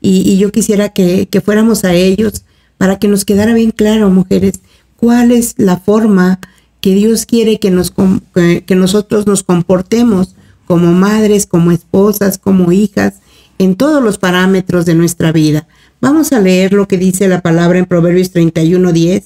Y, 0.00 0.28
y 0.28 0.38
yo 0.38 0.50
quisiera 0.50 0.88
que, 0.88 1.28
fuéramos 1.44 1.84
a 1.84 1.94
ellos 1.94 2.44
para 2.78 2.98
que 2.98 3.06
nos 3.06 3.24
quedara 3.24 3.54
bien 3.54 3.70
claro, 3.70 4.10
mujeres, 4.10 4.60
cuál 4.96 5.30
es 5.30 5.54
la 5.58 5.76
forma 5.76 6.40
que 6.80 6.94
Dios 6.94 7.26
quiere 7.26 7.60
que, 7.60 7.70
nos, 7.70 7.92
que 8.34 8.74
nosotros 8.74 9.26
nos 9.28 9.44
comportemos 9.44 10.34
como 10.66 10.92
madres, 10.92 11.46
como 11.46 11.70
esposas, 11.70 12.38
como 12.38 12.72
hijas, 12.72 13.14
en 13.58 13.76
todos 13.76 14.02
los 14.02 14.18
parámetros 14.18 14.86
de 14.86 14.94
nuestra 14.94 15.30
vida. 15.30 15.68
Vamos 16.00 16.32
a 16.32 16.40
leer 16.40 16.72
lo 16.72 16.88
que 16.88 16.98
dice 16.98 17.28
la 17.28 17.42
palabra 17.42 17.78
en 17.78 17.86
Proverbios 17.86 18.32
31:10. 18.32 19.22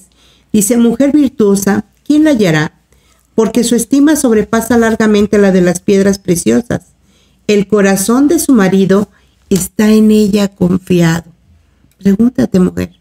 Dice, 0.52 0.76
mujer 0.76 1.12
virtuosa, 1.12 1.86
¿quién 2.04 2.24
la 2.24 2.30
hallará? 2.30 2.80
Porque 3.34 3.64
su 3.64 3.74
estima 3.74 4.16
sobrepasa 4.16 4.76
largamente 4.76 5.38
la 5.38 5.52
de 5.52 5.62
las 5.62 5.80
piedras 5.80 6.18
preciosas. 6.18 6.95
El 7.46 7.66
corazón 7.68 8.28
de 8.28 8.38
su 8.38 8.52
marido 8.52 9.08
está 9.50 9.92
en 9.92 10.10
ella 10.10 10.48
confiado. 10.48 11.24
Pregúntate, 11.98 12.60
mujer, 12.60 12.92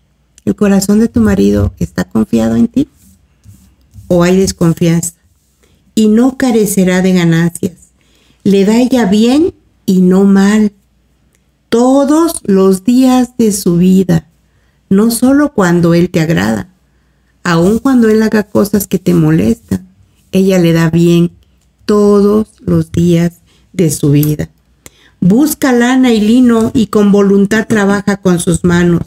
¿el 0.45 0.55
corazón 0.55 0.99
de 0.99 1.07
tu 1.07 1.19
marido 1.19 1.73
está 1.79 2.03
confiado 2.03 2.55
en 2.55 2.67
ti? 2.67 2.87
o 4.07 4.23
hay 4.23 4.37
desconfianza, 4.37 5.13
y 5.93 6.07
no 6.07 6.37
carecerá 6.37 7.01
de 7.01 7.13
ganancias. 7.13 7.73
Le 8.43 8.65
da 8.65 8.77
ella 8.77 9.05
bien 9.05 9.53
y 9.85 10.01
no 10.01 10.23
mal, 10.23 10.71
todos 11.69 12.41
los 12.43 12.83
días 12.83 13.37
de 13.37 13.51
su 13.51 13.77
vida, 13.77 14.27
no 14.89 15.11
solo 15.11 15.53
cuando 15.53 15.93
él 15.93 16.09
te 16.09 16.21
agrada, 16.21 16.69
aun 17.43 17.79
cuando 17.79 18.09
él 18.09 18.21
haga 18.23 18.43
cosas 18.43 18.87
que 18.87 18.99
te 18.99 19.13
molestan, 19.13 19.87
ella 20.31 20.59
le 20.59 20.73
da 20.73 20.89
bien 20.89 21.31
todos 21.85 22.47
los 22.59 22.91
días 22.91 23.39
de 23.76 23.91
su 23.91 24.11
vida. 24.11 24.49
Busca 25.19 25.71
lana 25.71 26.13
y 26.13 26.21
lino 26.21 26.71
y 26.73 26.88
con 26.88 27.11
voluntad 27.11 27.67
trabaja 27.67 28.17
con 28.17 28.39
sus 28.39 28.63
manos. 28.63 29.03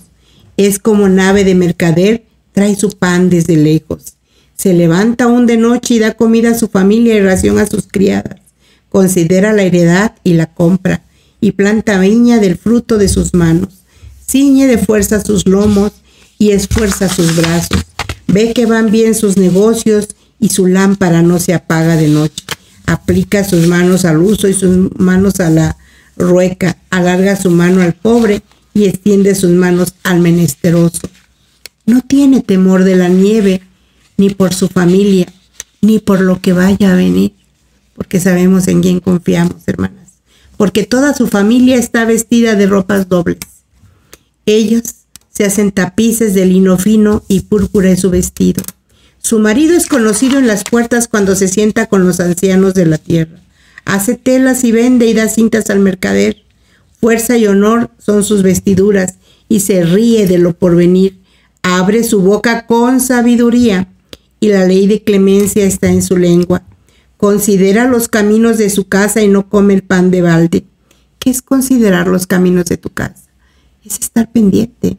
Es 0.56 0.78
como 0.78 1.08
nave 1.08 1.44
de 1.44 1.54
mercader, 1.54 2.24
trae 2.52 2.74
su 2.74 2.90
pan 2.90 3.30
desde 3.30 3.56
lejos. 3.56 4.14
Se 4.56 4.74
levanta 4.74 5.24
aún 5.24 5.46
de 5.46 5.56
noche 5.56 5.94
y 5.94 5.98
da 6.00 6.14
comida 6.14 6.50
a 6.50 6.58
su 6.58 6.68
familia 6.68 7.14
y 7.14 7.20
ración 7.20 7.58
a 7.58 7.66
sus 7.66 7.86
criadas. 7.86 8.40
Considera 8.88 9.52
la 9.52 9.62
heredad 9.62 10.16
y 10.24 10.32
la 10.32 10.46
compra, 10.46 11.04
y 11.40 11.52
planta 11.52 12.00
viña 12.00 12.38
del 12.38 12.56
fruto 12.56 12.98
de 12.98 13.08
sus 13.08 13.34
manos. 13.34 13.84
Ciñe 14.26 14.66
de 14.66 14.78
fuerza 14.78 15.22
sus 15.24 15.46
lomos 15.46 15.92
y 16.38 16.50
esfuerza 16.50 17.08
sus 17.08 17.36
brazos. 17.36 17.84
Ve 18.26 18.52
que 18.52 18.66
van 18.66 18.90
bien 18.90 19.14
sus 19.14 19.36
negocios 19.36 20.08
y 20.40 20.48
su 20.48 20.66
lámpara 20.66 21.22
no 21.22 21.38
se 21.38 21.54
apaga 21.54 21.96
de 21.96 22.08
noche. 22.08 22.47
Aplica 22.88 23.44
sus 23.44 23.66
manos 23.66 24.06
al 24.06 24.16
uso 24.16 24.48
y 24.48 24.54
sus 24.54 24.98
manos 24.98 25.40
a 25.40 25.50
la 25.50 25.76
rueca. 26.16 26.78
Alarga 26.88 27.36
su 27.36 27.50
mano 27.50 27.82
al 27.82 27.92
pobre 27.92 28.42
y 28.72 28.86
extiende 28.86 29.34
sus 29.34 29.50
manos 29.50 29.94
al 30.04 30.20
menesteroso. 30.20 31.02
No 31.84 32.00
tiene 32.00 32.40
temor 32.40 32.84
de 32.84 32.96
la 32.96 33.08
nieve 33.08 33.60
ni 34.16 34.30
por 34.30 34.54
su 34.54 34.68
familia, 34.68 35.30
ni 35.82 35.98
por 35.98 36.22
lo 36.22 36.40
que 36.40 36.54
vaya 36.54 36.92
a 36.92 36.96
venir, 36.96 37.34
porque 37.94 38.20
sabemos 38.20 38.66
en 38.68 38.80
quién 38.80 39.00
confiamos, 39.00 39.56
hermanas, 39.66 40.08
porque 40.56 40.84
toda 40.84 41.14
su 41.14 41.28
familia 41.28 41.76
está 41.76 42.06
vestida 42.06 42.54
de 42.54 42.66
ropas 42.66 43.08
dobles. 43.08 43.38
Ellos 44.46 44.82
se 45.28 45.44
hacen 45.44 45.72
tapices 45.72 46.32
de 46.32 46.46
lino 46.46 46.78
fino 46.78 47.22
y 47.28 47.40
púrpura 47.40 47.90
en 47.90 47.98
su 47.98 48.08
vestido. 48.08 48.62
Su 49.20 49.38
marido 49.38 49.76
es 49.76 49.86
conocido 49.86 50.38
en 50.38 50.46
las 50.46 50.64
puertas 50.64 51.08
cuando 51.08 51.34
se 51.34 51.48
sienta 51.48 51.86
con 51.86 52.06
los 52.06 52.20
ancianos 52.20 52.74
de 52.74 52.86
la 52.86 52.98
tierra. 52.98 53.40
Hace 53.84 54.14
telas 54.14 54.64
y 54.64 54.72
vende 54.72 55.06
y 55.06 55.14
da 55.14 55.28
cintas 55.28 55.70
al 55.70 55.80
mercader. 55.80 56.44
Fuerza 57.00 57.36
y 57.36 57.46
honor 57.46 57.90
son 57.98 58.24
sus 58.24 58.42
vestiduras 58.42 59.14
y 59.48 59.60
se 59.60 59.84
ríe 59.84 60.26
de 60.26 60.38
lo 60.38 60.54
porvenir. 60.54 61.20
Abre 61.62 62.04
su 62.04 62.20
boca 62.20 62.66
con 62.66 63.00
sabiduría 63.00 63.88
y 64.40 64.48
la 64.48 64.66
ley 64.66 64.86
de 64.86 65.02
clemencia 65.02 65.64
está 65.64 65.88
en 65.88 66.02
su 66.02 66.16
lengua. 66.16 66.62
Considera 67.16 67.86
los 67.86 68.08
caminos 68.08 68.58
de 68.58 68.70
su 68.70 68.88
casa 68.88 69.22
y 69.22 69.28
no 69.28 69.48
come 69.48 69.74
el 69.74 69.82
pan 69.82 70.10
de 70.10 70.22
balde. 70.22 70.64
¿Qué 71.18 71.30
es 71.30 71.42
considerar 71.42 72.06
los 72.06 72.26
caminos 72.26 72.66
de 72.66 72.76
tu 72.76 72.90
casa? 72.90 73.24
Es 73.84 73.98
estar 73.98 74.30
pendiente, 74.30 74.96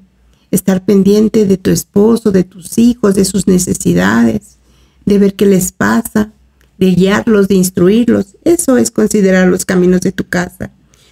estar 0.52 0.84
pendiente 0.84 1.46
de 1.46 1.58
tu 1.58 1.70
esposo, 1.70 2.32
de 2.32 2.44
tus 2.44 2.78
hijos, 2.78 3.16
de 3.16 3.26
sus 3.26 3.48
necesidades, 3.48 4.58
de 5.06 5.18
ver 5.18 5.36
qué 5.36 5.46
les 5.46 5.72
pasa, 5.72 6.32
de 6.78 6.92
guiarlos, 6.92 7.48
de 7.48 7.56
instruirlos. 7.56 8.38
Eso 8.44 8.78
es 8.78 8.92
considerar 8.92 9.48
los 9.48 9.66
caminos 9.66 10.02
de 10.02 10.12
tu 10.12 10.28
casa. 10.28 10.72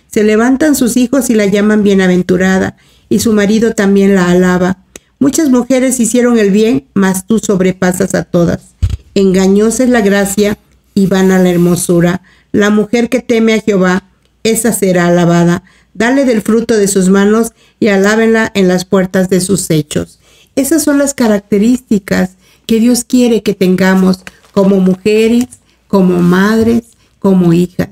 Se 0.10 0.24
levantan 0.24 0.76
sus 0.76 0.98
hijos 0.98 1.30
y 1.30 1.36
la 1.36 1.46
llaman 1.46 1.84
bienaventurada, 1.84 2.78
y 3.10 3.20
su 3.20 3.34
marido 3.34 3.74
también 3.74 4.16
la 4.16 4.30
alaba. 4.30 4.80
Muchas 5.20 5.50
mujeres 5.50 6.00
hicieron 6.00 6.38
el 6.38 6.52
bien, 6.52 6.86
mas 6.94 7.26
tú 7.26 7.40
sobrepasas 7.40 8.16
a 8.16 8.24
todas. 8.24 8.76
Engañosa 9.16 9.84
es 9.84 9.90
la 9.90 10.02
gracia 10.02 10.58
y 10.94 11.08
van 11.08 11.32
a 11.32 11.40
la 11.40 11.50
hermosura. 11.50 12.22
La 12.52 12.70
mujer 12.70 13.10
que 13.10 13.22
teme 13.22 13.54
a 13.54 13.62
Jehová, 13.62 14.04
esa 14.44 14.74
será 14.74 15.08
alabada. 15.08 15.64
Dale 15.98 16.26
del 16.26 16.44
fruto 16.44 16.76
de 16.76 16.88
sus 16.88 17.10
manos 17.10 17.54
y 17.80 17.88
alábenla 17.88 18.52
en 18.54 18.68
las 18.68 18.86
puertas 18.86 19.30
de 19.30 19.42
sus 19.42 19.72
hechos. 19.72 20.20
Esas 20.56 20.84
son 20.84 21.00
las 21.00 21.16
características 21.16 22.36
que 22.68 22.80
Dios 22.80 23.04
quiere 23.04 23.42
que 23.42 23.56
tengamos 23.56 24.20
como 24.52 24.76
mujeres, 24.80 25.46
como 25.88 26.20
madres, 26.20 26.84
como 27.18 27.52
hijas, 27.52 27.90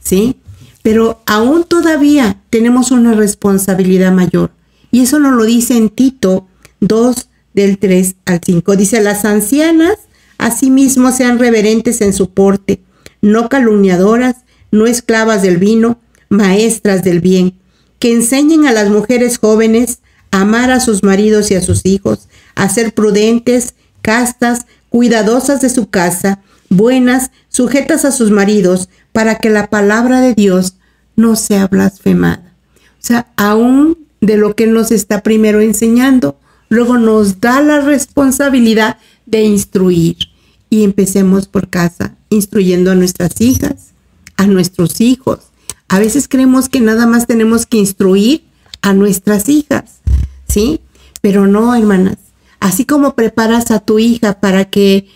¿sí? 0.00 0.36
Pero 0.82 1.22
aún 1.26 1.62
todavía 1.62 2.40
tenemos 2.50 2.90
una 2.90 3.14
responsabilidad 3.14 4.12
mayor. 4.12 4.50
Y 4.90 5.02
eso 5.02 5.20
nos 5.20 5.34
lo 5.34 5.44
dice 5.44 5.76
en 5.76 5.90
Tito 5.90 6.48
2 6.80 7.28
del 7.52 7.78
3 7.78 8.16
al 8.24 8.40
5. 8.44 8.74
Dice, 8.74 9.00
las 9.00 9.24
ancianas 9.24 9.98
asimismo 10.38 11.12
sean 11.12 11.38
reverentes 11.38 12.00
en 12.00 12.12
su 12.12 12.30
porte, 12.30 12.80
no 13.22 13.48
calumniadoras, 13.48 14.38
no 14.72 14.86
esclavas 14.86 15.42
del 15.42 15.58
vino, 15.58 16.00
maestras 16.34 17.02
del 17.02 17.20
bien, 17.20 17.54
que 17.98 18.12
enseñen 18.12 18.66
a 18.66 18.72
las 18.72 18.90
mujeres 18.90 19.38
jóvenes 19.38 20.00
a 20.30 20.42
amar 20.42 20.70
a 20.70 20.80
sus 20.80 21.02
maridos 21.02 21.50
y 21.50 21.54
a 21.54 21.62
sus 21.62 21.86
hijos, 21.86 22.28
a 22.54 22.68
ser 22.68 22.92
prudentes, 22.92 23.74
castas, 24.02 24.66
cuidadosas 24.90 25.60
de 25.60 25.70
su 25.70 25.88
casa, 25.88 26.42
buenas, 26.68 27.30
sujetas 27.48 28.04
a 28.04 28.12
sus 28.12 28.30
maridos, 28.30 28.88
para 29.12 29.36
que 29.36 29.48
la 29.48 29.70
palabra 29.70 30.20
de 30.20 30.34
Dios 30.34 30.74
no 31.16 31.36
sea 31.36 31.68
blasfemada. 31.68 32.52
O 33.00 33.06
sea, 33.06 33.28
aún 33.36 33.98
de 34.20 34.36
lo 34.36 34.54
que 34.56 34.66
nos 34.66 34.90
está 34.90 35.22
primero 35.22 35.60
enseñando, 35.60 36.38
luego 36.68 36.98
nos 36.98 37.40
da 37.40 37.60
la 37.60 37.80
responsabilidad 37.80 38.98
de 39.26 39.42
instruir. 39.42 40.16
Y 40.70 40.82
empecemos 40.82 41.46
por 41.46 41.68
casa, 41.68 42.16
instruyendo 42.30 42.90
a 42.90 42.94
nuestras 42.94 43.40
hijas, 43.40 43.92
a 44.36 44.46
nuestros 44.46 45.00
hijos. 45.00 45.40
A 45.88 45.98
veces 45.98 46.28
creemos 46.28 46.68
que 46.68 46.80
nada 46.80 47.06
más 47.06 47.26
tenemos 47.26 47.66
que 47.66 47.78
instruir 47.78 48.44
a 48.82 48.92
nuestras 48.92 49.48
hijas, 49.48 50.00
¿sí? 50.48 50.80
Pero 51.20 51.46
no, 51.46 51.74
hermanas. 51.74 52.18
Así 52.60 52.84
como 52.84 53.14
preparas 53.14 53.70
a 53.70 53.80
tu 53.80 53.98
hija 53.98 54.40
para 54.40 54.66
que 54.66 55.08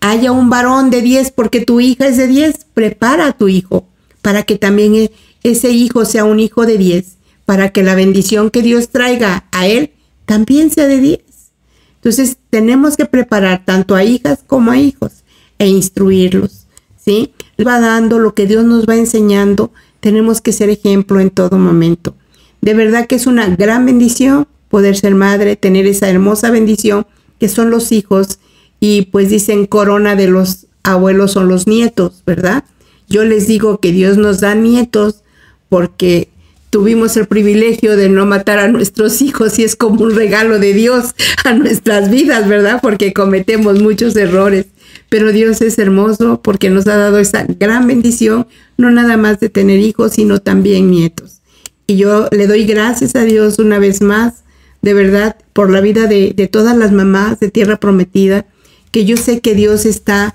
haya 0.00 0.32
un 0.32 0.50
varón 0.50 0.90
de 0.90 1.02
10 1.02 1.30
porque 1.32 1.64
tu 1.64 1.80
hija 1.80 2.06
es 2.06 2.16
de 2.16 2.26
10, 2.26 2.66
prepara 2.74 3.26
a 3.26 3.32
tu 3.32 3.48
hijo 3.48 3.86
para 4.22 4.44
que 4.44 4.56
también 4.56 4.94
e, 4.94 5.12
ese 5.42 5.70
hijo 5.70 6.04
sea 6.04 6.24
un 6.24 6.40
hijo 6.40 6.64
de 6.64 6.78
10, 6.78 7.16
para 7.44 7.70
que 7.70 7.82
la 7.82 7.94
bendición 7.94 8.50
que 8.50 8.62
Dios 8.62 8.88
traiga 8.88 9.44
a 9.50 9.66
él 9.66 9.90
también 10.24 10.70
sea 10.70 10.86
de 10.86 11.00
10. 11.00 11.20
Entonces 11.96 12.38
tenemos 12.48 12.96
que 12.96 13.04
preparar 13.04 13.64
tanto 13.64 13.94
a 13.94 14.04
hijas 14.04 14.40
como 14.46 14.70
a 14.70 14.78
hijos 14.78 15.24
e 15.58 15.66
instruirlos, 15.66 16.66
¿sí? 17.04 17.34
Va 17.64 17.80
dando 17.80 18.18
lo 18.18 18.34
que 18.34 18.46
Dios 18.46 18.64
nos 18.64 18.88
va 18.88 18.96
enseñando, 18.96 19.72
tenemos 20.02 20.40
que 20.40 20.52
ser 20.52 20.68
ejemplo 20.68 21.20
en 21.20 21.30
todo 21.30 21.56
momento. 21.58 22.16
De 22.60 22.74
verdad 22.74 23.06
que 23.06 23.14
es 23.14 23.28
una 23.28 23.46
gran 23.54 23.86
bendición 23.86 24.48
poder 24.68 24.96
ser 24.96 25.14
madre, 25.14 25.54
tener 25.54 25.86
esa 25.86 26.10
hermosa 26.10 26.50
bendición 26.50 27.06
que 27.38 27.48
son 27.48 27.70
los 27.70 27.92
hijos 27.92 28.40
y 28.80 29.02
pues 29.12 29.30
dicen 29.30 29.66
corona 29.66 30.16
de 30.16 30.26
los 30.26 30.66
abuelos 30.82 31.32
son 31.32 31.46
los 31.46 31.68
nietos, 31.68 32.24
¿verdad? 32.26 32.64
Yo 33.08 33.24
les 33.24 33.46
digo 33.46 33.78
que 33.78 33.92
Dios 33.92 34.16
nos 34.16 34.40
da 34.40 34.56
nietos 34.56 35.22
porque 35.68 36.28
tuvimos 36.70 37.16
el 37.16 37.26
privilegio 37.26 37.96
de 37.96 38.08
no 38.08 38.26
matar 38.26 38.58
a 38.58 38.66
nuestros 38.66 39.22
hijos 39.22 39.56
y 39.60 39.62
es 39.62 39.76
como 39.76 40.02
un 40.02 40.16
regalo 40.16 40.58
de 40.58 40.72
Dios 40.72 41.14
a 41.44 41.52
nuestras 41.52 42.10
vidas, 42.10 42.48
¿verdad? 42.48 42.80
Porque 42.82 43.12
cometemos 43.12 43.80
muchos 43.80 44.16
errores. 44.16 44.66
Pero 45.12 45.30
Dios 45.30 45.60
es 45.60 45.78
hermoso 45.78 46.40
porque 46.40 46.70
nos 46.70 46.86
ha 46.86 46.96
dado 46.96 47.18
esa 47.18 47.44
gran 47.44 47.86
bendición, 47.86 48.46
no 48.78 48.90
nada 48.90 49.18
más 49.18 49.40
de 49.40 49.50
tener 49.50 49.78
hijos, 49.78 50.14
sino 50.14 50.38
también 50.38 50.90
nietos. 50.90 51.42
Y 51.86 51.98
yo 51.98 52.30
le 52.32 52.46
doy 52.46 52.64
gracias 52.64 53.14
a 53.14 53.24
Dios 53.24 53.58
una 53.58 53.78
vez 53.78 54.00
más, 54.00 54.42
de 54.80 54.94
verdad, 54.94 55.36
por 55.52 55.68
la 55.68 55.82
vida 55.82 56.06
de, 56.06 56.32
todas 56.50 56.74
las 56.78 56.92
mamás 56.92 57.40
de 57.40 57.50
Tierra 57.50 57.78
Prometida, 57.78 58.46
que 58.90 59.04
yo 59.04 59.18
sé 59.18 59.40
que 59.40 59.54
Dios 59.54 59.84
está 59.84 60.32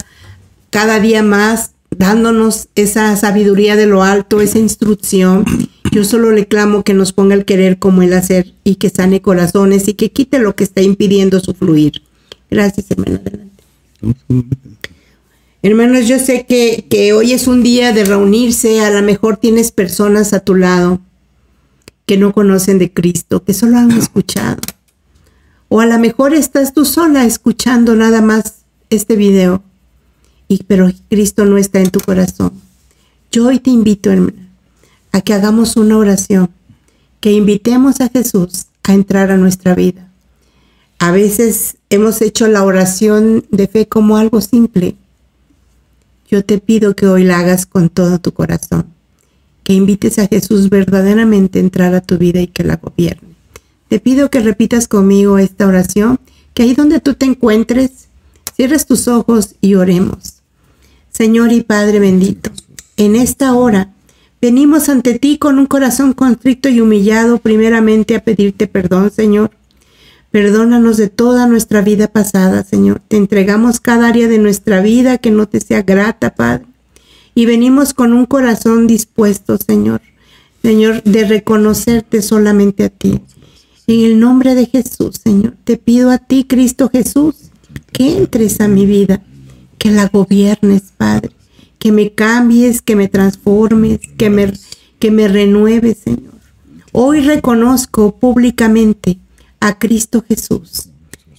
cada 0.69 0.99
día 0.99 1.23
más 1.23 1.71
dándonos 1.89 2.67
esa 2.75 3.15
sabiduría 3.15 3.77
de 3.77 3.87
lo 3.87 4.03
alto, 4.03 4.41
esa 4.41 4.59
instrucción. 4.59 5.43
Yo 5.91 6.03
solo 6.03 6.31
le 6.31 6.45
clamo 6.45 6.83
que 6.83 6.93
nos 6.93 7.13
ponga 7.13 7.33
el 7.33 7.45
querer 7.45 7.79
como 7.79 8.03
el 8.03 8.13
hacer 8.13 8.53
y 8.63 8.75
que 8.75 8.91
sane 8.91 9.23
corazones 9.23 9.87
y 9.87 9.95
que 9.95 10.11
quite 10.11 10.37
lo 10.37 10.55
que 10.55 10.65
está 10.65 10.83
impidiendo 10.83 11.39
su 11.39 11.55
fluir. 11.55 12.03
Gracias, 12.51 12.91
hermano. 12.91 13.46
Hermanos, 15.63 16.07
yo 16.07 16.19
sé 16.19 16.45
que, 16.45 16.85
que 16.89 17.13
hoy 17.13 17.33
es 17.33 17.47
un 17.47 17.63
día 17.63 17.91
de 17.93 18.05
reunirse, 18.05 18.81
a 18.81 18.89
lo 18.89 19.01
mejor 19.01 19.37
tienes 19.37 19.71
personas 19.71 20.33
a 20.33 20.39
tu 20.39 20.55
lado 20.55 21.01
que 22.05 22.17
no 22.17 22.33
conocen 22.33 22.79
de 22.79 22.93
Cristo, 22.93 23.43
que 23.43 23.53
solo 23.53 23.77
han 23.77 23.91
escuchado. 23.91 24.61
O 25.69 25.81
a 25.81 25.85
lo 25.85 25.99
mejor 25.99 26.33
estás 26.33 26.73
tú 26.73 26.85
sola 26.85 27.25
escuchando 27.25 27.95
nada 27.95 28.21
más 28.21 28.55
este 28.89 29.15
video 29.15 29.61
y, 30.47 30.63
pero 30.63 30.89
Cristo 31.09 31.45
no 31.45 31.57
está 31.57 31.79
en 31.79 31.91
tu 31.91 31.99
corazón. 31.99 32.53
Yo 33.31 33.47
hoy 33.47 33.59
te 33.59 33.69
invito, 33.69 34.11
hermana, 34.11 34.47
a 35.11 35.21
que 35.21 35.33
hagamos 35.33 35.75
una 35.75 35.97
oración, 35.97 36.49
que 37.19 37.33
invitemos 37.33 37.99
a 37.99 38.09
Jesús 38.09 38.67
a 38.83 38.93
entrar 38.93 39.31
a 39.31 39.37
nuestra 39.37 39.75
vida. 39.75 40.09
A 40.99 41.11
veces 41.11 41.76
hemos 41.89 42.21
hecho 42.21 42.47
la 42.47 42.63
oración 42.63 43.45
de 43.51 43.67
fe 43.67 43.87
como 43.87 44.17
algo 44.17 44.41
simple. 44.41 44.95
Yo 46.29 46.43
te 46.43 46.57
pido 46.57 46.95
que 46.95 47.07
hoy 47.07 47.23
la 47.23 47.39
hagas 47.39 47.65
con 47.65 47.89
todo 47.89 48.19
tu 48.19 48.33
corazón, 48.33 48.87
que 49.63 49.73
invites 49.73 50.19
a 50.19 50.27
Jesús 50.27 50.69
verdaderamente 50.69 51.59
a 51.59 51.61
entrar 51.61 51.95
a 51.95 52.01
tu 52.01 52.17
vida 52.17 52.41
y 52.41 52.47
que 52.47 52.63
la 52.63 52.77
gobierne. 52.77 53.35
Te 53.87 53.99
pido 53.99 54.29
que 54.29 54.41
repitas 54.41 54.87
conmigo 54.87 55.37
esta 55.37 55.65
oración, 55.67 56.19
que 56.53 56.63
ahí 56.63 56.73
donde 56.73 56.99
tú 56.99 57.13
te 57.13 57.25
encuentres, 57.25 58.09
cierres 58.55 58.85
tus 58.85 59.07
ojos 59.07 59.55
y 59.61 59.75
oremos. 59.75 60.41
Señor 61.09 61.53
y 61.53 61.61
Padre 61.61 61.99
bendito, 61.99 62.51
en 62.97 63.15
esta 63.15 63.53
hora 63.53 63.93
venimos 64.41 64.89
ante 64.89 65.17
ti 65.17 65.37
con 65.37 65.57
un 65.57 65.65
corazón 65.65 66.13
constricto 66.13 66.67
y 66.67 66.81
humillado 66.81 67.37
primeramente 67.37 68.15
a 68.15 68.23
pedirte 68.23 68.67
perdón, 68.67 69.09
Señor. 69.09 69.51
Perdónanos 70.37 70.97
de 70.97 71.09
toda 71.09 71.47
nuestra 71.47 71.81
vida 71.81 72.09
pasada, 72.09 72.63
Señor. 72.63 73.01
Te 73.07 73.17
entregamos 73.17 73.79
cada 73.79 74.07
área 74.07 74.27
de 74.27 74.37
nuestra 74.37 74.81
vida 74.81 75.17
que 75.17 75.31
no 75.31 75.47
te 75.47 75.59
sea 75.59 75.81
grata, 75.81 76.35
Padre. 76.35 76.67
Y 77.33 77.47
venimos 77.47 77.95
con 77.95 78.13
un 78.13 78.27
corazón 78.27 78.85
dispuesto, 78.85 79.57
Señor. 79.57 79.99
Señor, 80.61 81.01
de 81.01 81.25
reconocerte 81.25 82.21
solamente 82.21 82.83
a 82.83 82.89
ti. 82.89 83.19
En 83.87 84.05
el 84.05 84.19
nombre 84.19 84.53
de 84.53 84.67
Jesús, 84.67 85.19
Señor, 85.23 85.55
te 85.63 85.75
pido 85.75 86.11
a 86.11 86.19
ti, 86.19 86.43
Cristo 86.43 86.91
Jesús, 86.93 87.49
que 87.91 88.15
entres 88.15 88.61
a 88.61 88.67
mi 88.67 88.85
vida 88.85 89.23
que 89.79 89.89
la 89.89 90.07
gobiernes, 90.07 90.93
Padre, 90.95 91.31
que 91.79 91.91
me 91.91 92.13
cambies, 92.13 92.83
que 92.83 92.95
me 92.95 93.07
transformes, 93.07 94.01
que 94.19 94.29
me, 94.29 94.53
que 94.99 95.09
me 95.09 95.27
renueves, 95.27 95.97
Señor. 95.97 96.35
Hoy 96.91 97.21
reconozco 97.21 98.19
públicamente 98.19 99.17
a 99.59 99.77
Cristo 99.77 100.23
Jesús 100.27 100.89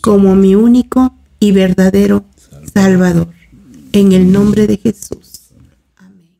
como 0.00 0.34
mi 0.34 0.54
único 0.54 1.14
y 1.40 1.52
verdadero 1.52 2.24
Salvador. 2.72 3.28
En 3.92 4.12
el 4.12 4.30
nombre 4.30 4.66
de 4.66 4.76
Jesús. 4.76 5.50
Amén. 5.96 6.38